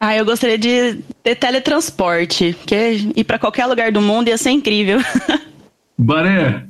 Ah, 0.00 0.16
eu 0.16 0.24
gostaria 0.24 0.56
de 0.56 1.00
ter 1.24 1.34
teletransporte, 1.34 2.56
que 2.64 3.10
ir 3.16 3.24
para 3.24 3.38
qualquer 3.38 3.66
lugar 3.66 3.90
do 3.90 4.00
mundo 4.00 4.28
ia 4.28 4.38
ser 4.38 4.50
incrível. 4.50 5.00
Baré. 5.98 6.64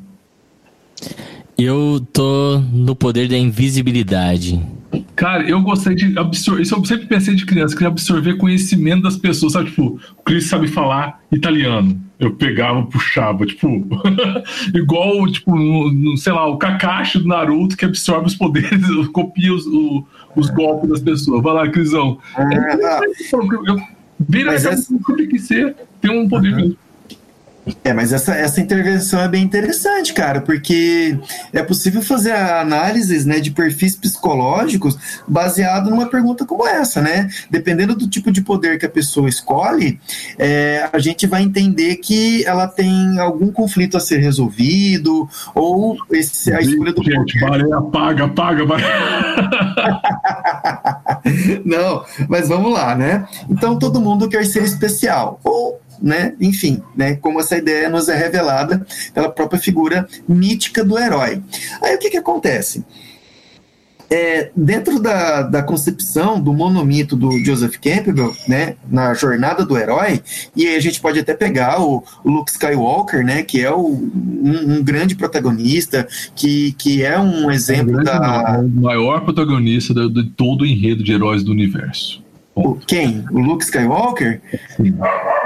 Eu 1.59 2.01
tô 2.13 2.59
no 2.73 2.97
poder 2.97 3.29
da 3.29 3.37
invisibilidade. 3.37 4.65
Cara, 5.15 5.43
eu 5.47 5.61
gostaria 5.61 5.97
de 5.97 6.19
absorver. 6.19 6.63
Isso 6.63 6.75
eu 6.75 6.85
sempre 6.85 7.07
pensei 7.07 7.35
de 7.35 7.45
criança, 7.45 7.75
queria 7.75 7.89
absorver 7.89 8.39
conhecimento 8.39 9.03
das 9.03 9.17
pessoas. 9.17 9.53
Sabe, 9.53 9.69
tipo, 9.69 10.01
o 10.17 10.23
Chris 10.23 10.47
sabe 10.47 10.67
falar 10.67 11.21
italiano. 11.31 12.01
Eu 12.19 12.35
pegava, 12.35 12.87
puxava, 12.87 13.45
tipo, 13.45 13.69
igual, 14.75 15.31
tipo, 15.31 15.55
no, 15.55 15.93
no, 15.93 16.17
sei 16.17 16.33
lá, 16.33 16.47
o 16.47 16.57
Kakashi 16.57 17.19
do 17.19 17.29
Naruto 17.29 17.77
que 17.77 17.85
absorve 17.85 18.27
os 18.27 18.35
poderes, 18.35 18.81
copia 19.13 19.53
os, 19.53 19.67
o, 19.67 20.05
os 20.37 20.51
golpes 20.51 20.89
das 20.91 21.01
pessoas. 21.01 21.43
Vai 21.43 21.55
lá, 21.55 21.69
Crisão. 21.69 22.19
Ah, 22.37 22.43
é, 22.53 23.07
eu, 23.67 23.77
vira 24.19 24.55
essa, 24.55 24.71
essa... 24.71 24.95
que 25.29 25.39
ser, 25.39 25.75
tem 26.01 26.11
um 26.11 26.29
poder 26.29 26.55
uhum. 26.55 26.77
É, 27.85 27.93
mas 27.93 28.13
essa, 28.13 28.35
essa 28.35 28.61
intervenção 28.61 29.21
é 29.21 29.29
bem 29.29 29.43
interessante, 29.43 30.13
cara, 30.13 30.41
porque 30.41 31.19
é 31.53 31.63
possível 31.63 32.03
fazer 32.03 32.33
análises 32.33 33.25
né, 33.25 33.41
de 33.41 33.51
perfis 33.51 33.97
psicológicos 33.97 34.97
baseado 35.27 35.91
numa 35.91 36.07
pergunta 36.07 36.45
como 36.45 36.67
essa, 36.67 37.01
né? 37.01 37.29
Dependendo 37.51 37.95
do 37.95 38.09
tipo 38.09 38.31
de 38.31 38.43
poder 38.43 38.79
que 38.79 38.87
a 38.87 38.91
pessoa 38.91 39.29
escolhe, 39.29 40.01
é, 40.39 40.89
a 40.93 40.99
gente 40.99 41.27
vai 41.27 41.43
entender 41.43 41.97
que 41.97 42.45
ela 42.45 42.67
tem 42.67 43.19
algum 43.19 43.51
conflito 43.51 43.97
a 43.97 44.01
ser 44.01 44.19
resolvido, 44.19 45.29
ou 45.55 45.97
esse, 46.11 46.53
a 46.53 46.61
escolha 46.61 46.93
do 46.93 47.03
gente, 47.03 47.41
poder. 47.41 47.61
Gente, 47.61 47.73
apaga, 47.73 48.25
apaga, 48.25 48.65
Não, 51.65 52.05
mas 52.29 52.49
vamos 52.49 52.73
lá, 52.73 52.95
né? 52.95 53.27
Então 53.49 53.79
todo 53.79 54.01
mundo 54.01 54.29
quer 54.29 54.45
ser 54.47 54.63
especial. 54.63 55.41
Ou 55.43 55.81
né? 56.01 56.35
Enfim, 56.41 56.83
né? 56.97 57.17
Como 57.17 57.41
essa 57.41 57.57
ideia 57.57 57.89
nos 57.89 58.09
é 58.09 58.17
revelada 58.17 58.87
pela 59.13 59.31
própria 59.31 59.61
figura 59.61 60.09
mítica 60.29 60.85
do 60.85 60.99
herói. 60.99 61.43
Aí 61.83 61.95
o 61.95 61.99
que, 61.99 62.11
que 62.11 62.17
acontece? 62.17 62.85
É, 64.11 64.51
dentro 64.57 64.99
da, 64.99 65.43
da 65.43 65.63
concepção 65.63 66.41
do 66.41 66.55
monomito 66.55 67.15
do 67.15 67.31
Joseph 67.45 67.77
Campbell, 67.77 68.35
né, 68.49 68.77
na 68.91 69.13
jornada 69.13 69.67
do 69.67 69.77
herói, 69.77 70.23
e 70.57 70.67
aí 70.67 70.77
a 70.77 70.81
gente 70.81 70.99
pode 70.99 71.19
até 71.19 71.35
pegar 71.35 71.79
o, 71.83 72.03
o 72.25 72.31
Luke 72.31 72.51
Skywalker, 72.51 73.23
né, 73.23 73.43
que 73.43 73.61
é 73.61 73.71
o, 73.71 73.87
um, 73.87 74.77
um, 74.77 74.83
grande 74.83 75.15
protagonista, 75.15 76.09
que, 76.35 76.73
que 76.79 77.03
é 77.03 77.19
um 77.19 77.51
exemplo 77.51 78.03
da... 78.03 78.61
O 78.61 78.81
maior 78.81 79.21
protagonista 79.21 79.93
de, 79.93 80.09
de 80.11 80.31
todo 80.31 80.63
o 80.63 80.67
enredo 80.67 81.05
de 81.05 81.13
heróis 81.13 81.43
do 81.43 81.53
universo. 81.53 82.23
O, 82.59 82.75
quem? 82.75 83.25
O 83.31 83.39
Luke 83.39 83.65
Skywalker? 83.65 84.41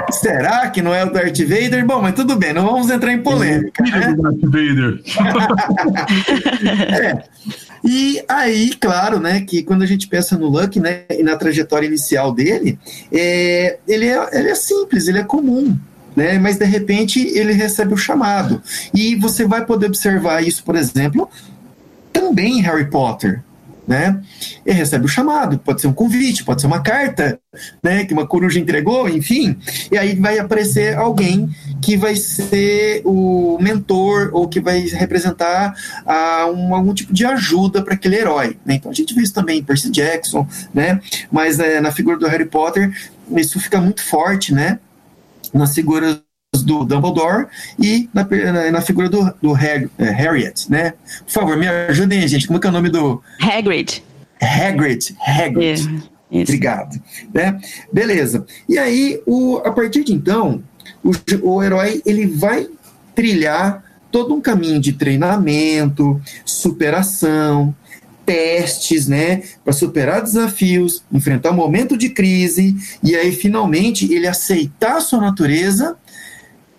Será 0.09 0.67
que 0.71 0.81
não 0.81 0.95
é 0.95 1.05
o 1.05 1.11
Darth 1.11 1.37
Vader? 1.41 1.85
Bom, 1.85 2.01
mas 2.01 2.15
tudo 2.15 2.35
bem, 2.35 2.53
não 2.53 2.65
vamos 2.65 2.89
entrar 2.89 3.13
em 3.13 3.21
polêmica. 3.21 3.83
Né? 3.83 4.15
Darth 4.15 4.41
Vader. 4.41 4.99
é. 6.91 7.23
E 7.83 8.23
aí, 8.27 8.73
claro, 8.79 9.19
né, 9.19 9.41
que 9.41 9.61
quando 9.61 9.83
a 9.83 9.85
gente 9.85 10.07
pensa 10.07 10.35
no 10.37 10.47
Luke, 10.47 10.79
né, 10.79 11.03
e 11.11 11.21
na 11.21 11.35
trajetória 11.35 11.85
inicial 11.85 12.33
dele, 12.33 12.79
é, 13.11 13.77
ele, 13.87 14.07
é, 14.07 14.29
ele 14.31 14.49
é 14.49 14.55
simples, 14.55 15.07
ele 15.07 15.19
é 15.19 15.23
comum, 15.23 15.77
né? 16.15 16.39
Mas 16.39 16.57
de 16.57 16.65
repente 16.65 17.19
ele 17.19 17.53
recebe 17.53 17.93
o 17.93 17.97
chamado. 17.97 18.59
E 18.91 19.15
você 19.15 19.45
vai 19.45 19.63
poder 19.65 19.85
observar 19.85 20.43
isso, 20.43 20.63
por 20.63 20.75
exemplo, 20.75 21.29
também 22.11 22.57
em 22.57 22.61
Harry 22.61 22.89
Potter, 22.89 23.43
né? 23.87 24.21
Ele 24.65 24.77
recebe 24.77 25.05
o 25.05 25.09
chamado, 25.09 25.57
pode 25.59 25.81
ser 25.81 25.87
um 25.87 25.93
convite, 25.93 26.43
pode 26.43 26.61
ser 26.61 26.67
uma 26.67 26.81
carta, 26.81 27.39
né? 27.81 28.05
Que 28.05 28.13
uma 28.13 28.25
coruja 28.25 28.59
entregou, 28.59 29.09
enfim. 29.09 29.57
E 29.91 29.97
aí 29.97 30.15
vai 30.15 30.39
aparecer 30.39 30.95
alguém 30.95 31.49
que 31.81 31.97
vai 31.97 32.15
ser 32.15 33.01
o 33.05 33.57
mentor 33.61 34.29
ou 34.33 34.47
que 34.47 34.59
vai 34.59 34.79
representar 34.81 35.75
ah, 36.05 36.45
um, 36.53 36.73
algum 36.73 36.93
tipo 36.93 37.13
de 37.13 37.25
ajuda 37.25 37.83
para 37.83 37.93
aquele 37.93 38.15
herói. 38.15 38.57
Né? 38.65 38.75
Então 38.75 38.91
a 38.91 38.95
gente 38.95 39.13
vê 39.13 39.21
isso 39.21 39.33
também 39.33 39.59
em 39.59 39.63
Percy 39.63 39.89
Jackson, 39.89 40.47
né? 40.73 41.01
Mas 41.31 41.59
é, 41.59 41.81
na 41.81 41.91
figura 41.91 42.17
do 42.17 42.27
Harry 42.27 42.45
Potter 42.45 42.93
isso 43.35 43.59
fica 43.59 43.79
muito 43.79 44.03
forte, 44.03 44.53
né? 44.53 44.79
Nas 45.53 45.73
figuras 45.73 46.21
do 46.61 46.83
Dumbledore 46.83 47.47
e 47.79 48.09
na, 48.13 48.27
na 48.71 48.81
figura 48.81 49.09
do, 49.09 49.33
do 49.41 49.55
Hag, 49.55 49.89
é, 49.97 50.09
Harriet, 50.09 50.69
né? 50.69 50.93
Por 51.25 51.31
favor, 51.31 51.57
me 51.57 51.67
ajudem, 51.67 52.27
gente. 52.27 52.45
Como 52.45 52.57
é 52.57 52.61
que 52.61 52.67
é 52.67 52.69
o 52.69 52.73
nome 52.73 52.89
do... 52.89 53.21
Hagrid. 53.41 54.03
Hagrid. 54.41 55.15
Hagrid. 55.25 56.03
É, 56.31 56.41
Obrigado. 56.41 57.01
Né? 57.33 57.59
Beleza. 57.91 58.45
E 58.67 58.77
aí, 58.77 59.21
o, 59.25 59.57
a 59.57 59.71
partir 59.71 60.03
de 60.03 60.13
então, 60.13 60.63
o, 61.03 61.11
o 61.41 61.63
herói 61.63 62.01
ele 62.05 62.27
vai 62.27 62.67
trilhar 63.15 63.83
todo 64.11 64.33
um 64.35 64.41
caminho 64.41 64.79
de 64.79 64.93
treinamento, 64.93 66.21
superação, 66.45 67.75
testes, 68.25 69.07
né, 69.07 69.43
para 69.63 69.73
superar 69.73 70.21
desafios, 70.21 71.03
enfrentar 71.11 71.51
um 71.51 71.55
momento 71.55 71.97
de 71.97 72.09
crise 72.09 72.75
e 73.03 73.15
aí 73.15 73.31
finalmente 73.31 74.11
ele 74.13 74.27
aceitar 74.27 74.97
a 74.97 75.01
sua 75.01 75.19
natureza 75.19 75.97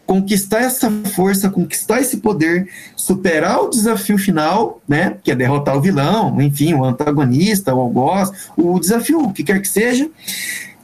conquistar 0.06 0.60
essa 0.60 0.90
força, 1.14 1.48
conquistar 1.48 2.00
esse 2.00 2.18
poder, 2.18 2.68
superar 2.96 3.62
o 3.62 3.70
desafio 3.70 4.18
final, 4.18 4.80
né, 4.86 5.16
que 5.22 5.30
é 5.30 5.34
derrotar 5.34 5.76
o 5.76 5.80
vilão, 5.80 6.40
enfim, 6.40 6.74
o 6.74 6.84
antagonista, 6.84 7.74
o 7.74 7.80
algoz, 7.80 8.30
o 8.56 8.78
desafio, 8.78 9.20
o 9.20 9.32
que 9.32 9.42
quer 9.42 9.60
que 9.60 9.68
seja, 9.68 10.08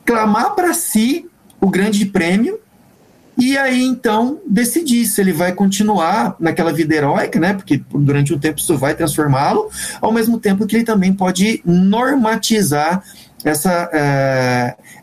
clamar 0.05 0.55
para 0.55 0.73
si 0.73 1.27
o 1.61 1.69
grande 1.69 2.07
prêmio 2.07 2.59
e 3.37 3.57
aí 3.57 3.83
então 3.85 4.39
decidir 4.47 5.07
se 5.07 5.21
ele 5.21 5.33
vai 5.33 5.53
continuar 5.53 6.37
naquela 6.39 6.73
vida 6.73 6.95
heróica, 6.95 7.39
né, 7.39 7.55
porque 7.55 7.83
durante 7.91 8.35
um 8.35 8.39
tempo 8.39 8.59
isso 8.59 8.77
vai 8.77 8.95
transformá-lo, 8.95 9.71
ao 10.01 10.13
mesmo 10.13 10.39
tempo 10.39 10.67
que 10.67 10.77
ele 10.77 10.85
também 10.85 11.13
pode 11.13 11.63
normatizar 11.65 13.03
essa, 13.45 13.89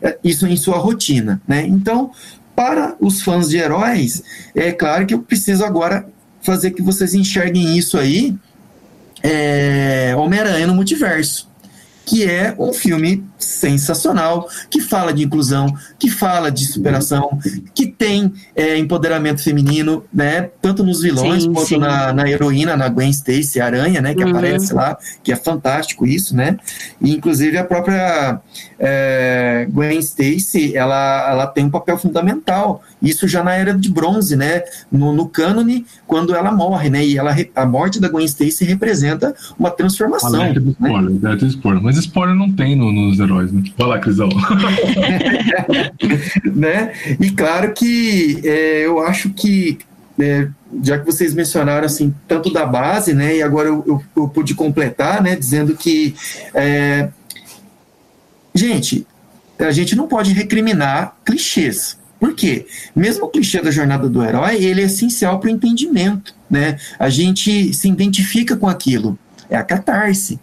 uh, 0.02 0.14
isso 0.22 0.46
em 0.46 0.56
sua 0.56 0.78
rotina, 0.78 1.40
né? 1.46 1.66
Então, 1.66 2.12
para 2.58 2.96
os 2.98 3.22
fãs 3.22 3.48
de 3.48 3.56
heróis, 3.56 4.20
é 4.52 4.72
claro 4.72 5.06
que 5.06 5.14
eu 5.14 5.22
preciso 5.22 5.64
agora 5.64 6.08
fazer 6.42 6.72
que 6.72 6.82
vocês 6.82 7.14
enxerguem 7.14 7.78
isso 7.78 7.96
aí, 7.96 8.34
é, 9.22 10.12
Homem-Aranha 10.16 10.66
no 10.66 10.74
multiverso 10.74 11.47
que 12.08 12.24
é 12.24 12.54
um 12.58 12.72
filme 12.72 13.22
sensacional, 13.38 14.48
que 14.70 14.80
fala 14.80 15.12
de 15.12 15.24
inclusão, 15.24 15.76
que 15.98 16.10
fala 16.10 16.50
de 16.50 16.64
superação, 16.66 17.38
que 17.74 17.86
tem 17.86 18.32
é, 18.56 18.78
empoderamento 18.78 19.42
feminino, 19.42 20.02
né? 20.12 20.48
Tanto 20.62 20.82
nos 20.82 21.02
vilões 21.02 21.42
sim, 21.42 21.52
quanto 21.52 21.68
sim. 21.68 21.76
Na, 21.76 22.10
na, 22.14 22.28
heroína, 22.28 22.78
na 22.78 22.88
Gwen 22.88 23.10
Stacy, 23.10 23.60
Aranha, 23.60 24.00
né? 24.00 24.14
Que 24.14 24.24
uhum. 24.24 24.30
aparece 24.30 24.72
lá, 24.72 24.96
que 25.22 25.30
é 25.30 25.36
fantástico 25.36 26.06
isso, 26.06 26.34
né? 26.34 26.56
E, 26.98 27.14
inclusive 27.14 27.58
a 27.58 27.64
própria 27.64 28.40
é, 28.78 29.68
Gwen 29.70 29.98
Stacy, 29.98 30.74
ela, 30.74 31.30
ela 31.30 31.46
tem 31.46 31.66
um 31.66 31.70
papel 31.70 31.98
fundamental. 31.98 32.82
Isso 33.02 33.28
já 33.28 33.44
na 33.44 33.52
era 33.52 33.74
de 33.74 33.90
bronze, 33.90 34.34
né? 34.34 34.62
No, 34.90 35.12
no 35.12 35.28
cânone, 35.28 35.84
quando 36.06 36.34
ela 36.34 36.50
morre, 36.50 36.88
né? 36.88 37.04
E 37.04 37.18
ela, 37.18 37.36
a 37.54 37.66
morte 37.66 38.00
da 38.00 38.08
Gwen 38.08 38.24
Stacy 38.24 38.64
representa 38.64 39.34
uma 39.58 39.70
transformação. 39.70 40.34
Alerta 40.34 40.60
spoiler, 40.70 41.10
né? 41.10 41.18
alerta 41.22 41.44
do 41.44 41.50
spoiler. 41.50 41.82
Mas 41.82 41.97
spoiler 42.00 42.34
não 42.34 42.50
tem 42.50 42.74
no, 42.76 42.92
nos 42.92 43.20
heróis, 43.20 43.52
né? 43.52 43.62
Vai 43.76 43.88
lá, 43.88 43.98
Crisão. 43.98 44.28
né? 46.54 46.92
E 47.20 47.30
claro 47.30 47.72
que 47.72 48.40
é, 48.44 48.86
eu 48.86 49.00
acho 49.00 49.30
que 49.30 49.78
é, 50.20 50.48
já 50.82 50.98
que 50.98 51.06
vocês 51.06 51.32
mencionaram 51.32 51.86
assim 51.86 52.12
tanto 52.26 52.52
da 52.52 52.66
base, 52.66 53.14
né, 53.14 53.36
e 53.36 53.42
agora 53.42 53.68
eu, 53.68 53.84
eu, 53.86 54.02
eu 54.16 54.28
pude 54.28 54.54
completar, 54.54 55.22
né, 55.22 55.36
dizendo 55.36 55.76
que 55.76 56.14
é, 56.52 57.08
gente, 58.54 59.06
a 59.58 59.70
gente 59.70 59.94
não 59.94 60.08
pode 60.08 60.32
recriminar 60.32 61.16
clichês. 61.24 61.96
Por 62.18 62.34
quê? 62.34 62.66
Mesmo 62.96 63.26
o 63.26 63.28
clichê 63.28 63.62
da 63.62 63.70
jornada 63.70 64.08
do 64.08 64.22
herói, 64.22 64.56
ele 64.56 64.82
é 64.82 64.84
essencial 64.84 65.38
para 65.38 65.48
o 65.48 65.52
entendimento, 65.52 66.34
né? 66.50 66.76
A 66.98 67.08
gente 67.08 67.72
se 67.72 67.88
identifica 67.88 68.56
com 68.56 68.66
aquilo, 68.66 69.16
é 69.50 69.56
a 69.56 69.62
catarse. 69.62 70.38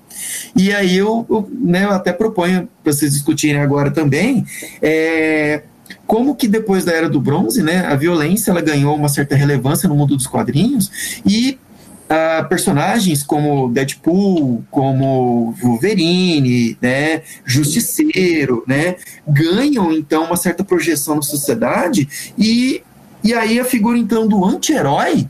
E 0.55 0.73
aí 0.73 0.97
eu, 0.97 1.25
eu, 1.29 1.49
né, 1.51 1.83
eu 1.83 1.91
até 1.91 2.13
proponho 2.13 2.67
para 2.83 2.93
vocês 2.93 3.13
discutirem 3.13 3.61
agora 3.61 3.91
também 3.91 4.45
é, 4.81 5.63
como 6.07 6.35
que 6.35 6.47
depois 6.47 6.85
da 6.85 6.93
Era 6.93 7.09
do 7.09 7.19
Bronze, 7.19 7.61
né, 7.61 7.85
a 7.85 7.95
violência 7.95 8.51
ela 8.51 8.61
ganhou 8.61 8.95
uma 8.95 9.09
certa 9.09 9.35
relevância 9.35 9.89
no 9.89 9.95
mundo 9.95 10.15
dos 10.15 10.27
quadrinhos 10.27 11.21
e 11.25 11.57
Uh, 12.05 12.47
personagens 12.47 13.23
como 13.23 13.67
Deadpool, 13.69 14.63
como 14.69 15.55
Wolverine, 15.59 16.77
né, 16.79 17.23
Justiceiro, 17.43 18.63
né, 18.67 18.97
ganham 19.27 19.91
então 19.91 20.25
uma 20.25 20.37
certa 20.37 20.63
projeção 20.63 21.15
na 21.15 21.23
sociedade 21.23 22.07
e, 22.37 22.83
e 23.23 23.33
aí 23.33 23.59
a 23.59 23.65
figura 23.65 23.97
então 23.97 24.27
do 24.27 24.45
anti-herói 24.45 25.27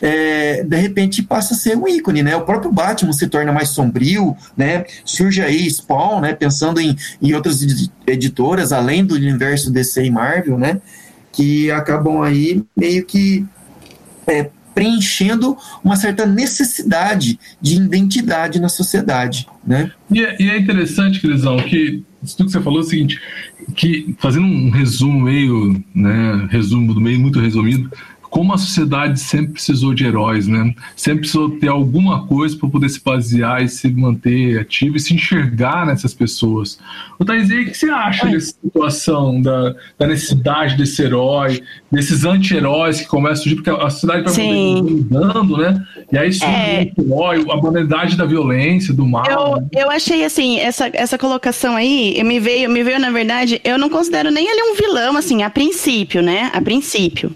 é, 0.00 0.62
de 0.62 0.76
repente 0.76 1.22
passa 1.22 1.54
a 1.54 1.56
ser 1.56 1.76
um 1.76 1.86
ícone, 1.86 2.22
né? 2.22 2.36
O 2.36 2.42
próprio 2.42 2.72
Batman 2.72 3.12
se 3.12 3.28
torna 3.28 3.52
mais 3.52 3.70
sombrio, 3.70 4.36
né? 4.56 4.84
Surge 5.04 5.42
aí 5.42 5.68
Spawn, 5.70 6.20
né? 6.20 6.32
Pensando 6.32 6.80
em, 6.80 6.96
em 7.20 7.34
outras 7.34 7.90
editoras, 8.06 8.72
além 8.72 9.04
do 9.04 9.14
universo 9.14 9.70
DC 9.70 10.04
e 10.04 10.10
Marvel, 10.10 10.58
né? 10.58 10.80
Que 11.32 11.70
acabam 11.70 12.22
aí 12.22 12.62
meio 12.76 13.04
que 13.04 13.44
é, 14.26 14.50
preenchendo 14.74 15.56
uma 15.84 15.96
certa 15.96 16.24
necessidade 16.24 17.38
de 17.60 17.76
identidade 17.76 18.60
na 18.60 18.68
sociedade, 18.68 19.46
né? 19.66 19.90
E 20.10 20.24
é, 20.24 20.36
e 20.40 20.48
é 20.48 20.58
interessante, 20.58 21.20
Crisão, 21.20 21.58
que 21.58 22.02
tudo 22.36 22.46
que 22.46 22.52
você 22.52 22.60
falou 22.60 22.80
é 22.80 22.82
o 22.82 22.86
seguinte, 22.86 23.20
que 23.74 24.14
fazendo 24.18 24.46
um 24.46 24.70
resumo 24.70 25.20
meio, 25.20 25.82
né, 25.94 26.48
resumo 26.50 26.94
do 26.94 27.00
meio 27.00 27.18
muito 27.18 27.40
resumido, 27.40 27.90
como 28.30 28.54
a 28.54 28.58
sociedade 28.58 29.18
sempre 29.18 29.54
precisou 29.54 29.92
de 29.92 30.06
heróis, 30.06 30.46
né? 30.46 30.72
Sempre 30.94 31.22
precisou 31.22 31.50
ter 31.50 31.68
alguma 31.68 32.26
coisa 32.26 32.56
para 32.56 32.68
poder 32.68 32.88
se 32.88 33.02
basear 33.02 33.62
e 33.62 33.68
se 33.68 33.90
manter 33.90 34.60
ativo 34.60 34.96
e 34.96 35.00
se 35.00 35.12
enxergar 35.12 35.84
nessas 35.84 36.14
pessoas. 36.14 36.78
O 37.18 37.24
Thais, 37.24 37.50
o 37.50 37.64
que 37.64 37.74
você 37.74 37.90
acha 37.90 38.26
Oi. 38.26 38.32
dessa 38.32 38.54
situação, 38.62 39.42
da, 39.42 39.74
da, 39.98 40.06
necessidade 40.06 40.76
desse 40.76 41.02
herói, 41.02 41.60
desses 41.90 42.24
anti-heróis 42.24 43.00
que 43.00 43.08
começam 43.08 43.32
a 43.32 43.36
surgir, 43.36 43.56
porque 43.56 43.70
a 43.70 43.90
sociedade 43.90 44.22
vai 44.32 44.82
mudando, 44.82 45.56
né? 45.56 45.84
E 46.12 46.16
aí 46.16 46.32
surge 46.32 46.54
é... 46.54 46.92
o 46.96 47.02
herói, 47.02 47.44
a 47.50 47.56
banalidade 47.56 48.16
da 48.16 48.24
violência, 48.24 48.94
do 48.94 49.04
mal. 49.04 49.26
Eu, 49.28 49.56
né? 49.56 49.68
eu 49.72 49.90
achei 49.90 50.24
assim, 50.24 50.58
essa, 50.60 50.88
essa 50.92 51.18
colocação 51.18 51.74
aí, 51.74 52.22
me 52.22 52.38
veio, 52.38 52.70
me 52.70 52.84
veio, 52.84 53.00
na 53.00 53.10
verdade, 53.10 53.60
eu 53.64 53.76
não 53.76 53.90
considero 53.90 54.30
nem 54.30 54.48
ele 54.48 54.70
um 54.70 54.76
vilão, 54.76 55.16
assim, 55.16 55.42
a 55.42 55.50
princípio, 55.50 56.22
né? 56.22 56.50
A 56.54 56.60
princípio. 56.60 57.34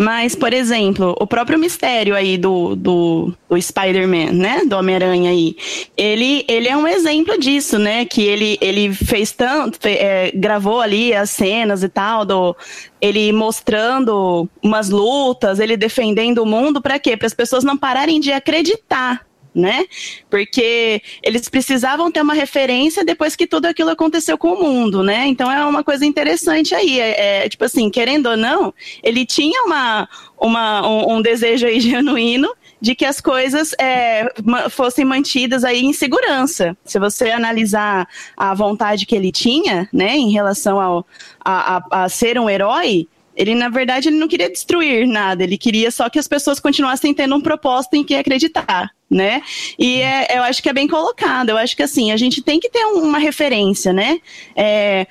Mas, 0.00 0.34
por 0.34 0.54
exemplo, 0.54 1.14
o 1.20 1.26
próprio 1.26 1.58
mistério 1.58 2.16
aí 2.16 2.38
do, 2.38 2.74
do, 2.74 3.34
do 3.46 3.60
Spider-Man, 3.60 4.32
né? 4.32 4.62
Do 4.64 4.76
Homem-Aranha 4.76 5.30
aí. 5.30 5.54
Ele, 5.94 6.42
ele 6.48 6.68
é 6.68 6.74
um 6.74 6.88
exemplo 6.88 7.38
disso, 7.38 7.78
né? 7.78 8.06
Que 8.06 8.22
ele, 8.22 8.56
ele 8.62 8.94
fez 8.94 9.30
tanto, 9.30 9.78
é, 9.84 10.32
gravou 10.34 10.80
ali 10.80 11.12
as 11.12 11.28
cenas 11.28 11.82
e 11.82 11.88
tal, 11.90 12.24
do, 12.24 12.56
ele 12.98 13.30
mostrando 13.30 14.48
umas 14.62 14.88
lutas, 14.88 15.60
ele 15.60 15.76
defendendo 15.76 16.38
o 16.38 16.46
mundo, 16.46 16.80
para 16.80 16.98
quê? 16.98 17.14
Para 17.14 17.26
as 17.26 17.34
pessoas 17.34 17.62
não 17.62 17.76
pararem 17.76 18.18
de 18.20 18.32
acreditar 18.32 19.26
né? 19.54 19.84
Porque 20.28 21.02
eles 21.22 21.48
precisavam 21.48 22.10
ter 22.10 22.22
uma 22.22 22.34
referência 22.34 23.04
depois 23.04 23.34
que 23.34 23.46
tudo 23.46 23.66
aquilo 23.66 23.90
aconteceu 23.90 24.38
com 24.38 24.52
o 24.54 24.62
mundo, 24.62 25.02
né? 25.02 25.26
Então 25.26 25.50
é 25.50 25.64
uma 25.64 25.82
coisa 25.82 26.04
interessante 26.04 26.74
aí. 26.74 27.00
É, 27.00 27.44
é 27.44 27.48
tipo 27.48 27.64
assim, 27.64 27.90
querendo 27.90 28.26
ou 28.30 28.36
não, 28.36 28.72
ele 29.02 29.26
tinha 29.26 29.62
uma, 29.64 30.08
uma, 30.38 30.88
um, 30.88 31.16
um 31.16 31.22
desejo 31.22 31.66
aí 31.66 31.80
genuíno 31.80 32.54
de 32.80 32.94
que 32.94 33.04
as 33.04 33.20
coisas 33.20 33.74
é, 33.78 34.32
fossem 34.70 35.04
mantidas 35.04 35.64
aí 35.64 35.84
em 35.84 35.92
segurança. 35.92 36.76
Se 36.84 36.98
você 36.98 37.30
analisar 37.30 38.08
a 38.36 38.54
vontade 38.54 39.04
que 39.04 39.14
ele 39.14 39.30
tinha, 39.30 39.88
né, 39.92 40.16
em 40.16 40.30
relação 40.30 40.80
ao, 40.80 41.06
a, 41.44 41.76
a, 41.76 42.04
a 42.04 42.08
ser 42.08 42.38
um 42.38 42.48
herói, 42.48 43.06
Ele, 43.40 43.54
na 43.54 43.68
verdade, 43.68 44.08
ele 44.08 44.18
não 44.18 44.28
queria 44.28 44.50
destruir 44.50 45.06
nada, 45.06 45.42
ele 45.42 45.56
queria 45.56 45.90
só 45.90 46.08
que 46.10 46.18
as 46.18 46.28
pessoas 46.28 46.60
continuassem 46.60 47.14
tendo 47.14 47.34
um 47.34 47.40
propósito 47.40 47.94
em 47.94 48.04
que 48.04 48.14
acreditar 48.14 48.90
né? 49.10 49.42
E 49.76 50.00
é, 50.00 50.38
eu 50.38 50.42
acho 50.44 50.62
que 50.62 50.68
é 50.68 50.72
bem 50.72 50.86
colocado. 50.86 51.48
Eu 51.48 51.56
acho 51.56 51.76
que 51.76 51.82
assim 51.82 52.12
a 52.12 52.16
gente 52.16 52.40
tem 52.40 52.60
que 52.60 52.70
ter 52.70 52.84
uma 52.84 53.18
referência, 53.18 53.92
né? 53.92 54.20
É, 54.54 55.04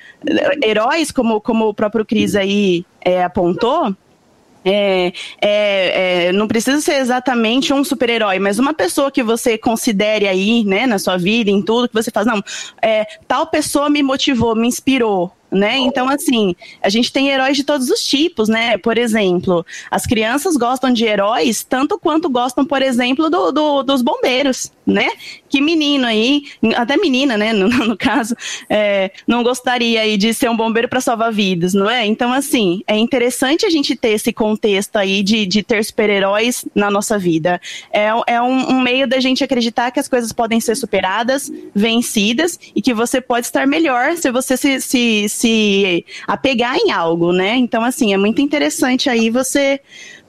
heróis, 0.64 1.12
como, 1.12 1.42
como 1.42 1.68
o 1.68 1.74
próprio 1.74 2.06
Cris 2.06 2.34
aí 2.34 2.86
é, 3.02 3.22
apontou. 3.22 3.94
É, 4.64 5.14
é, 5.42 6.28
é, 6.28 6.32
não 6.32 6.48
precisa 6.48 6.80
ser 6.82 6.96
exatamente 6.96 7.74
um 7.74 7.84
super-herói, 7.84 8.40
mas 8.40 8.60
uma 8.60 8.74
pessoa 8.74 9.12
que 9.12 9.24
você 9.24 9.58
considere 9.58 10.28
aí, 10.28 10.66
né, 10.66 10.86
na 10.86 11.00
sua 11.00 11.18
vida, 11.18 11.50
em 11.50 11.62
tudo, 11.62 11.88
que 11.88 11.94
você 11.94 12.12
faz, 12.12 12.28
não, 12.28 12.44
é, 12.82 13.06
tal 13.26 13.48
pessoa 13.48 13.90
me 13.90 14.04
motivou, 14.04 14.56
me 14.56 14.68
inspirou, 14.68 15.32
né? 15.52 15.78
Então, 15.78 16.10
assim, 16.10 16.56
a 16.82 16.90
gente 16.90 17.12
tem 17.12 17.30
heróis 17.30 17.58
de 17.58 17.64
todos 17.64 17.90
os 17.90 18.04
tipos, 18.04 18.48
né? 18.48 18.78
Por 18.78 18.98
exemplo, 18.98 19.66
as 19.90 20.06
crianças 20.06 20.56
gostam 20.56 20.92
de 20.92 21.06
heróis 21.06 21.64
tanto 21.64 21.98
quanto 21.98 22.30
gostam, 22.30 22.66
por 22.66 22.82
exemplo, 22.82 23.30
do, 23.30 23.52
do 23.52 23.84
dos 23.84 24.02
bombeiros, 24.02 24.72
né? 24.86 25.08
Que 25.48 25.62
menino 25.62 26.06
aí, 26.06 26.44
até 26.76 26.98
menina, 26.98 27.38
né? 27.38 27.50
No, 27.60 27.68
no 27.68 27.98
caso, 27.98 28.36
é, 28.70 29.12
não 29.28 29.44
gostaria 29.44 30.02
aí 30.02 30.16
de 30.16 30.34
ser 30.34 30.50
um 30.50 30.56
bombeiro 30.56 30.88
para 30.88 31.02
salvar 31.02 31.32
vidas, 31.32 31.74
não 31.74 31.90
é? 31.90 32.06
Então, 32.06 32.32
assim, 32.32 32.82
é 32.88 32.98
interessante 32.98 33.66
a 33.66 33.70
gente 33.70 33.98
ter 33.98 34.10
esse 34.10 34.32
contexto 34.32 34.96
aí 34.96 35.22
de, 35.22 35.46
de 35.46 35.62
ter 35.62 35.84
super-heróis 35.84 36.64
na 36.74 36.90
nossa 36.90 37.18
vida. 37.18 37.60
É, 37.92 38.10
é 38.28 38.42
um, 38.42 38.72
um 38.72 38.80
meio 38.80 39.08
da 39.08 39.20
gente 39.20 39.44
acreditar 39.44 39.92
que 39.92 40.00
as 40.00 40.08
coisas 40.08 40.32
podem 40.32 40.62
ser 40.62 40.76
superadas, 40.76 41.52
vencidas 41.76 42.58
e 42.74 42.82
que 42.82 42.94
você 42.94 43.20
pode 43.20 43.48
estar 43.48 43.68
melhor 43.68 44.16
se 44.16 44.32
você 44.32 44.56
se, 44.56 44.80
se 44.80 45.30
se 45.40 46.06
apegar 46.28 46.76
em 46.76 46.92
algo, 46.92 47.32
né? 47.32 47.56
Então, 47.56 47.84
assim, 47.84 48.14
é 48.14 48.18
muito 48.18 48.42
interessante 48.42 49.10
aí 49.10 49.30
você 49.30 49.80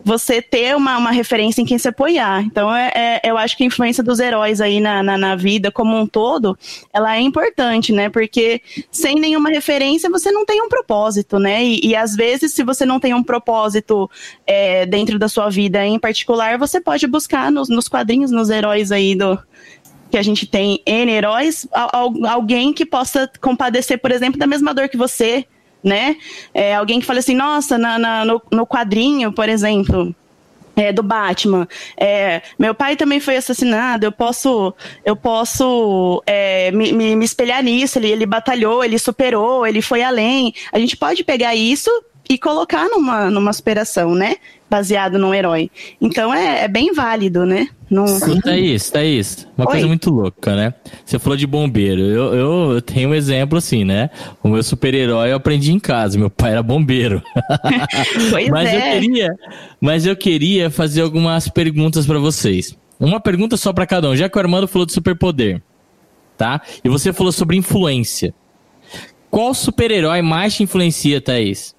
você 0.03 0.41
ter 0.41 0.75
uma, 0.75 0.97
uma 0.97 1.11
referência 1.11 1.61
em 1.61 1.67
quem 1.67 1.77
se 1.77 1.87
apoiar. 1.87 2.43
Então, 2.43 2.75
é, 2.75 2.91
é, 2.95 3.21
eu 3.23 3.37
acho 3.37 3.55
que 3.55 3.63
a 3.63 3.67
influência 3.67 4.03
dos 4.03 4.19
heróis 4.19 4.59
aí 4.59 4.81
na, 4.81 5.03
na, 5.03 5.19
na, 5.19 5.37
vida 5.37 5.71
como 5.71 5.95
um 5.95 6.07
todo, 6.07 6.59
ela 6.91 7.15
é 7.17 7.21
importante, 7.21 7.93
né? 7.93 8.09
Porque 8.09 8.63
sem 8.91 9.17
nenhuma 9.17 9.51
referência, 9.51 10.09
você 10.09 10.33
não 10.33 10.47
tem 10.47 10.63
um 10.63 10.71
propósito, 10.71 11.39
né? 11.39 11.63
E, 11.63 11.89
e 11.89 11.95
às 11.95 12.17
vezes, 12.17 12.55
se 12.55 12.65
você 12.65 12.87
não 12.87 12.99
tem 12.99 13.13
um 13.13 13.23
propósito 13.23 14.11
é, 14.47 14.87
dentro 14.87 15.19
da 15.19 15.29
sua 15.29 15.51
vida 15.51 15.85
em 15.85 15.99
particular, 15.99 16.57
você 16.57 16.81
pode 16.81 17.07
buscar 17.07 17.53
nos, 17.53 17.69
nos 17.69 17.87
quadrinhos, 17.87 18.31
nos 18.31 18.49
heróis 18.49 18.91
aí 18.91 19.15
do, 19.15 19.39
que 20.11 20.19
a 20.19 20.23
gente 20.23 20.47
tem 20.47 20.83
N 20.85 21.13
heróis, 21.13 21.67
alguém 22.29 22.73
que 22.73 22.85
possa 22.85 23.31
compadecer, 23.41 23.99
por 24.01 24.11
exemplo, 24.11 24.39
da 24.39 24.47
mesma 24.47 24.75
dor 24.75 24.89
que 24.89 24.97
você, 24.97 25.47
né? 25.83 26.17
É, 26.53 26.75
alguém 26.75 27.01
que 27.01 27.07
fale 27.07 27.21
assim, 27.21 27.35
nossa, 27.35 27.79
na, 27.79 27.99
na 27.99 28.25
no, 28.25 28.43
no, 28.51 28.67
quadrinho, 28.67 29.33
por 29.33 29.49
exemplo. 29.49 30.15
É, 30.77 30.93
do 30.93 31.03
Batman, 31.03 31.69
é, 31.95 32.41
meu 32.59 32.75
pai 32.75 32.97
também 32.97 33.21
foi 33.21 33.37
assassinado. 33.37 34.07
Eu 34.07 34.13
posso, 34.13 34.73
eu 35.05 35.15
posso 35.15 36.23
é, 36.25 36.71
me, 36.71 36.93
me, 36.93 37.17
me 37.17 37.25
espelhar 37.25 37.63
nisso. 37.63 37.99
Ele, 37.99 38.11
ele 38.11 38.25
batalhou, 38.25 38.83
ele 38.83 38.99
superou, 38.99 39.67
ele 39.67 39.83
foi 39.83 40.03
além. 40.03 40.55
A 40.73 40.79
gente 40.79 40.97
pode 40.97 41.23
pegar 41.23 41.55
isso 41.55 41.91
e 42.31 42.39
colocar 42.39 42.89
numa, 42.89 43.29
numa 43.29 43.53
superação, 43.53 44.15
né? 44.15 44.37
Baseado 44.71 45.19
num 45.19 45.35
herói. 45.35 45.69
Então 46.01 46.33
é, 46.33 46.63
é 46.63 46.69
bem 46.69 46.95
válido, 46.95 47.45
né? 47.45 47.67
No... 47.91 48.07
Sim. 48.07 48.41
Thaís, 48.41 48.89
Thaís, 48.89 49.49
uma 49.59 49.67
Oi. 49.67 49.73
coisa 49.73 49.87
muito 49.89 50.11
louca, 50.11 50.55
né? 50.55 50.73
Você 51.05 51.19
falou 51.19 51.37
de 51.37 51.45
bombeiro. 51.45 52.01
Eu, 52.03 52.33
eu, 52.33 52.73
eu 52.75 52.81
tenho 52.81 53.11
um 53.11 53.15
exemplo 53.15 53.59
assim, 53.59 53.85
né? 53.85 54.11
O 54.45 54.49
meu 54.49 54.63
super-herói 54.63 55.33
eu 55.33 55.37
aprendi 55.39 55.73
em 55.73 55.81
casa. 55.81 56.17
Meu 56.17 56.31
pai 56.31 56.53
era 56.53 56.63
bombeiro. 56.63 57.21
pois 58.31 58.49
mas 58.49 58.69
é. 58.69 58.77
eu 58.77 59.01
queria, 59.01 59.37
mas 59.81 60.07
eu 60.07 60.15
queria 60.15 60.71
fazer 60.71 61.03
algumas 61.03 61.49
perguntas 61.49 62.07
para 62.07 62.21
vocês. 62.21 62.79
Uma 63.01 63.19
pergunta 63.19 63.57
só 63.57 63.73
para 63.73 63.89
cada 63.89 64.09
um. 64.09 64.15
Já 64.15 64.29
que 64.29 64.37
o 64.37 64.41
Armando 64.41 64.69
falou 64.69 64.87
de 64.87 64.93
superpoder, 64.93 65.61
tá? 66.39 66.63
E 66.85 66.89
você 66.89 67.13
falou 67.13 67.33
sobre 67.33 67.57
influência. 67.57 68.33
Qual 69.29 69.53
super-herói 69.53 70.23
mais 70.23 70.55
te 70.55 70.63
influencia, 70.63 71.21
Thaís? 71.21 71.75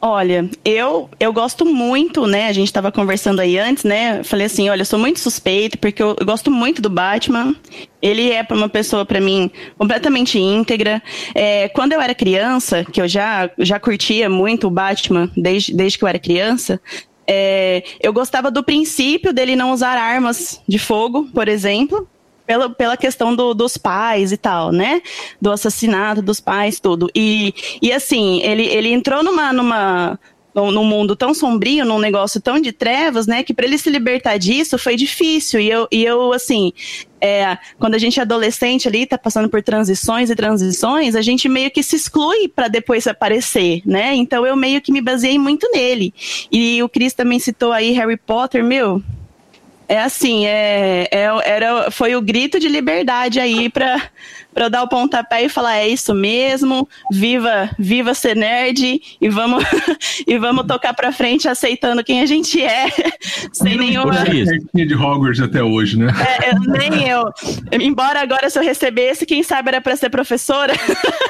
Olha, 0.00 0.48
eu 0.64 1.10
eu 1.18 1.32
gosto 1.32 1.64
muito, 1.64 2.24
né? 2.24 2.46
A 2.46 2.52
gente 2.52 2.68
estava 2.68 2.92
conversando 2.92 3.40
aí 3.40 3.58
antes, 3.58 3.82
né? 3.82 4.22
Falei 4.22 4.46
assim, 4.46 4.68
olha, 4.68 4.82
eu 4.82 4.86
sou 4.86 4.98
muito 4.98 5.18
suspeito 5.18 5.76
porque 5.76 6.00
eu, 6.00 6.14
eu 6.20 6.24
gosto 6.24 6.52
muito 6.52 6.80
do 6.80 6.88
Batman. 6.88 7.54
Ele 8.00 8.30
é 8.30 8.46
uma 8.52 8.68
pessoa 8.68 9.04
para 9.04 9.20
mim 9.20 9.50
completamente 9.76 10.38
íntegra. 10.38 11.02
É, 11.34 11.68
quando 11.70 11.94
eu 11.94 12.00
era 12.00 12.14
criança, 12.14 12.84
que 12.84 13.00
eu 13.00 13.08
já 13.08 13.50
já 13.58 13.80
curtia 13.80 14.30
muito 14.30 14.68
o 14.68 14.70
Batman 14.70 15.30
desde 15.36 15.74
desde 15.74 15.98
que 15.98 16.04
eu 16.04 16.08
era 16.08 16.18
criança, 16.18 16.80
é, 17.26 17.82
eu 18.00 18.12
gostava 18.12 18.52
do 18.52 18.62
princípio 18.62 19.32
dele 19.32 19.56
não 19.56 19.72
usar 19.72 19.98
armas 19.98 20.62
de 20.68 20.78
fogo, 20.78 21.28
por 21.34 21.48
exemplo 21.48 22.08
pela, 22.48 22.70
pela 22.70 22.96
questão 22.96 23.36
do, 23.36 23.52
dos 23.52 23.76
pais 23.76 24.32
e 24.32 24.38
tal, 24.38 24.72
né? 24.72 25.02
Do 25.38 25.52
assassinato 25.52 26.22
dos 26.22 26.40
pais, 26.40 26.80
tudo. 26.80 27.10
E, 27.14 27.52
e 27.82 27.92
assim, 27.92 28.40
ele, 28.42 28.64
ele 28.64 28.88
entrou 28.88 29.22
numa, 29.22 29.52
numa, 29.52 30.18
num 30.54 30.84
mundo 30.84 31.14
tão 31.14 31.34
sombrio, 31.34 31.84
num 31.84 31.98
negócio 31.98 32.40
tão 32.40 32.58
de 32.58 32.72
trevas, 32.72 33.26
né? 33.26 33.42
Que 33.42 33.52
para 33.52 33.66
ele 33.66 33.76
se 33.76 33.90
libertar 33.90 34.38
disso 34.38 34.78
foi 34.78 34.96
difícil. 34.96 35.60
E 35.60 35.70
eu, 35.70 35.86
e 35.92 36.02
eu 36.02 36.32
assim, 36.32 36.72
é, 37.20 37.58
quando 37.78 37.96
a 37.96 37.98
gente 37.98 38.18
é 38.18 38.22
adolescente 38.22 38.88
ali, 38.88 39.04
tá 39.04 39.18
passando 39.18 39.50
por 39.50 39.62
transições 39.62 40.30
e 40.30 40.34
transições, 40.34 41.14
a 41.14 41.20
gente 41.20 41.50
meio 41.50 41.70
que 41.70 41.82
se 41.82 41.96
exclui 41.96 42.48
para 42.48 42.68
depois 42.68 43.06
aparecer, 43.06 43.82
né? 43.84 44.14
Então 44.14 44.46
eu 44.46 44.56
meio 44.56 44.80
que 44.80 44.90
me 44.90 45.02
baseei 45.02 45.38
muito 45.38 45.70
nele. 45.70 46.14
E 46.50 46.82
o 46.82 46.88
Chris 46.88 47.12
também 47.12 47.38
citou 47.38 47.72
aí 47.72 47.90
Harry 47.92 48.16
Potter, 48.16 48.64
meu, 48.64 49.02
é 49.88 50.00
assim, 50.00 50.46
é, 50.46 51.08
é, 51.10 51.28
era, 51.44 51.90
foi 51.90 52.14
o 52.14 52.22
grito 52.22 52.60
de 52.60 52.68
liberdade 52.68 53.40
aí 53.40 53.68
para 53.68 54.10
para 54.52 54.68
dar 54.68 54.82
o 54.82 54.88
pontapé 54.88 55.44
e 55.44 55.48
falar 55.48 55.76
é 55.76 55.86
isso 55.86 56.12
mesmo, 56.12 56.88
viva, 57.12 57.70
viva 57.78 58.12
ser 58.12 58.34
nerd 58.34 59.00
e 59.20 59.28
vamos 59.28 59.62
e 60.26 60.36
vamos 60.36 60.66
tocar 60.66 60.94
para 60.94 61.12
frente 61.12 61.48
aceitando 61.48 62.02
quem 62.02 62.20
a 62.22 62.26
gente 62.26 62.60
é, 62.60 62.88
sem 63.52 63.74
eu 63.74 63.78
nenhuma 63.78 64.24
de 64.74 64.94
Hogwarts 64.94 65.40
até 65.40 65.62
hoje, 65.62 65.96
né? 65.96 66.08
É, 66.42 66.50
eu, 66.50 66.60
nem 66.60 67.08
eu. 67.08 67.24
Embora 67.70 68.20
agora 68.20 68.50
se 68.50 68.58
eu 68.58 68.62
recebesse, 68.62 69.26
quem 69.26 69.42
sabe 69.42 69.68
era 69.68 69.80
para 69.80 69.94
ser 69.96 70.10
professora. 70.10 70.72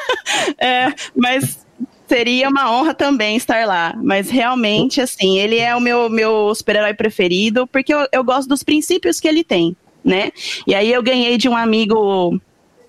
é, 0.59 0.93
mas 1.15 1.67
seria 2.09 2.49
uma 2.49 2.73
honra 2.73 2.95
também 2.95 3.37
estar 3.37 3.67
lá. 3.67 3.95
Mas 4.03 4.31
realmente, 4.31 5.01
assim, 5.01 5.39
ele 5.39 5.59
é 5.59 5.75
o 5.77 5.81
meu, 5.81 6.09
meu 6.09 6.55
super-herói 6.55 6.95
preferido, 6.95 7.67
porque 7.67 7.93
eu, 7.93 8.07
eu 8.11 8.25
gosto 8.25 8.49
dos 8.49 8.63
princípios 8.63 9.21
que 9.21 9.29
ele 9.29 9.45
tem, 9.45 9.77
né? 10.03 10.31
E 10.67 10.75
aí 10.75 10.93
eu 10.93 11.03
ganhei 11.03 11.37
de 11.37 11.49
um 11.49 11.57
amigo 11.57 12.41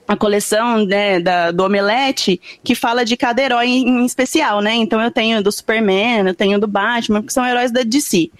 a 0.10 0.18
coleção 0.18 0.84
né, 0.86 1.20
da, 1.20 1.52
do 1.52 1.64
Omelete 1.64 2.42
que 2.64 2.74
fala 2.74 3.06
de 3.06 3.16
cada 3.16 3.44
herói 3.44 3.68
em, 3.68 4.04
especial, 4.04 4.60
né? 4.60 4.74
Então 4.74 5.00
eu 5.00 5.12
tenho 5.12 5.44
do 5.44 5.52
Superman, 5.52 6.26
eu 6.26 6.34
tenho 6.34 6.60
do 6.60 6.66
Batman, 6.66 7.22
que 7.22 7.32
são 7.32 7.46
heróis 7.46 7.72
da 7.72 7.84
DC. 7.84 8.32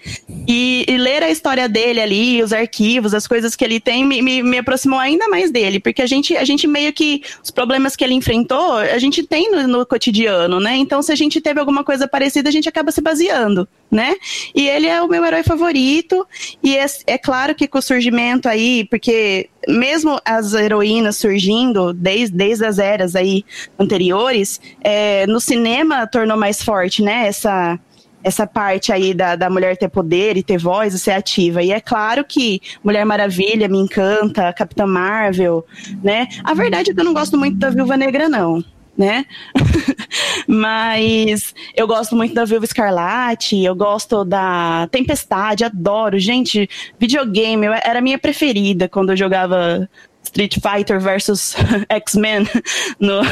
E, 0.48 0.84
e, 0.88 0.98
ler 0.98 1.22
a 1.22 1.30
história 1.30 1.68
dele 1.68 2.00
ali, 2.00 2.42
os 2.42 2.52
arquivos, 2.52 3.14
as 3.14 3.24
coisas 3.24 3.54
que 3.54 3.64
ele 3.64 3.78
tem, 3.78 4.04
me, 4.04 4.20
me, 4.20 4.42
me, 4.42 4.58
aproximou 4.58 4.98
ainda 4.98 5.28
mais 5.28 5.52
dele, 5.52 5.78
porque 5.78 6.02
a 6.02 6.06
gente, 6.06 6.36
a 6.36 6.44
gente 6.44 6.66
meio 6.66 6.92
que, 6.92 7.22
os 7.40 7.52
problemas 7.52 7.94
que 7.94 8.02
ele 8.02 8.14
enfrentou, 8.14 8.74
a 8.74 8.98
gente 8.98 9.22
tem 9.22 9.48
no, 9.48 9.68
no 9.68 9.86
cotidiano, 9.86 10.58
né? 10.58 10.76
Então 10.76 11.00
se 11.00 11.12
a 11.12 11.16
gente 11.16 11.40
teve 11.40 11.60
alguma 11.60 11.84
coisa 11.84 12.08
parecida, 12.08 12.48
a 12.48 12.52
gente 12.52 12.68
acaba 12.68 12.90
se 12.90 13.00
baseando 13.00 13.68
né? 13.90 14.14
E 14.54 14.68
ele 14.68 14.86
é 14.86 15.02
o 15.02 15.08
meu 15.08 15.24
herói 15.24 15.42
favorito. 15.42 16.26
E 16.62 16.76
é, 16.76 16.86
é, 17.06 17.18
claro 17.18 17.54
que 17.54 17.66
com 17.66 17.78
o 17.78 17.82
surgimento 17.82 18.48
aí, 18.48 18.84
porque 18.84 19.48
mesmo 19.66 20.20
as 20.24 20.54
heroínas 20.54 21.16
surgindo 21.16 21.92
desde, 21.92 22.36
desde 22.36 22.64
as 22.64 22.78
eras 22.78 23.16
aí 23.16 23.44
anteriores, 23.78 24.60
é, 24.82 25.26
no 25.26 25.40
cinema 25.40 26.06
tornou 26.06 26.36
mais 26.36 26.62
forte, 26.62 27.02
né? 27.02 27.26
Essa 27.26 27.78
essa 28.22 28.46
parte 28.46 28.92
aí 28.92 29.14
da, 29.14 29.34
da 29.34 29.48
mulher 29.48 29.78
ter 29.78 29.88
poder 29.88 30.36
e 30.36 30.42
ter 30.42 30.58
voz 30.58 30.92
e 30.92 30.98
ser 30.98 31.12
ativa. 31.12 31.62
E 31.62 31.72
é 31.72 31.80
claro 31.80 32.22
que 32.22 32.60
Mulher 32.84 33.06
Maravilha 33.06 33.66
me 33.66 33.78
encanta, 33.78 34.52
Capitã 34.52 34.86
Marvel, 34.86 35.64
né? 36.02 36.28
A 36.44 36.52
verdade 36.52 36.90
é 36.90 36.94
que 36.94 37.00
eu 37.00 37.04
não 37.04 37.14
gosto 37.14 37.38
muito 37.38 37.56
da 37.56 37.70
Viúva 37.70 37.96
Negra, 37.96 38.28
não 38.28 38.62
né? 39.00 39.24
Mas 40.46 41.54
eu 41.74 41.86
gosto 41.86 42.14
muito 42.14 42.34
da 42.34 42.44
Viúva 42.44 42.66
Escarlate, 42.66 43.64
eu 43.64 43.74
gosto 43.74 44.26
da 44.26 44.86
Tempestade, 44.92 45.64
adoro. 45.64 46.18
Gente, 46.18 46.68
videogame 46.98 47.66
eu, 47.66 47.72
era 47.72 48.00
a 48.00 48.02
minha 48.02 48.18
preferida 48.18 48.90
quando 48.90 49.10
eu 49.10 49.16
jogava 49.16 49.88
Street 50.22 50.58
Fighter 50.60 51.00
versus 51.00 51.56
X-Men 51.88 52.46
no, 53.00 53.22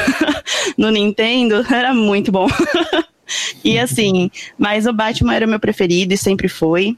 no 0.75 0.89
Nintendo, 0.89 1.63
era 1.71 1.93
muito 1.93 2.31
bom. 2.31 2.47
e 3.63 3.77
assim, 3.77 4.31
mas 4.57 4.87
o 4.87 4.93
Batman 4.93 5.35
era 5.35 5.45
meu 5.45 5.59
preferido 5.59 6.15
e 6.15 6.17
sempre 6.17 6.47
foi. 6.47 6.97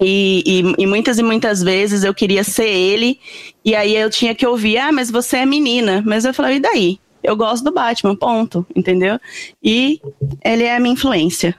E, 0.00 0.42
e, 0.46 0.82
e, 0.82 0.86
muitas 0.86 1.18
e 1.18 1.22
muitas 1.22 1.62
vezes 1.62 2.02
eu 2.02 2.14
queria 2.14 2.42
ser 2.42 2.70
ele, 2.70 3.20
e 3.62 3.74
aí 3.74 3.94
eu 3.94 4.08
tinha 4.08 4.34
que 4.34 4.46
ouvir, 4.46 4.78
ah, 4.78 4.90
mas 4.90 5.10
você 5.10 5.36
é 5.36 5.44
menina. 5.44 6.02
Mas 6.06 6.24
eu 6.24 6.32
falei, 6.32 6.56
e 6.56 6.60
daí? 6.60 6.98
Eu 7.22 7.36
gosto 7.36 7.64
do 7.64 7.72
Batman, 7.72 8.16
ponto, 8.16 8.66
entendeu? 8.74 9.18
E 9.62 10.00
ele 10.44 10.64
é 10.64 10.76
a 10.76 10.80
minha 10.80 10.94
influência. 10.94 11.54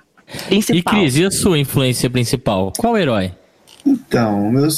Principal. 0.47 0.93
E 0.93 0.97
Cris, 1.01 1.17
e 1.17 1.25
a 1.25 1.31
sua 1.31 1.59
influência 1.59 2.09
principal? 2.09 2.71
Qual 2.77 2.97
herói? 2.97 3.31
Então, 3.85 4.53
eu, 4.53 4.69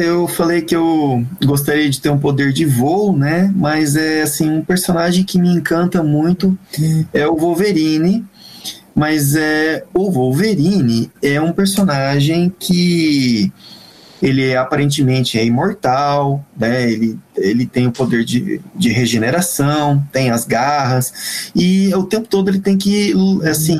eu 0.00 0.28
falei 0.28 0.62
que 0.62 0.74
eu 0.74 1.24
gostaria 1.44 1.90
de 1.90 2.00
ter 2.00 2.10
um 2.10 2.18
poder 2.18 2.52
de 2.52 2.64
voo, 2.64 3.16
né? 3.16 3.52
Mas 3.54 3.96
é 3.96 4.22
assim, 4.22 4.48
um 4.48 4.64
personagem 4.64 5.24
que 5.24 5.38
me 5.38 5.48
encanta 5.48 6.02
muito 6.02 6.56
é 7.12 7.26
o 7.26 7.36
Wolverine. 7.36 8.24
Mas 8.94 9.34
é 9.34 9.84
o 9.92 10.10
Wolverine 10.10 11.10
é 11.22 11.38
um 11.38 11.52
personagem 11.52 12.50
que 12.58 13.52
ele 14.22 14.50
é, 14.50 14.56
aparentemente 14.56 15.38
é 15.38 15.44
imortal, 15.44 16.44
né? 16.56 16.90
Ele, 16.90 17.18
ele 17.36 17.66
tem 17.66 17.86
o 17.86 17.92
poder 17.92 18.24
de, 18.24 18.60
de 18.74 18.88
regeneração, 18.90 20.02
tem 20.12 20.30
as 20.30 20.44
garras 20.44 21.50
e 21.54 21.94
o 21.94 22.04
tempo 22.04 22.28
todo 22.28 22.48
ele 22.48 22.60
tem 22.60 22.76
que 22.76 23.12
assim 23.44 23.78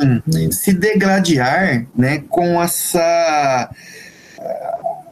se 0.50 0.72
degladiar, 0.72 1.86
né? 1.96 2.22
Com 2.28 2.62
essa 2.62 3.70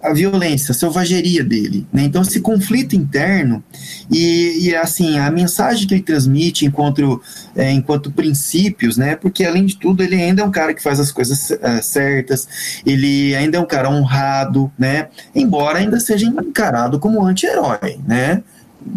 a 0.04 0.12
violência, 0.12 0.72
a 0.72 0.74
selvageria 0.74 1.42
dele. 1.42 1.86
Né? 1.90 2.02
Então, 2.02 2.20
esse 2.20 2.40
conflito 2.40 2.94
interno 2.94 3.64
e, 4.10 4.68
e, 4.68 4.76
assim, 4.76 5.18
a 5.18 5.30
mensagem 5.30 5.88
que 5.88 5.94
ele 5.94 6.02
transmite 6.02 6.66
enquanto, 6.66 7.22
é, 7.56 7.72
enquanto 7.72 8.12
princípios, 8.12 8.98
né? 8.98 9.16
porque 9.16 9.44
além 9.44 9.64
de 9.64 9.78
tudo, 9.78 10.02
ele 10.02 10.16
ainda 10.16 10.42
é 10.42 10.44
um 10.44 10.50
cara 10.50 10.74
que 10.74 10.82
faz 10.82 11.00
as 11.00 11.10
coisas 11.10 11.50
é, 11.50 11.80
certas, 11.80 12.46
ele 12.84 13.34
ainda 13.34 13.56
é 13.56 13.60
um 13.60 13.66
cara 13.66 13.88
honrado, 13.88 14.70
né? 14.78 15.08
embora 15.34 15.78
ainda 15.78 15.98
seja 15.98 16.26
encarado 16.26 16.98
como 16.98 17.24
anti-herói. 17.24 17.98
Né? 18.06 18.42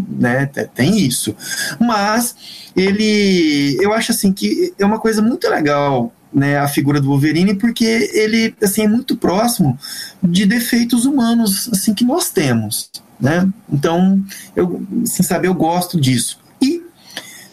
Né? 0.10 0.46
Tem 0.76 0.98
isso. 0.98 1.34
Mas 1.80 2.36
ele, 2.76 3.78
eu 3.80 3.94
acho 3.94 4.12
assim 4.12 4.34
que 4.34 4.74
é 4.78 4.86
uma 4.86 5.00
coisa 5.00 5.22
muito 5.22 5.50
legal 5.50 6.12
né, 6.34 6.58
a 6.58 6.68
figura 6.68 7.00
do 7.00 7.08
Wolverine 7.08 7.56
porque 7.56 8.10
ele 8.14 8.54
assim 8.62 8.84
é 8.84 8.88
muito 8.88 9.16
próximo 9.16 9.78
de 10.22 10.46
defeitos 10.46 11.06
humanos 11.06 11.70
assim 11.72 11.94
que 11.94 12.06
nós 12.06 12.30
temos, 12.30 12.90
né? 13.20 13.48
Então, 13.72 14.24
eu, 14.56 14.86
assim, 15.04 15.24
sabe, 15.24 15.48
eu 15.48 15.54
gosto 15.54 16.00
disso. 16.00 16.40
E 16.62 16.82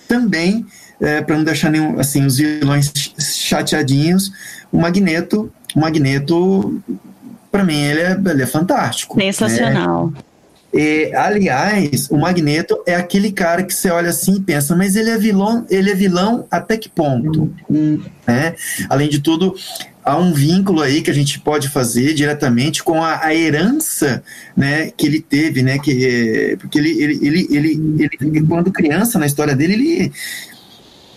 também 0.09 0.67
é, 1.01 1.21
para 1.23 1.37
não 1.37 1.45
deixar 1.45 1.71
nenhum, 1.71 1.99
assim 1.99 2.25
os 2.25 2.37
vilões 2.37 2.93
chateadinhos, 3.19 4.33
o 4.71 4.79
Magneto, 4.79 5.53
o 5.75 5.81
Magneto 5.81 6.83
para 7.51 7.65
mim 7.65 7.81
ele 7.81 8.01
é, 8.01 8.13
ele 8.13 8.43
é 8.43 8.47
fantástico. 8.47 9.21
Sensacional. 9.21 10.11
Né? 10.11 10.21
E, 10.75 11.15
aliás, 11.15 12.11
o 12.11 12.19
Magneto 12.19 12.83
é 12.85 12.97
aquele 12.97 13.31
cara 13.31 13.63
que 13.63 13.73
você 13.73 13.91
olha 13.91 14.11
assim 14.11 14.35
e 14.35 14.41
pensa, 14.41 14.75
mas 14.75 14.97
ele 14.97 15.09
é 15.09 15.17
vilão, 15.17 15.65
ele 15.71 15.89
é 15.89 15.95
vilão 15.95 16.47
até 16.51 16.77
que 16.77 16.89
ponto? 16.89 17.49
Né? 17.71 18.57
Além 18.91 19.09
de 19.09 19.21
tudo, 19.21 19.55
há 20.05 20.17
um 20.17 20.33
vínculo 20.33 20.83
aí 20.83 21.01
que 21.01 21.13
a 21.13 21.15
gente 21.15 21.39
pode 21.39 21.69
fazer 21.69 22.13
diretamente 22.13 22.83
com 22.83 23.01
a, 23.01 23.25
a 23.25 23.33
herança 23.33 24.21
né, 24.57 24.91
que 24.91 25.07
ele 25.07 25.21
teve, 25.21 25.63
né? 25.63 25.79
Que, 25.79 26.57
porque 26.61 26.77
ele, 26.77 26.91
ele, 27.01 27.19
ele, 27.23 27.49
ele, 27.53 28.11
ele, 28.21 28.43
quando 28.43 28.73
criança, 28.73 29.17
na 29.17 29.27
história 29.27 29.55
dele, 29.55 29.75
ele, 29.75 30.13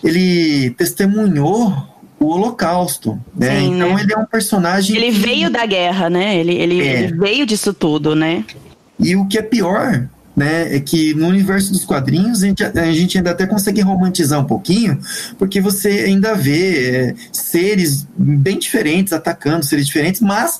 ele 0.03 0.70
testemunhou 0.72 1.74
o 2.20 2.28
Holocausto, 2.28 3.20
né? 3.36 3.60
Sim, 3.60 3.76
então 3.76 3.95
né? 3.95 4.03
ele 4.03 4.14
é 4.14 4.18
um 4.18 4.26
personagem. 4.26 4.95
Ele 4.95 5.08
que... 5.08 5.20
veio 5.20 5.49
da 5.49 5.66
guerra, 5.66 6.12
né? 6.12 6.38
Ele, 6.38 6.53
ele, 6.53 6.82
é. 6.88 7.03
ele 7.03 7.18
veio 7.18 7.43
disso 7.43 7.74
tudo, 7.74 8.16
né? 8.16 8.43
E 8.99 9.15
o 9.15 9.27
que 9.27 9.37
é 9.37 9.41
pior, 9.41 10.07
né, 10.35 10.75
é 10.75 10.79
que 10.79 11.15
no 11.15 11.27
universo 11.27 11.71
dos 11.71 11.83
quadrinhos 11.83 12.43
a 12.43 12.47
gente, 12.47 12.63
a 12.63 12.91
gente 12.91 13.17
ainda 13.17 13.31
até 13.31 13.47
consegue 13.47 13.81
romantizar 13.81 14.39
um 14.39 14.45
pouquinho, 14.45 14.99
porque 15.39 15.59
você 15.59 15.89
ainda 15.89 16.35
vê 16.35 16.89
é, 16.95 17.15
seres 17.31 18.07
bem 18.15 18.59
diferentes 18.59 19.13
atacando 19.13 19.65
seres 19.65 19.87
diferentes, 19.87 20.21
mas 20.21 20.59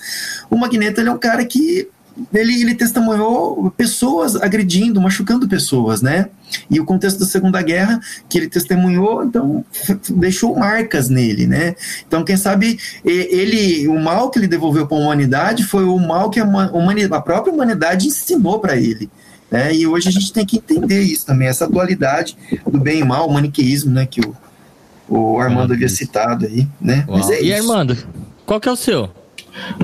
o 0.50 0.58
Magneto 0.58 1.00
ele 1.00 1.10
é 1.10 1.12
um 1.12 1.18
cara 1.18 1.46
que 1.46 1.88
ele, 2.34 2.62
ele 2.62 2.76
testemunhou 2.76 3.72
pessoas 3.72 4.36
agredindo, 4.36 5.02
machucando 5.02 5.48
pessoas, 5.48 6.02
né? 6.02 6.30
E 6.70 6.80
o 6.80 6.86
contexto 6.86 7.20
da 7.20 7.26
Segunda 7.26 7.62
Guerra 7.62 8.00
que 8.30 8.38
ele 8.38 8.48
testemunhou, 8.48 9.24
então 9.24 9.64
deixou 10.10 10.58
marcas 10.58 11.10
nele, 11.10 11.46
né? 11.46 11.76
Então, 12.08 12.24
quem 12.24 12.38
sabe 12.38 12.80
ele, 13.04 13.88
o 13.88 14.00
mal 14.00 14.30
que 14.30 14.40
ele 14.40 14.48
devolveu 14.48 14.88
para 14.88 14.98
a 14.98 15.02
humanidade 15.02 15.64
foi 15.64 15.84
o 15.84 15.98
mal 15.98 16.30
que 16.30 16.40
a, 16.40 16.46
humanidade, 16.46 17.14
a 17.14 17.22
própria 17.22 17.54
humanidade 17.54 18.08
ensinou 18.08 18.60
para 18.60 18.76
ele. 18.76 19.10
Né? 19.50 19.74
E 19.74 19.88
hoje 19.88 20.10
a 20.10 20.12
gente 20.12 20.34
tem 20.34 20.46
que 20.46 20.58
entender 20.58 21.02
isso 21.02 21.26
também, 21.26 21.48
essa 21.48 21.68
dualidade 21.68 22.38
do 22.70 22.80
bem 22.80 23.00
e 23.00 23.04
mal, 23.04 23.28
o 23.28 23.34
maniqueísmo, 23.34 23.92
né? 23.92 24.06
Que 24.06 24.20
o, 24.22 24.36
o 25.08 25.40
Armando 25.40 25.74
havia 25.74 25.88
citado 25.88 26.46
aí, 26.46 26.68
né? 26.82 27.06
Mas 27.08 27.30
é 27.30 27.42
e 27.42 27.54
Armando, 27.54 27.98
qual 28.46 28.60
que 28.60 28.68
é 28.68 28.72
o 28.72 28.76
seu? 28.76 29.10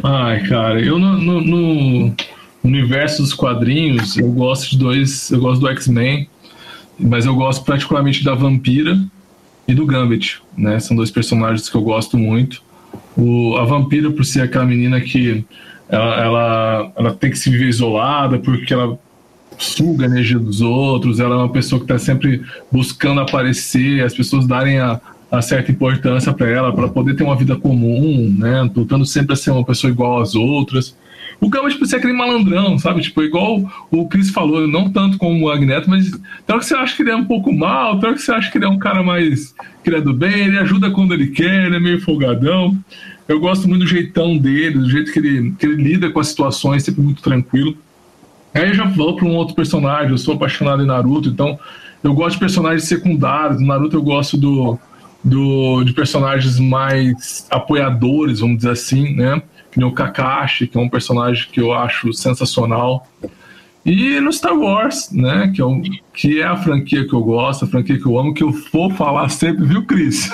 Ai, 0.03 0.43
cara, 0.47 0.81
eu 0.81 0.99
no, 0.99 1.17
no, 1.17 1.41
no, 1.41 2.15
universo 2.63 3.21
dos 3.21 3.33
quadrinhos, 3.33 4.17
eu 4.17 4.31
gosto 4.31 4.71
de 4.71 4.77
dois. 4.77 5.31
Eu 5.31 5.39
gosto 5.39 5.61
do 5.61 5.69
X-Men, 5.69 6.27
mas 6.99 7.25
eu 7.25 7.35
gosto 7.35 7.65
particularmente 7.65 8.23
da 8.23 8.33
Vampira 8.33 8.97
e 9.67 9.73
do 9.73 9.85
Gambit, 9.85 10.41
né? 10.57 10.79
São 10.79 10.95
dois 10.95 11.11
personagens 11.11 11.69
que 11.69 11.75
eu 11.75 11.81
gosto 11.81 12.17
muito. 12.17 12.61
O, 13.17 13.55
a 13.57 13.65
Vampira, 13.65 14.11
por 14.11 14.25
ser 14.25 14.41
aquela 14.41 14.65
menina 14.65 14.99
que 15.01 15.45
ela, 15.89 16.21
ela, 16.21 16.91
ela 16.95 17.13
tem 17.13 17.29
que 17.29 17.37
se 17.37 17.49
viver 17.49 17.67
isolada 17.67 18.39
porque 18.39 18.73
ela 18.73 18.97
suga 19.57 20.05
a 20.05 20.07
energia 20.07 20.39
dos 20.39 20.61
outros, 20.61 21.19
ela 21.19 21.35
é 21.35 21.37
uma 21.37 21.51
pessoa 21.51 21.79
que 21.79 21.85
está 21.85 21.99
sempre 21.99 22.43
buscando 22.71 23.21
aparecer, 23.21 24.03
as 24.03 24.13
pessoas 24.13 24.47
darem 24.47 24.79
a, 24.79 24.99
a 25.33 25.41
certa 25.41 25.71
importância 25.71 26.31
para 26.31 26.47
ela, 26.47 26.71
para 26.71 26.87
poder 26.87 27.15
ter 27.15 27.23
uma 27.23 27.35
vida 27.35 27.55
comum, 27.55 28.31
né? 28.37 28.61
Lutando 28.75 29.03
sempre 29.03 29.35
ser 29.35 29.49
uma 29.49 29.65
pessoa 29.65 29.89
igual 29.89 30.21
às 30.21 30.35
outras. 30.35 30.95
O 31.41 31.49
Gama, 31.49 31.71
tipo, 31.71 31.87
ser 31.87 31.95
aquele 31.95 32.13
malandrão, 32.13 32.77
sabe? 32.77 33.01
Tipo, 33.01 33.23
igual 33.23 33.67
o 33.89 34.07
Chris 34.07 34.29
falou, 34.29 34.67
não 34.67 34.91
tanto 34.91 35.17
como 35.17 35.35
o 35.35 35.49
Magneto, 35.49 35.89
mas 35.89 36.13
hora 36.47 36.59
que 36.59 36.65
você 36.65 36.75
acha 36.75 36.95
que 36.95 37.01
ele 37.01 37.09
é 37.09 37.15
um 37.15 37.25
pouco 37.25 37.51
mal, 37.51 37.97
hora 37.97 38.13
que 38.13 38.21
você 38.21 38.31
acha 38.31 38.51
que 38.51 38.59
ele 38.59 38.65
é 38.65 38.67
um 38.67 38.77
cara 38.77 39.01
mais. 39.01 39.55
que 39.83 39.89
ele 39.89 39.97
é 39.97 40.01
do 40.01 40.13
bem, 40.13 40.45
ele 40.45 40.59
ajuda 40.59 40.91
quando 40.91 41.15
ele 41.15 41.27
quer, 41.27 41.65
ele 41.65 41.77
é 41.77 41.79
meio 41.79 41.99
folgadão. 41.99 42.77
Eu 43.27 43.39
gosto 43.39 43.67
muito 43.67 43.81
do 43.81 43.87
jeitão 43.87 44.37
dele, 44.37 44.77
do 44.77 44.89
jeito 44.89 45.11
que 45.11 45.17
ele, 45.17 45.55
que 45.57 45.65
ele 45.65 45.81
lida 45.81 46.11
com 46.11 46.19
as 46.19 46.27
situações, 46.27 46.83
sempre 46.83 47.01
muito 47.01 47.23
tranquilo. 47.23 47.75
Aí 48.53 48.67
eu 48.67 48.75
já 48.75 48.85
vou 48.85 49.15
para 49.15 49.25
um 49.25 49.35
outro 49.35 49.55
personagem, 49.55 50.11
eu 50.11 50.17
sou 50.19 50.35
apaixonado 50.35 50.83
em 50.83 50.85
Naruto, 50.85 51.29
então 51.29 51.57
eu 52.03 52.13
gosto 52.13 52.35
de 52.35 52.39
personagens 52.41 52.83
secundários. 52.83 53.59
No 53.59 53.65
Naruto 53.65 53.97
eu 53.97 54.03
gosto 54.03 54.37
do 54.37 54.77
do, 55.23 55.83
de 55.83 55.93
personagens 55.93 56.59
mais 56.59 57.47
apoiadores, 57.49 58.39
vamos 58.41 58.57
dizer 58.57 58.71
assim, 58.71 59.15
né? 59.15 59.41
Que 59.71 59.79
nem 59.79 59.87
o 59.87 59.91
Kakashi, 59.91 60.67
que 60.67 60.77
é 60.77 60.81
um 60.81 60.89
personagem 60.89 61.47
que 61.51 61.59
eu 61.59 61.73
acho 61.73 62.13
sensacional. 62.13 63.07
E 63.85 64.19
no 64.19 64.31
Star 64.31 64.57
Wars, 64.57 65.11
né? 65.11 65.51
Que 65.53 65.61
é, 65.61 65.65
um, 65.65 65.81
que 66.13 66.41
é 66.41 66.45
a 66.45 66.55
franquia 66.55 67.07
que 67.07 67.13
eu 67.13 67.21
gosto, 67.21 67.65
a 67.65 67.67
franquia 67.67 67.97
que 67.97 68.05
eu 68.05 68.17
amo, 68.17 68.33
que 68.33 68.43
eu 68.43 68.51
vou 68.71 68.89
falar 68.91 69.29
sempre, 69.29 69.65
viu, 69.65 69.85
Cris? 69.85 70.29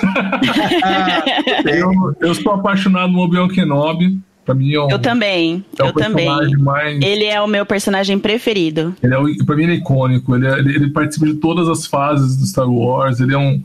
eu, 1.66 2.16
eu 2.20 2.34
sou 2.34 2.52
apaixonado 2.52 3.12
no 3.12 3.20
Obi-Wan 3.20 3.48
Kenobi. 3.48 4.18
Pra 4.44 4.54
mim 4.54 4.72
é 4.72 4.80
um, 4.80 4.90
eu 4.90 4.98
também, 4.98 5.64
é 5.78 5.86
eu 5.86 5.92
também. 5.92 6.26
Mais... 6.58 7.00
Ele 7.02 7.24
é 7.24 7.40
o 7.40 7.46
meu 7.46 7.66
personagem 7.66 8.18
preferido. 8.18 8.94
Ele 9.02 9.14
é, 9.14 9.44
pra 9.44 9.54
mim 9.54 9.64
ele 9.64 9.72
é 9.72 9.76
icônico, 9.76 10.34
ele, 10.34 10.46
é, 10.46 10.58
ele, 10.58 10.74
ele 10.76 10.90
participa 10.90 11.26
de 11.26 11.34
todas 11.34 11.68
as 11.68 11.86
fases 11.86 12.36
do 12.36 12.46
Star 12.46 12.68
Wars, 12.68 13.20
ele 13.20 13.34
é 13.34 13.38
um 13.38 13.62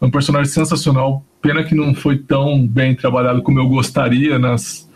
é 0.00 0.04
um 0.04 0.10
personagem 0.10 0.52
sensacional. 0.52 1.24
Pena 1.40 1.64
que 1.64 1.74
não 1.74 1.94
foi 1.94 2.18
tão 2.18 2.66
bem 2.66 2.94
trabalhado 2.94 3.42
como 3.42 3.58
eu 3.60 3.68
gostaria 3.68 4.38
nas, 4.38 4.88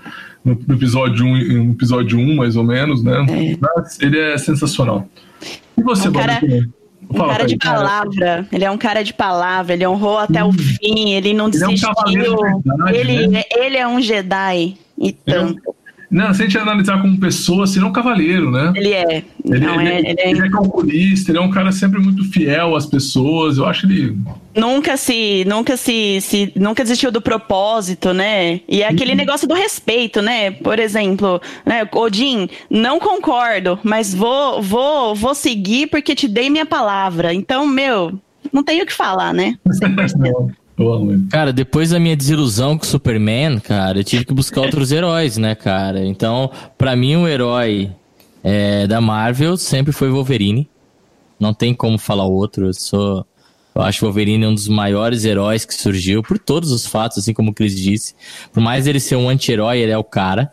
no, 0.45 0.53
episódio 0.75 1.25
1, 1.25 1.29
um, 1.29 1.65
no 1.65 1.73
episódio 1.73 2.19
1, 2.19 2.23
um, 2.23 2.37
mais 2.37 2.57
ou 2.57 2.65
menos, 2.65 3.03
né? 3.03 3.27
É. 3.29 3.57
Mas 3.61 4.01
ele 4.01 4.19
é 4.19 4.37
sensacional. 4.39 5.07
E 5.77 5.83
você, 5.83 6.09
um 6.09 6.13
cara, 6.13 6.41
um 7.11 7.17
Fala, 7.17 7.33
cara 7.33 7.47
de 7.47 7.57
palavra, 7.57 8.47
ele 8.53 8.65
é 8.65 8.71
um 8.71 8.79
cara 8.79 9.03
de 9.03 9.15
palavra, 9.15 9.73
ele 9.73 9.87
honrou 9.87 10.19
até 10.19 10.45
hum. 10.45 10.49
o 10.49 10.53
fim, 10.53 11.11
ele 11.13 11.35
não 11.35 11.51
desistiu. 11.51 11.91
Ele 12.07 12.27
é, 12.27 12.31
um 12.31 12.61
verdade, 12.61 12.97
ele, 12.97 13.27
né? 13.27 13.43
ele 13.57 13.77
é 13.77 13.89
um 13.89 14.01
Jedi 14.01 14.77
e 14.99 15.13
tanto. 15.13 15.75
Não, 16.11 16.35
se 16.35 16.43
a 16.43 16.45
gente 16.45 16.59
analisar 16.59 17.01
como 17.01 17.21
pessoa, 17.21 17.63
assim, 17.63 17.79
ele 17.79 17.87
é 17.87 17.89
um 17.89 17.93
cavaleiro, 17.93 18.51
né? 18.51 18.73
Ele 18.75 18.93
é. 18.93 19.23
Ele, 19.45 19.65
não, 19.65 19.81
ele, 19.81 19.89
é, 19.89 19.99
ele, 19.99 20.21
é... 20.21 20.31
ele 20.31 20.47
é 20.47 20.51
calculista, 20.51 21.31
ele 21.31 21.39
é 21.39 21.41
um 21.41 21.51
cara 21.51 21.71
sempre 21.71 22.01
muito 22.01 22.25
fiel 22.25 22.75
às 22.75 22.85
pessoas. 22.85 23.59
Eu 23.59 23.67
acho 23.67 23.87
ele. 23.87 24.17
Nunca 24.57 24.97
se. 24.97 25.45
Nunca 25.47 25.77
se. 25.77 26.21
se 26.21 26.53
nunca 26.57 26.83
desistiu 26.83 27.13
do 27.13 27.21
propósito, 27.21 28.13
né? 28.13 28.61
E 28.69 28.83
é 28.83 28.89
aquele 28.89 29.13
uhum. 29.13 29.19
negócio 29.19 29.47
do 29.47 29.55
respeito, 29.55 30.21
né? 30.21 30.51
Por 30.51 30.81
exemplo, 30.81 31.41
né? 31.65 31.89
Odin, 31.93 32.49
não 32.69 32.99
concordo, 32.99 33.79
mas 33.85 34.13
vou, 34.13 34.61
vou, 34.61 35.15
vou 35.15 35.35
seguir 35.35 35.87
porque 35.87 36.17
te 36.17 36.27
dei 36.27 36.51
minha 36.51 36.67
palavra. 36.67 37.33
Então, 37.33 37.65
meu, 37.67 38.19
não 38.53 38.65
tenho 38.65 38.83
o 38.83 38.87
que 38.87 38.93
falar, 38.93 39.33
né? 39.33 39.55
Cara, 41.31 41.53
depois 41.53 41.91
da 41.91 42.01
minha 42.01 42.17
desilusão 42.17 42.79
com 42.79 42.85
o 42.85 42.87
Superman, 42.87 43.61
cara, 43.61 43.99
eu 43.99 44.05
tive 44.05 44.25
que 44.25 44.33
buscar 44.33 44.63
outros 44.63 44.91
heróis, 44.91 45.37
né, 45.37 45.55
cara? 45.55 46.05
Então, 46.05 46.51
para 46.79 46.97
mim, 46.97 47.17
o 47.17 47.29
herói 47.29 47.91
é, 48.43 48.87
da 48.87 49.01
Marvel 49.01 49.57
sempre 49.57 49.93
foi 49.93 50.11
Wolverine. 50.11 50.69
Não 51.39 51.53
tem 51.53 51.75
como 51.75 51.99
falar 51.99 52.27
outro. 52.27 52.67
Eu 52.67 52.75
sou 52.75 53.27
Eu 53.75 53.83
acho 53.83 54.05
Wolverine 54.05 54.47
um 54.47 54.55
dos 54.55 54.69
maiores 54.69 55.25
heróis 55.25 55.65
que 55.65 55.75
surgiu 55.75 56.23
por 56.23 56.39
todos 56.39 56.73
os 56.73 56.87
fatos, 56.87 57.19
assim 57.19 57.33
como 57.33 57.51
o 57.51 57.55
Chris 57.55 57.77
disse. 57.77 58.15
Por 58.53 58.61
mais 58.63 58.87
ele 58.87 59.01
ser 59.01 59.17
um 59.17 59.29
anti-herói, 59.29 59.79
ele 59.79 59.93
é 59.93 59.99
o 59.99 60.05
cara, 60.05 60.53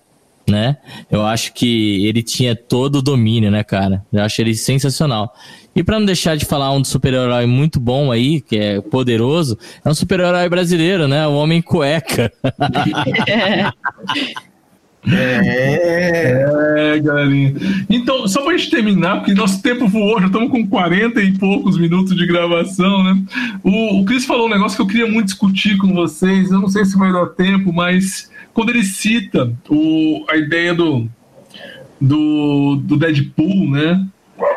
né? 0.50 0.78
Eu 1.12 1.26
acho 1.26 1.54
que 1.54 2.06
ele 2.06 2.24
tinha 2.24 2.56
todo 2.56 2.98
o 2.98 3.02
domínio, 3.02 3.52
né, 3.52 3.64
cara? 3.64 4.06
Eu 4.12 4.24
acho 4.24 4.42
ele 4.42 4.56
sensacional. 4.56 5.34
E 5.76 5.84
para 5.84 6.00
não 6.00 6.06
deixar 6.06 6.36
de 6.36 6.46
falar 6.46 6.72
um 6.74 6.84
super-herói 6.84 7.46
muito 7.46 7.80
bom 7.80 8.12
aí, 8.12 8.42
que 8.42 8.58
é 8.58 8.82
poderoso, 8.82 9.58
é 9.84 9.90
um 9.90 9.94
super-herói 9.94 10.50
brasileiro, 10.50 11.08
né? 11.08 11.28
O 11.28 11.34
Homem 11.34 11.62
Cueca. 11.62 12.32
É, 15.10 16.96
é, 16.96 17.00
galerinha. 17.00 17.54
Então, 17.90 18.28
só 18.28 18.42
pra 18.44 18.58
gente 18.58 18.70
terminar, 18.70 19.18
porque 19.18 19.34
nosso 19.34 19.62
tempo 19.62 19.88
voou, 19.88 20.20
já 20.20 20.26
estamos 20.28 20.52
com 20.52 20.68
40 20.68 21.22
e 21.22 21.38
poucos 21.38 21.78
minutos 21.78 22.16
de 22.16 22.26
gravação, 22.26 23.04
né? 23.04 23.24
O, 23.64 24.02
o 24.02 24.06
Cris 24.06 24.26
falou 24.26 24.48
um 24.48 24.50
negócio 24.50 24.76
que 24.76 24.82
eu 24.82 24.88
queria 24.88 25.10
muito 25.10 25.28
discutir 25.28 25.78
com 25.78 25.94
vocês, 25.94 26.52
eu 26.52 26.60
não 26.60 26.68
sei 26.68 26.84
se 26.84 26.98
vai 26.98 27.14
dar 27.14 27.28
tempo, 27.28 27.72
mas 27.72 28.30
quando 28.58 28.72
ele 28.72 28.84
cita 28.84 29.54
o, 29.70 30.26
a 30.28 30.36
ideia 30.36 30.74
do, 30.74 31.08
do, 32.02 32.78
do 32.78 32.98
Deadpool, 32.98 33.70
né? 33.70 34.04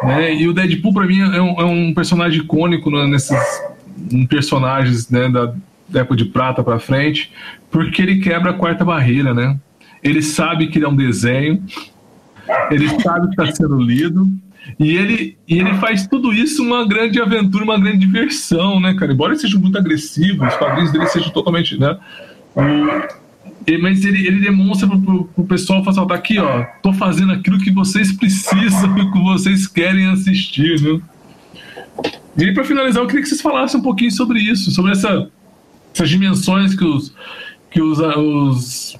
né? 0.03 0.35
E 0.35 0.49
o 0.49 0.55
Deadpool, 0.55 0.95
para 0.95 1.07
mim, 1.07 1.21
é 1.21 1.43
um, 1.43 1.61
é 1.61 1.65
um, 1.67 1.93
personagem 1.93 2.41
icônico 2.41 2.91
né, 2.91 3.07
nesses 3.07 3.39
personagens 4.27 5.11
né, 5.11 5.29
da, 5.29 5.53
da 5.87 6.01
época 6.01 6.17
de 6.17 6.25
prata 6.25 6.65
para 6.65 6.79
frente, 6.79 7.31
porque 7.71 8.01
ele 8.01 8.21
quebra 8.21 8.53
a 8.53 8.55
quarta 8.55 8.87
barreira, 8.87 9.35
né? 9.35 9.59
ele 10.03 10.23
sabe 10.23 10.69
que 10.69 10.79
ele 10.79 10.87
é 10.87 10.89
um 10.89 10.97
desenho, 10.97 11.63
ele 12.71 12.89
sabe 13.03 13.29
que 13.29 13.43
está 13.43 13.55
sendo 13.55 13.79
lido, 13.79 14.27
e 14.79 14.97
ele, 14.97 15.37
e 15.47 15.59
ele 15.59 15.75
faz 15.75 16.07
tudo 16.07 16.33
isso 16.33 16.63
uma 16.63 16.89
grande 16.89 17.21
aventura, 17.21 17.65
uma 17.65 17.79
grande 17.79 17.99
diversão, 17.99 18.81
né, 18.81 18.95
cara? 18.95 19.13
Embora 19.13 19.35
ele 19.35 19.41
seja 19.41 19.59
muito 19.59 19.77
agressivo, 19.77 20.47
os 20.47 20.55
quadrinhos 20.55 20.91
dele 20.91 21.07
sejam 21.09 21.31
totalmente, 21.33 21.79
né? 21.79 21.99
Mas 23.81 24.05
ele, 24.05 24.27
ele 24.27 24.41
demonstra 24.41 24.89
pro, 24.89 25.25
pro, 25.25 25.45
pessoal, 25.45 25.85
falar, 25.85 26.07
tá 26.07 26.15
aqui, 26.15 26.39
ó, 26.39 26.65
tô 26.83 26.93
fazendo 26.93 27.33
aquilo 27.33 27.59
que 27.59 27.71
vocês 27.71 28.11
precisam, 28.13 28.95
que 28.95 29.19
vocês 29.21 29.67
querem 29.67 30.07
assistir, 30.07 30.81
né? 30.81 31.01
E 32.37 32.45
aí, 32.45 32.65
finalizar, 32.65 33.03
eu 33.03 33.07
queria 33.07 33.23
que 33.23 33.29
vocês 33.29 33.43
falassem 33.43 33.79
um 33.79 33.83
pouquinho 33.83 34.11
sobre 34.11 34.41
isso, 34.41 34.71
sobre 34.71 34.93
essa, 34.93 35.29
essas 35.95 36.09
dimensões 36.09 36.75
que 36.75 36.85
os, 36.85 37.15
que 37.71 37.83
os, 37.83 37.99
os 37.99 38.99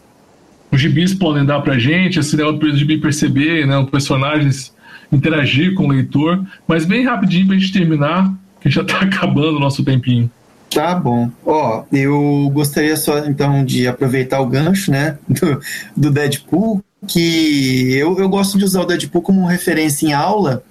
os 0.73 0.81
gibis 0.81 1.13
podem 1.13 1.45
dar 1.45 1.61
pra 1.61 1.79
gente, 1.79 2.19
esse 2.19 2.37
negócio 2.37 2.59
do 2.59 2.77
gibi 2.77 2.99
perceber, 2.99 3.67
né, 3.67 3.77
os 3.79 3.91
personagens 3.91 4.75
interagir 5.11 5.75
com 5.75 5.87
o 5.87 5.89
leitor, 5.89 6.45
mas 6.67 6.85
bem 6.85 7.05
rapidinho 7.05 7.47
pra 7.47 7.59
gente 7.59 7.73
terminar, 7.73 8.33
que 8.61 8.71
já 8.71 8.85
tá 8.85 9.01
acabando 9.03 9.57
o 9.57 9.61
nosso 9.61 9.85
tempinho. 9.85 10.31
Tá 10.73 10.95
bom. 10.95 11.31
Ó, 11.45 11.85
eu 11.93 12.49
gostaria 12.53 12.97
só 12.97 13.19
então 13.19 13.65
de 13.65 13.89
aproveitar 13.89 14.41
o 14.41 14.47
gancho, 14.47 14.91
né, 14.91 15.19
do, 15.29 15.61
do 15.97 16.11
Deadpool, 16.11 16.83
que 17.09 17.93
eu, 17.95 18.19
eu 18.19 18.29
gosto 18.29 18.57
de 18.57 18.65
usar 18.65 18.83
o 18.83 18.87
Deadpool 18.87 19.23
como 19.23 19.47
referência 19.47 20.07
em 20.07 20.13
aula 20.13 20.63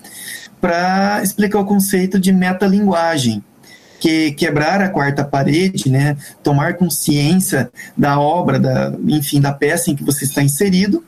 para 0.62 1.22
explicar 1.22 1.60
o 1.60 1.66
conceito 1.66 2.20
de 2.20 2.32
metalinguagem 2.32 3.44
que 4.00 4.32
quebrar 4.32 4.82
a 4.82 4.90
quarta 4.90 5.26
parede, 5.26 5.90
né, 5.90 6.16
tomar 6.42 6.76
consciência 6.76 7.70
da 7.98 8.18
obra, 8.18 8.58
da, 8.58 8.94
enfim, 9.06 9.42
da 9.42 9.52
peça 9.52 9.92
em 9.92 9.96
que 9.96 10.04
você 10.04 10.24
está 10.24 10.42
inserido, 10.42 11.04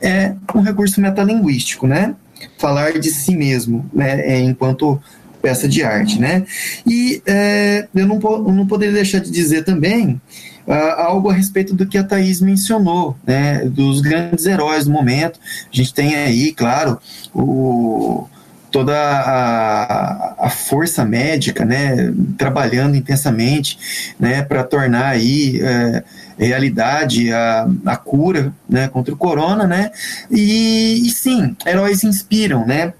é 0.00 0.34
um 0.52 0.60
recurso 0.60 1.00
metalinguístico, 1.00 1.86
né? 1.86 2.16
Falar 2.58 2.98
de 2.98 3.08
si 3.10 3.36
mesmo, 3.36 3.88
né, 3.94 4.20
é, 4.22 4.40
enquanto 4.40 5.00
peça 5.42 5.68
de 5.68 5.82
arte, 5.82 6.20
né? 6.20 6.44
E 6.86 7.20
é, 7.26 7.88
eu, 7.94 8.06
não, 8.06 8.18
não 8.18 8.66
poderia 8.66 8.94
deixar 8.94 9.18
de 9.18 9.30
dizer 9.30 9.64
também 9.64 10.20
uh, 10.66 10.72
algo 10.96 11.28
a 11.28 11.34
respeito 11.34 11.74
do 11.74 11.86
que 11.86 11.98
a 11.98 12.04
Thaís 12.04 12.40
mencionou, 12.40 13.16
né, 13.26 13.64
dos 13.66 14.00
grandes 14.00 14.46
heróis 14.46 14.84
do 14.84 14.90
momento. 14.90 15.38
A 15.72 15.76
gente 15.76 15.92
tem 15.92 16.14
aí, 16.14 16.52
claro, 16.52 16.98
o 17.34 18.26
toda 18.70 18.96
a, 18.96 20.46
a, 20.46 20.48
força 20.48 21.04
médica, 21.04 21.62
né, 21.62 22.10
trabalhando 22.38 22.96
intensamente, 22.96 23.78
né, 24.18 24.42
para 24.42 24.64
tornar 24.64 25.08
aí 25.08 25.60
é, 25.62 26.02
realidade 26.46 27.32
a, 27.32 27.68
a 27.86 27.96
cura, 27.96 28.52
né, 28.68 28.88
contra 28.88 29.14
o 29.14 29.16
corona, 29.16 29.66
né, 29.66 29.90
e, 30.30 31.06
e 31.06 31.10
sim, 31.10 31.56
heróis 31.66 32.04
inspiram, 32.04 32.66
né, 32.66 32.94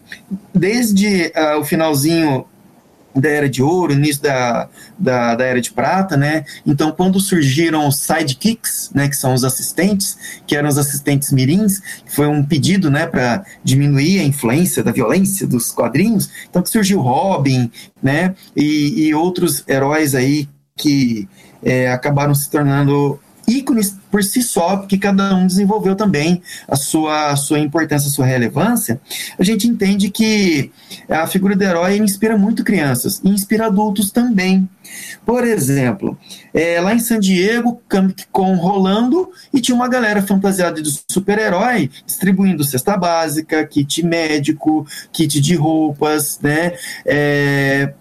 desde 0.54 1.32
uh, 1.36 1.60
o 1.60 1.64
finalzinho 1.64 2.46
da 3.14 3.28
Era 3.28 3.48
de 3.48 3.62
Ouro, 3.62 3.92
início 3.92 4.22
da, 4.22 4.68
da, 4.98 5.34
da, 5.34 5.44
Era 5.44 5.60
de 5.60 5.70
Prata, 5.70 6.16
né? 6.16 6.44
Então, 6.66 6.92
quando 6.92 7.20
surgiram 7.20 7.86
os 7.86 7.96
sidekicks, 7.96 8.90
né, 8.94 9.08
que 9.08 9.16
são 9.16 9.34
os 9.34 9.44
assistentes, 9.44 10.16
que 10.46 10.56
eram 10.56 10.68
os 10.68 10.78
assistentes 10.78 11.30
mirins, 11.30 11.78
que 11.78 12.14
foi 12.14 12.26
um 12.26 12.42
pedido, 12.44 12.90
né, 12.90 13.06
para 13.06 13.44
diminuir 13.62 14.20
a 14.20 14.24
influência 14.24 14.82
da 14.82 14.92
violência 14.92 15.46
dos 15.46 15.70
quadrinhos, 15.70 16.30
então 16.48 16.62
que 16.62 16.70
surgiu 16.70 17.00
Robin, 17.00 17.70
né, 18.02 18.34
e, 18.56 19.08
e 19.08 19.14
outros 19.14 19.62
heróis 19.68 20.14
aí 20.14 20.48
que 20.76 21.28
é, 21.62 21.92
acabaram 21.92 22.34
se 22.34 22.50
tornando 22.50 23.20
ícones 23.46 23.96
por 24.10 24.22
si 24.22 24.42
só, 24.42 24.76
porque 24.76 24.98
cada 24.98 25.34
um 25.34 25.46
desenvolveu 25.46 25.94
também 25.94 26.42
a 26.68 26.76
sua, 26.76 27.30
a 27.30 27.36
sua 27.36 27.58
importância, 27.58 28.08
a 28.08 28.12
sua 28.12 28.26
relevância, 28.26 29.00
a 29.38 29.42
gente 29.42 29.66
entende 29.66 30.10
que 30.10 30.70
a 31.08 31.26
figura 31.26 31.56
do 31.56 31.62
herói 31.62 31.96
inspira 31.96 32.36
muito 32.36 32.64
crianças 32.64 33.20
e 33.24 33.28
inspira 33.28 33.66
adultos 33.66 34.10
também. 34.10 34.68
Por 35.24 35.44
exemplo, 35.44 36.18
é, 36.52 36.80
lá 36.80 36.94
em 36.94 36.98
San 36.98 37.18
Diego, 37.18 37.80
Comic 37.88 38.26
Con 38.30 38.54
rolando 38.56 39.30
e 39.52 39.60
tinha 39.60 39.74
uma 39.74 39.88
galera 39.88 40.22
fantasiada 40.22 40.82
de 40.82 40.90
super-herói 41.10 41.90
distribuindo 42.04 42.64
cesta 42.64 42.96
básica, 42.96 43.64
kit 43.66 44.02
médico, 44.04 44.86
kit 45.12 45.40
de 45.40 45.54
roupas, 45.54 46.38
né, 46.40 46.72
é, 47.06 47.94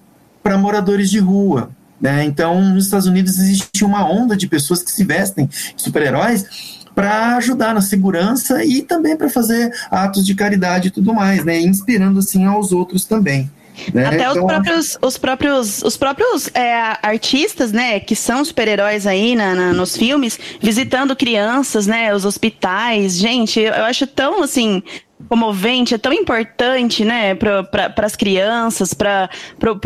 para 0.44 0.58
moradores 0.58 1.10
de 1.10 1.20
rua. 1.20 1.72
Né? 2.02 2.24
Então, 2.24 2.62
nos 2.62 2.86
Estados 2.86 3.06
Unidos 3.06 3.38
existe 3.38 3.86
uma 3.86 4.10
onda 4.10 4.36
de 4.36 4.48
pessoas 4.48 4.82
que 4.82 4.92
se 4.92 5.04
vestem 5.04 5.48
super-heróis 5.78 6.82
para 6.96 7.38
ajudar 7.38 7.74
na 7.74 7.82
segurança 7.82 8.64
e 8.66 8.82
também 8.82 9.16
para 9.16 9.30
fazer 9.30 9.72
atos 9.90 10.26
de 10.26 10.36
caridade 10.36 10.88
e 10.88 10.92
tudo 10.92 11.14
mais, 11.14 11.46
né? 11.46 11.60
inspirando 11.60 12.20
assim 12.20 12.46
aos 12.46 12.72
outros 12.72 13.06
também. 13.06 13.50
Né? 13.94 14.06
Até 14.06 14.16
então, 14.16 14.32
os 14.32 14.46
próprios, 14.46 14.98
os 15.02 15.18
próprios, 15.18 15.82
os 15.84 15.98
próprios 15.98 16.50
é, 16.54 16.98
artistas, 17.02 17.72
né, 17.72 18.00
que 18.00 18.16
são 18.16 18.44
super-heróis 18.44 19.08
aí 19.08 19.36
na, 19.36 19.56
na, 19.56 19.74
nos 19.74 19.96
filmes, 19.96 20.38
visitando 20.62 21.16
crianças, 21.16 21.88
né, 21.88 22.14
os 22.14 22.26
hospitais. 22.26 23.18
Gente, 23.18 23.60
eu 23.60 23.86
acho 23.86 24.06
tão 24.06 24.44
assim 24.44 24.84
comovente, 25.28 25.94
é 25.94 25.98
tão 25.98 26.14
importante, 26.14 27.04
né, 27.06 27.36
para 27.36 27.94
as 27.98 28.16
crianças, 28.16 28.94
para 28.94 29.30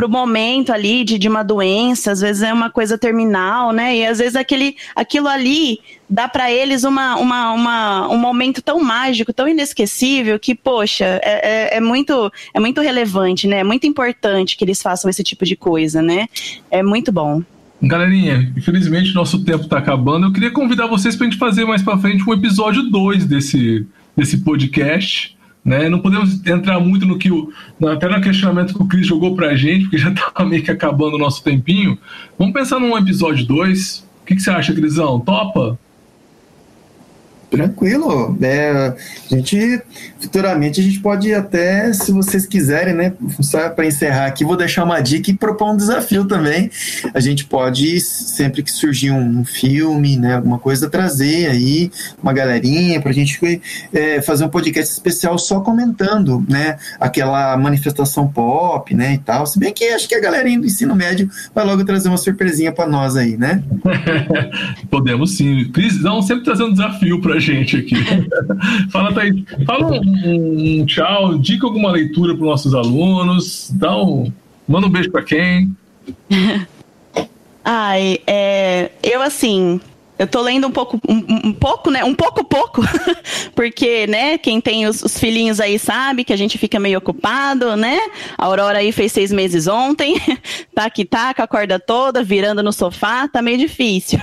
o 0.06 0.10
momento 0.10 0.72
ali 0.72 1.04
de, 1.04 1.18
de 1.18 1.28
uma 1.28 1.44
doença, 1.44 2.12
às 2.12 2.22
vezes 2.22 2.44
é 2.44 2.54
uma 2.54 2.70
coisa 2.70 2.98
terminal, 2.98 3.72
né, 3.72 3.98
e 3.98 4.06
às 4.06 4.20
vezes 4.20 4.36
aquele, 4.36 4.76
aquilo 4.96 5.28
ali 5.28 5.80
dá 6.10 6.28
para 6.28 6.52
eles 6.52 6.84
uma, 6.84 7.16
uma, 7.18 7.52
uma, 7.52 8.10
um 8.10 8.18
momento 8.18 8.62
tão 8.62 8.80
mágico, 8.84 9.34
tão 9.34 9.48
inesquecível, 9.48 10.40
que, 10.40 10.54
poxa, 10.54 11.06
é, 11.24 11.74
é, 11.74 11.78
é, 11.78 11.82
muito, 11.82 12.32
é 12.54 12.60
muito 12.60 12.82
relevante, 12.82 13.48
né, 13.48 13.60
é 13.60 13.64
muito 13.64 13.86
importante 13.88 14.58
que 14.58 14.64
eles 14.64 14.82
façam 14.82 15.10
esse 15.10 15.24
tipo 15.24 15.46
de 15.46 15.56
coisa, 15.56 16.02
né, 16.02 16.28
é 16.70 16.84
muito 16.84 17.12
bom. 17.12 17.42
Galerinha, 17.82 18.52
infelizmente 18.58 19.14
nosso 19.14 19.44
tempo 19.44 19.66
está 19.66 19.78
acabando. 19.78 20.28
Eu 20.28 20.32
queria 20.34 20.50
convidar 20.50 20.88
vocês 20.88 21.16
para 21.16 21.28
a 21.28 21.30
gente 21.30 21.40
fazer 21.40 21.66
mais 21.66 21.84
para 21.84 21.98
frente 21.98 22.28
um 22.28 22.34
episódio 22.34 22.84
2 22.90 23.26
desse, 23.26 23.86
desse 24.16 24.40
podcast. 24.40 25.36
Né? 25.64 25.90
Não 25.90 26.00
podemos 26.00 26.46
entrar 26.46 26.80
muito 26.80 27.06
no 27.06 27.18
que 27.18 27.32
o. 27.32 27.52
Até 27.88 28.08
no 28.08 28.22
questionamento 28.22 28.74
que 28.74 28.82
o 28.82 28.88
Cris 28.88 29.08
jogou 29.08 29.36
pra 29.36 29.56
gente, 29.56 29.84
porque 29.84 29.98
já 29.98 30.10
estava 30.14 30.48
meio 30.48 30.64
que 30.64 30.72
acabando 30.72 31.16
o 31.16 31.20
nosso 31.20 31.44
tempinho. 31.44 31.98
Vamos 32.38 32.54
pensar 32.54 32.80
num 32.80 32.96
episódio 32.98 33.46
2. 33.46 34.08
O 34.22 34.26
que, 34.26 34.36
que 34.36 34.42
você 34.42 34.52
acha, 34.52 34.74
Crisão? 34.74 35.20
Topa? 35.20 35.80
Tranquilo. 37.56 38.38
É, 38.42 38.94
a 39.32 39.36
gente, 39.36 39.82
futuramente, 40.20 40.82
a 40.82 40.84
gente 40.84 41.00
pode 41.00 41.34
até, 41.34 41.94
se 41.94 42.12
vocês 42.12 42.46
quiserem, 42.46 42.94
né, 42.94 43.14
só 43.40 43.70
para 43.70 43.86
encerrar 43.86 44.26
aqui, 44.26 44.44
vou 44.44 44.58
deixar 44.58 44.84
uma 44.84 45.00
dica 45.00 45.32
e 45.32 45.34
propor 45.34 45.72
um 45.72 45.78
desafio 45.78 46.26
também. 46.26 46.70
A 47.14 47.20
gente 47.22 47.46
pode, 47.46 48.02
sempre 48.02 48.62
que 48.62 48.72
surgir 48.72 49.12
um 49.12 49.46
filme, 49.46 50.18
né, 50.18 50.36
alguma 50.36 50.60
coisa, 50.60 50.90
trazer 50.90 51.48
aí 51.48 51.90
uma 52.22 52.34
galerinha 52.34 53.00
para 53.00 53.12
a 53.12 53.14
gente 53.14 53.62
é, 53.94 54.22
fazer 54.22 54.44
um 54.44 54.50
podcast 54.50 54.92
especial 54.92 55.38
só 55.38 55.62
comentando, 55.62 56.46
né, 56.50 56.78
aquela 57.00 57.56
manifestação 57.56 58.28
pop, 58.28 58.94
né, 58.94 59.14
e 59.14 59.18
tal. 59.18 59.48
Se 59.48 59.58
bem 59.58 59.74
que 59.74 59.86
acho 59.86 60.10
que 60.10 60.16
a 60.16 60.20
galerinha 60.20 60.60
do 60.60 60.66
ensino 60.66 60.94
médio 60.94 61.30
vai 61.54 61.66
logo 61.66 61.86
trazer 61.86 62.10
uma 62.10 62.18
surpresinha 62.18 62.74
para 62.74 62.90
nós 62.90 63.16
aí, 63.16 63.38
né? 63.38 63.64
Podemos 64.92 65.38
sim. 65.38 65.72
Cris, 65.72 66.02
vamos 66.02 66.28
sempre 66.28 66.44
trazer 66.44 66.64
um 66.64 66.72
desafio 66.72 67.22
para 67.22 67.40
gente 67.40 67.45
aqui. 67.52 67.96
fala, 68.92 69.14
Thaís, 69.14 69.44
fala 69.66 69.92
um, 69.92 70.82
um, 70.82 70.86
tchau, 70.86 71.38
dica 71.38 71.66
alguma 71.66 71.92
leitura 71.92 72.34
para 72.34 72.44
os 72.44 72.50
nossos 72.50 72.74
alunos, 72.74 73.70
dá 73.74 73.96
um, 73.98 74.32
manda 74.68 74.88
um 74.88 74.90
beijo 74.90 75.12
para 75.12 75.24
quem. 75.24 75.76
Ai, 77.64 78.20
é, 78.28 78.92
eu 79.02 79.24
assim, 79.24 79.80
eu 80.18 80.28
tô 80.28 80.42
lendo 80.42 80.68
um 80.68 80.72
pouco, 80.72 81.00
um, 81.08 81.50
um 81.50 81.54
pouco, 81.54 81.92
né? 81.92 82.04
Um 82.04 82.16
pouco 82.16 82.44
pouco, 82.44 82.82
porque, 83.54 84.08
né? 84.08 84.38
Quem 84.38 84.62
tem 84.62 84.88
os, 84.88 85.04
os, 85.04 85.20
filhinhos 85.20 85.60
aí 85.60 85.78
sabe 85.78 86.24
que 86.24 86.32
a 86.32 86.38
gente 86.38 86.58
fica 86.58 86.80
meio 86.80 87.00
ocupado, 87.00 87.76
né? 87.76 88.00
A 88.38 88.46
Aurora 88.46 88.78
aí 88.78 88.92
fez 88.92 89.12
seis 89.12 89.32
meses 89.32 89.68
ontem, 89.68 90.16
tá 90.74 90.86
aqui, 90.86 91.04
tá 91.04 91.34
com 91.34 91.42
a 91.42 91.48
corda 91.48 91.80
toda, 91.80 92.24
virando 92.24 92.64
no 92.64 92.72
sofá, 92.72 93.28
tá 93.28 93.42
meio 93.42 93.58
difícil. 93.58 94.20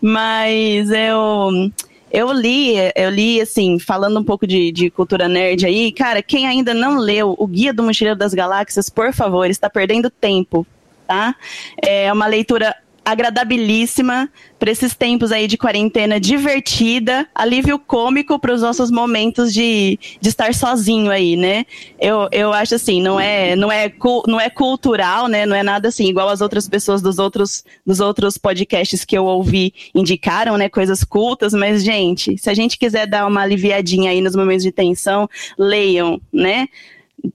Mas 0.00 0.90
eu 0.90 1.70
eu 2.12 2.30
li, 2.30 2.74
eu 2.94 3.08
li, 3.08 3.40
assim, 3.40 3.78
falando 3.78 4.20
um 4.20 4.24
pouco 4.24 4.46
de, 4.46 4.70
de, 4.70 4.90
cultura 4.90 5.26
nerd 5.28 5.64
aí, 5.64 5.90
cara, 5.90 6.22
quem 6.22 6.46
ainda 6.46 6.74
não 6.74 6.98
leu 6.98 7.34
o 7.38 7.46
Guia 7.46 7.72
do 7.72 7.82
Mochileiro 7.82 8.18
das 8.18 8.34
Galáxias, 8.34 8.90
por 8.90 9.14
favor, 9.14 9.48
está 9.48 9.70
perdendo 9.70 10.10
tempo, 10.10 10.66
tá? 11.06 11.34
É 11.82 12.12
uma 12.12 12.26
leitura 12.26 12.76
agradabilíssima 13.04 14.30
para 14.58 14.70
esses 14.70 14.94
tempos 14.94 15.32
aí 15.32 15.48
de 15.48 15.58
quarentena 15.58 16.20
divertida, 16.20 17.26
alívio 17.34 17.78
cômico 17.78 18.38
para 18.38 18.54
os 18.54 18.62
nossos 18.62 18.90
momentos 18.90 19.52
de, 19.52 19.98
de 20.20 20.28
estar 20.28 20.54
sozinho 20.54 21.10
aí, 21.10 21.36
né? 21.36 21.66
Eu, 21.98 22.28
eu 22.30 22.52
acho 22.52 22.76
assim, 22.76 23.02
não 23.02 23.18
é 23.18 23.56
não 23.56 23.72
é 23.72 23.92
não 24.26 24.40
é 24.40 24.48
cultural, 24.48 25.26
né? 25.26 25.44
Não 25.44 25.56
é 25.56 25.62
nada 25.62 25.88
assim 25.88 26.06
igual 26.06 26.28
as 26.28 26.40
outras 26.40 26.68
pessoas 26.68 27.02
dos 27.02 27.18
outros 27.18 27.64
dos 27.84 27.98
outros 27.98 28.38
podcasts 28.38 29.04
que 29.04 29.18
eu 29.18 29.24
ouvi 29.24 29.74
indicaram, 29.94 30.56
né? 30.56 30.68
Coisas 30.68 31.02
cultas, 31.02 31.52
mas 31.52 31.82
gente, 31.82 32.38
se 32.38 32.48
a 32.48 32.54
gente 32.54 32.78
quiser 32.78 33.06
dar 33.06 33.26
uma 33.26 33.42
aliviadinha 33.42 34.10
aí 34.10 34.20
nos 34.20 34.36
momentos 34.36 34.62
de 34.62 34.70
tensão, 34.70 35.28
leiam, 35.58 36.20
né? 36.32 36.68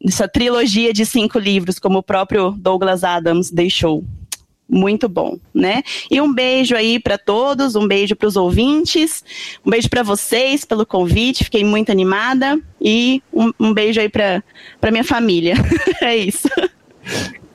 Essa 0.06 0.28
trilogia 0.28 0.94
de 0.94 1.06
cinco 1.06 1.40
livros, 1.40 1.80
como 1.80 2.00
o 2.00 2.04
próprio 2.04 2.52
Douglas 2.52 3.04
Adams 3.04 3.52
deixou 3.52 4.04
muito 4.70 5.08
bom, 5.08 5.38
né? 5.54 5.82
E 6.12 6.20
um 6.20 6.34
beijo 6.34 6.76
aí 6.76 7.00
para 7.00 7.18
todos, 7.18 7.76
um 7.76 7.88
beijo 7.88 8.16
para 8.16 8.28
os 8.28 8.36
ouvintes, 8.36 9.24
um 9.66 9.70
beijo 9.70 9.90
para 9.90 10.04
vocês 10.04 10.66
pelo 10.66 10.86
convite, 10.86 11.46
fiquei 11.46 11.64
muito 11.64 11.92
animada 11.92 12.60
e 12.82 13.22
um, 13.34 13.52
um 13.60 13.74
beijo 13.74 14.00
aí 14.00 14.10
para 14.10 14.44
minha 14.92 15.04
família. 15.04 15.56
é 16.02 16.16
isso. 16.16 16.50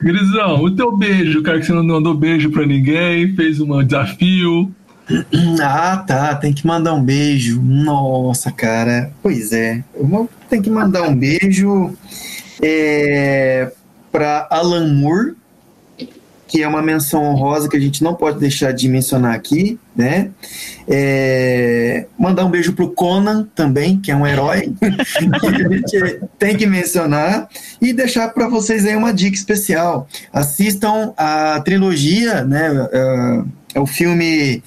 Grisão, 0.01 0.61
o 0.61 0.75
teu 0.75 0.95
beijo, 0.97 1.41
cara, 1.43 1.59
que 1.59 1.65
você 1.65 1.73
não 1.73 1.83
mandou 1.83 2.13
beijo 2.13 2.49
para 2.51 2.65
ninguém, 2.65 3.33
fez 3.35 3.59
um 3.59 3.83
desafio. 3.83 4.73
Ah, 5.61 5.97
tá, 5.97 6.33
tem 6.35 6.53
que 6.53 6.65
mandar 6.65 6.93
um 6.93 7.03
beijo. 7.03 7.61
Nossa, 7.61 8.51
cara, 8.51 9.11
pois 9.21 9.51
é. 9.51 9.83
Tem 10.49 10.61
que 10.61 10.69
mandar 10.69 11.03
um 11.03 11.15
beijo 11.15 11.93
é, 12.61 13.71
para 14.11 14.47
Alan 14.49 14.93
Moore 14.93 15.35
que 16.53 16.61
é 16.61 16.67
uma 16.67 16.83
menção 16.83 17.23
honrosa 17.23 17.67
que 17.67 17.75
a 17.75 17.79
gente 17.79 18.03
não 18.03 18.13
pode 18.13 18.37
deixar 18.39 18.71
de 18.73 18.87
mencionar 18.87 19.33
aqui, 19.33 19.79
né? 19.95 20.29
É, 20.87 22.05
mandar 22.15 22.45
um 22.45 22.51
beijo 22.51 22.73
pro 22.73 22.91
Conan 22.91 23.47
também, 23.55 23.99
que 23.99 24.11
é 24.11 24.15
um 24.15 24.27
herói 24.27 24.71
que 24.79 25.47
a 25.47 25.67
gente 25.67 26.21
tem 26.37 26.55
que 26.55 26.67
mencionar 26.67 27.49
e 27.81 27.91
deixar 27.91 28.29
para 28.29 28.47
vocês 28.47 28.85
aí 28.85 28.95
uma 28.95 29.11
dica 29.11 29.35
especial. 29.35 30.07
Assistam 30.31 31.11
a 31.17 31.59
trilogia, 31.61 32.43
né? 32.45 32.87
É, 32.91 33.43
é 33.73 33.79
o 33.79 33.87
filme 33.87 34.61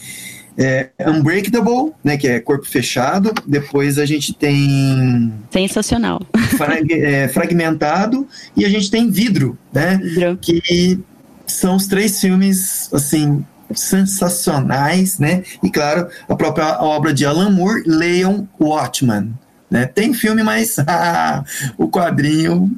é, 0.58 0.90
Unbreakable, 1.06 1.92
né, 2.02 2.16
que 2.16 2.26
é 2.26 2.40
corpo 2.40 2.66
fechado. 2.66 3.32
Depois 3.46 3.96
a 3.96 4.04
gente 4.04 4.34
tem 4.34 5.32
sensacional, 5.52 6.20
frag, 6.56 6.92
é, 6.92 7.28
fragmentado 7.28 8.26
e 8.56 8.64
a 8.64 8.68
gente 8.68 8.90
tem 8.90 9.08
vidro, 9.08 9.56
né, 9.72 10.00
vidro. 10.02 10.36
que 10.42 10.98
são 11.46 11.76
os 11.76 11.86
três 11.86 12.20
filmes, 12.20 12.88
assim, 12.92 13.44
sensacionais, 13.74 15.18
né? 15.18 15.42
E 15.62 15.70
claro, 15.70 16.08
a 16.28 16.34
própria 16.34 16.82
obra 16.82 17.12
de 17.12 17.24
Alan 17.24 17.50
Moore, 17.50 17.82
leiam 17.86 18.48
Watchmen. 18.60 19.34
Né? 19.70 19.86
Tem 19.86 20.14
filme, 20.14 20.42
mas 20.42 20.78
ah, 20.86 21.44
o 21.76 21.88
quadrinho 21.88 22.70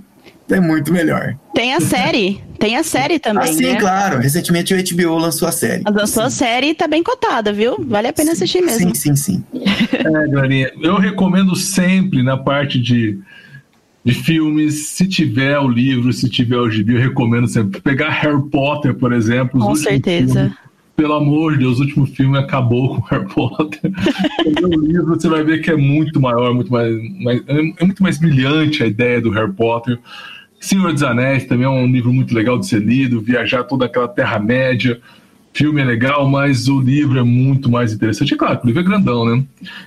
é 0.51 0.61
muito 0.61 0.93
melhor. 0.93 1.37
Tem 1.55 1.75
a 1.75 1.81
série, 1.81 2.43
tem 2.59 2.77
a 2.77 2.83
série 2.83 3.19
também. 3.19 3.51
Ah, 3.51 3.53
sim, 3.53 3.73
né? 3.73 3.77
claro. 3.79 4.19
Recentemente 4.19 4.73
o 4.73 4.77
HBO 4.77 5.19
lançou 5.19 5.47
a 5.47 5.53
série. 5.53 5.83
Lançou 5.85 6.23
sim. 6.23 6.27
a 6.27 6.31
série 6.31 6.66
e 6.69 6.75
tá 6.75 6.89
bem 6.89 7.03
cotada, 7.03 7.53
viu? 7.53 7.77
Vale 7.87 8.09
a 8.09 8.12
pena 8.12 8.31
sim, 8.31 8.37
assistir 8.37 8.62
mesmo. 8.62 8.95
Sim, 8.95 9.14
sim, 9.14 9.16
sim. 9.16 9.45
É, 9.93 10.29
Glorinha, 10.29 10.73
eu 10.81 10.97
recomendo 10.97 11.55
sempre 11.55 12.23
na 12.23 12.39
parte 12.39 12.81
de 12.81 13.19
de 14.05 14.15
filmes, 14.15 14.89
se 14.89 15.07
tiver 15.07 15.59
o 15.59 15.69
livro, 15.69 16.13
se 16.13 16.29
tiver 16.29 16.59
o 16.59 16.71
gibi, 16.71 16.95
eu 16.95 17.01
recomendo 17.01 17.47
sempre. 17.47 17.81
Pegar 17.81 18.11
Harry 18.11 18.43
Potter, 18.51 18.95
por 18.95 19.13
exemplo. 19.13 19.61
Com 19.61 19.75
certeza. 19.75 20.41
Filmes, 20.41 20.69
pelo 20.99 21.15
amor 21.15 21.53
de 21.53 21.61
Deus, 21.61 21.79
o 21.79 21.83
último 21.83 22.07
filme 22.07 22.37
acabou 22.37 22.97
com 22.97 23.07
Harry 23.07 23.33
Potter. 23.33 23.93
o 24.65 24.81
livro 24.81 25.07
você 25.07 25.29
vai 25.29 25.45
ver 25.45 25.63
que 25.63 25.71
é 25.71 25.77
muito 25.77 26.21
maior, 26.21 26.53
muito 26.53 26.73
mais, 26.73 26.93
mais, 27.23 27.41
é 27.47 27.85
muito 27.85 28.03
mais 28.03 28.19
brilhante 28.19 28.83
a 28.83 28.87
ideia 28.87 29.21
do 29.21 29.31
Harry 29.31 29.53
Potter. 29.53 29.97
Senhor 30.61 30.93
dos 30.93 31.05
Anéis 31.05 31.45
também 31.45 31.67
é 31.67 31.71
um 31.71 31.87
livro 31.87 32.13
muito 32.13 32.35
legal 32.35 32.59
de 32.59 32.67
ser 32.67 32.83
lido, 32.83 33.21
viajar 33.21 33.63
toda 33.63 33.87
aquela 33.87 34.09
Terra-média. 34.09 35.01
Filme 35.53 35.81
é 35.81 35.85
legal, 35.85 36.29
mas 36.29 36.69
o 36.69 36.81
livro 36.81 37.19
é 37.19 37.23
muito 37.23 37.71
mais 37.71 37.93
interessante. 37.93 38.35
É 38.35 38.37
claro, 38.37 38.61
o 38.63 38.67
livro 38.67 38.81
é 38.81 38.85
grandão, 38.85 39.25
né? 39.25 39.45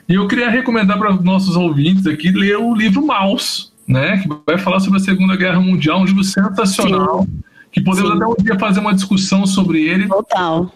E 0.07 0.15
eu 0.15 0.27
queria 0.29 0.49
recomendar 0.49 0.97
para 0.97 1.13
nossos 1.15 1.57
ouvintes 1.57 2.07
aqui 2.07 2.31
ler 2.31 2.57
o 2.57 2.73
livro 2.73 3.05
Maus, 3.05 3.70
né, 3.87 4.17
que 4.17 4.29
vai 4.45 4.57
falar 4.57 4.79
sobre 4.79 4.99
a 4.99 5.03
Segunda 5.03 5.35
Guerra 5.35 5.59
Mundial, 5.59 6.01
um 6.01 6.05
livro 6.05 6.23
sensacional, 6.23 7.23
Sim. 7.23 7.39
que 7.71 7.81
podemos 7.81 8.11
Sim. 8.11 8.17
até 8.17 8.25
um 8.27 8.35
dia 8.43 8.59
fazer 8.59 8.79
uma 8.79 8.93
discussão 8.93 9.45
sobre 9.45 9.83
ele. 9.83 10.07
Total. 10.07 10.71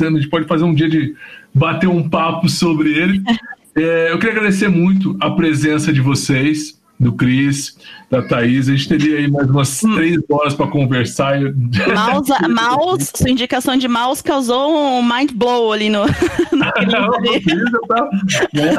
A 0.00 0.04
gente 0.04 0.28
pode 0.28 0.46
fazer 0.46 0.64
um 0.64 0.74
dia 0.74 0.88
de 0.88 1.14
bater 1.54 1.88
um 1.88 2.08
papo 2.08 2.48
sobre 2.48 2.92
ele. 2.92 3.22
é, 3.74 4.12
eu 4.12 4.18
queria 4.18 4.36
agradecer 4.36 4.68
muito 4.68 5.16
a 5.20 5.30
presença 5.30 5.92
de 5.92 6.00
vocês, 6.00 6.78
do 6.98 7.12
Cris, 7.12 7.78
da 8.10 8.22
Thaís. 8.22 8.68
A 8.68 8.72
gente 8.72 8.88
teria 8.88 9.18
aí 9.18 9.30
mais 9.30 9.48
umas 9.50 9.82
hum. 9.84 9.94
três 9.94 10.18
horas 10.30 10.54
para 10.54 10.66
conversar. 10.66 11.38
Mouse, 11.40 12.32
mouse, 12.48 13.10
sua 13.14 13.30
indicação 13.30 13.76
de 13.76 13.86
mouse 13.86 14.22
causou 14.22 14.98
um 14.98 15.02
mind 15.02 15.32
blow 15.32 15.72
ali 15.72 15.90
no. 15.90 16.06
no 16.06 16.08
tá, 17.88 18.10
né? 18.52 18.70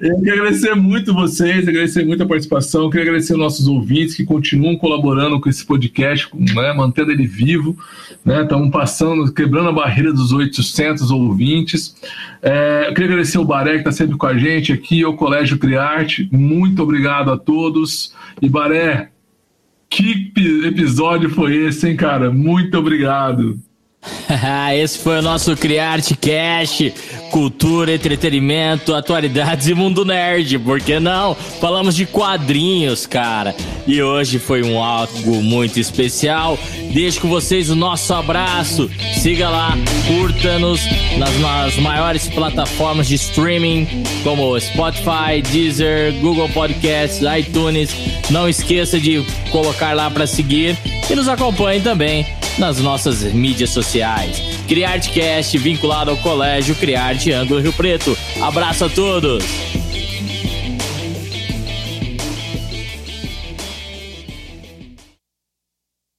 Eu 0.00 0.18
queria 0.18 0.32
agradecer 0.34 0.74
muito 0.74 1.14
vocês, 1.14 1.66
agradecer 1.66 2.04
muito 2.04 2.22
a 2.22 2.26
participação, 2.26 2.82
eu 2.84 2.90
queria 2.90 3.06
agradecer 3.06 3.32
aos 3.32 3.40
nossos 3.40 3.66
ouvintes 3.66 4.14
que 4.14 4.24
continuam 4.24 4.76
colaborando 4.76 5.40
com 5.40 5.48
esse 5.48 5.64
podcast, 5.64 6.28
né, 6.34 6.72
mantendo 6.74 7.10
ele 7.10 7.26
vivo. 7.26 7.76
Né, 8.24 8.42
estamos 8.42 8.70
passando, 8.70 9.32
quebrando 9.32 9.70
a 9.70 9.72
barreira 9.72 10.12
dos 10.12 10.32
800 10.32 11.10
ouvintes. 11.10 11.94
É, 12.42 12.86
eu 12.88 12.94
queria 12.94 13.10
agradecer 13.10 13.38
o 13.38 13.44
Baré 13.44 13.72
que 13.72 13.78
está 13.78 13.92
sempre 13.92 14.16
com 14.16 14.26
a 14.26 14.36
gente 14.36 14.72
aqui, 14.72 15.04
o 15.04 15.14
Colégio 15.14 15.58
Criarte. 15.58 16.28
Muito 16.30 16.82
obrigado 16.82 17.32
a 17.32 17.38
todos. 17.38 18.12
Ibaré, 18.40 19.10
que 19.88 20.32
episódio 20.64 21.30
foi 21.30 21.56
esse, 21.56 21.88
hein, 21.88 21.96
cara? 21.96 22.30
Muito 22.30 22.78
obrigado. 22.78 23.58
Esse 24.74 24.98
foi 24.98 25.18
o 25.18 25.22
nosso 25.22 25.56
Criarte 25.56 26.14
Cash, 26.14 26.92
cultura, 27.30 27.92
entretenimento, 27.92 28.94
atualidades 28.94 29.66
e 29.66 29.74
mundo 29.74 30.04
nerd, 30.04 30.58
por 30.58 30.80
que 30.80 31.00
não? 31.00 31.34
Falamos 31.34 31.94
de 31.94 32.06
quadrinhos, 32.06 33.06
cara. 33.06 33.54
E 33.86 34.02
hoje 34.02 34.38
foi 34.38 34.62
um 34.62 34.82
algo 34.82 35.42
muito 35.42 35.80
especial. 35.80 36.58
Deixo 36.92 37.20
com 37.20 37.28
vocês 37.28 37.70
o 37.70 37.74
nosso 37.74 38.12
abraço. 38.14 38.90
Siga 39.14 39.48
lá, 39.48 39.76
curta-nos 40.06 40.80
nas, 41.18 41.38
nas 41.38 41.76
maiores 41.76 42.28
plataformas 42.28 43.08
de 43.08 43.14
streaming, 43.14 43.86
como 44.22 44.58
Spotify, 44.60 45.42
Deezer, 45.50 46.12
Google 46.20 46.48
Podcasts, 46.50 47.20
iTunes. 47.38 47.90
Não 48.30 48.48
esqueça 48.48 49.00
de 49.00 49.24
colocar 49.50 49.94
lá 49.94 50.10
para 50.10 50.26
seguir 50.26 50.76
e 51.10 51.14
nos 51.14 51.28
acompanhe 51.28 51.80
também 51.80 52.26
nas 52.58 52.80
nossas 52.80 53.22
mídias 53.32 53.70
sociais. 53.70 54.42
Criartcast 54.66 55.56
vinculado 55.58 56.10
ao 56.10 56.16
Colégio 56.16 56.74
Criarte 56.74 57.32
Ângulo 57.32 57.60
Rio 57.60 57.72
Preto. 57.72 58.16
Abraço 58.40 58.84
a 58.84 58.88
todos! 58.88 59.67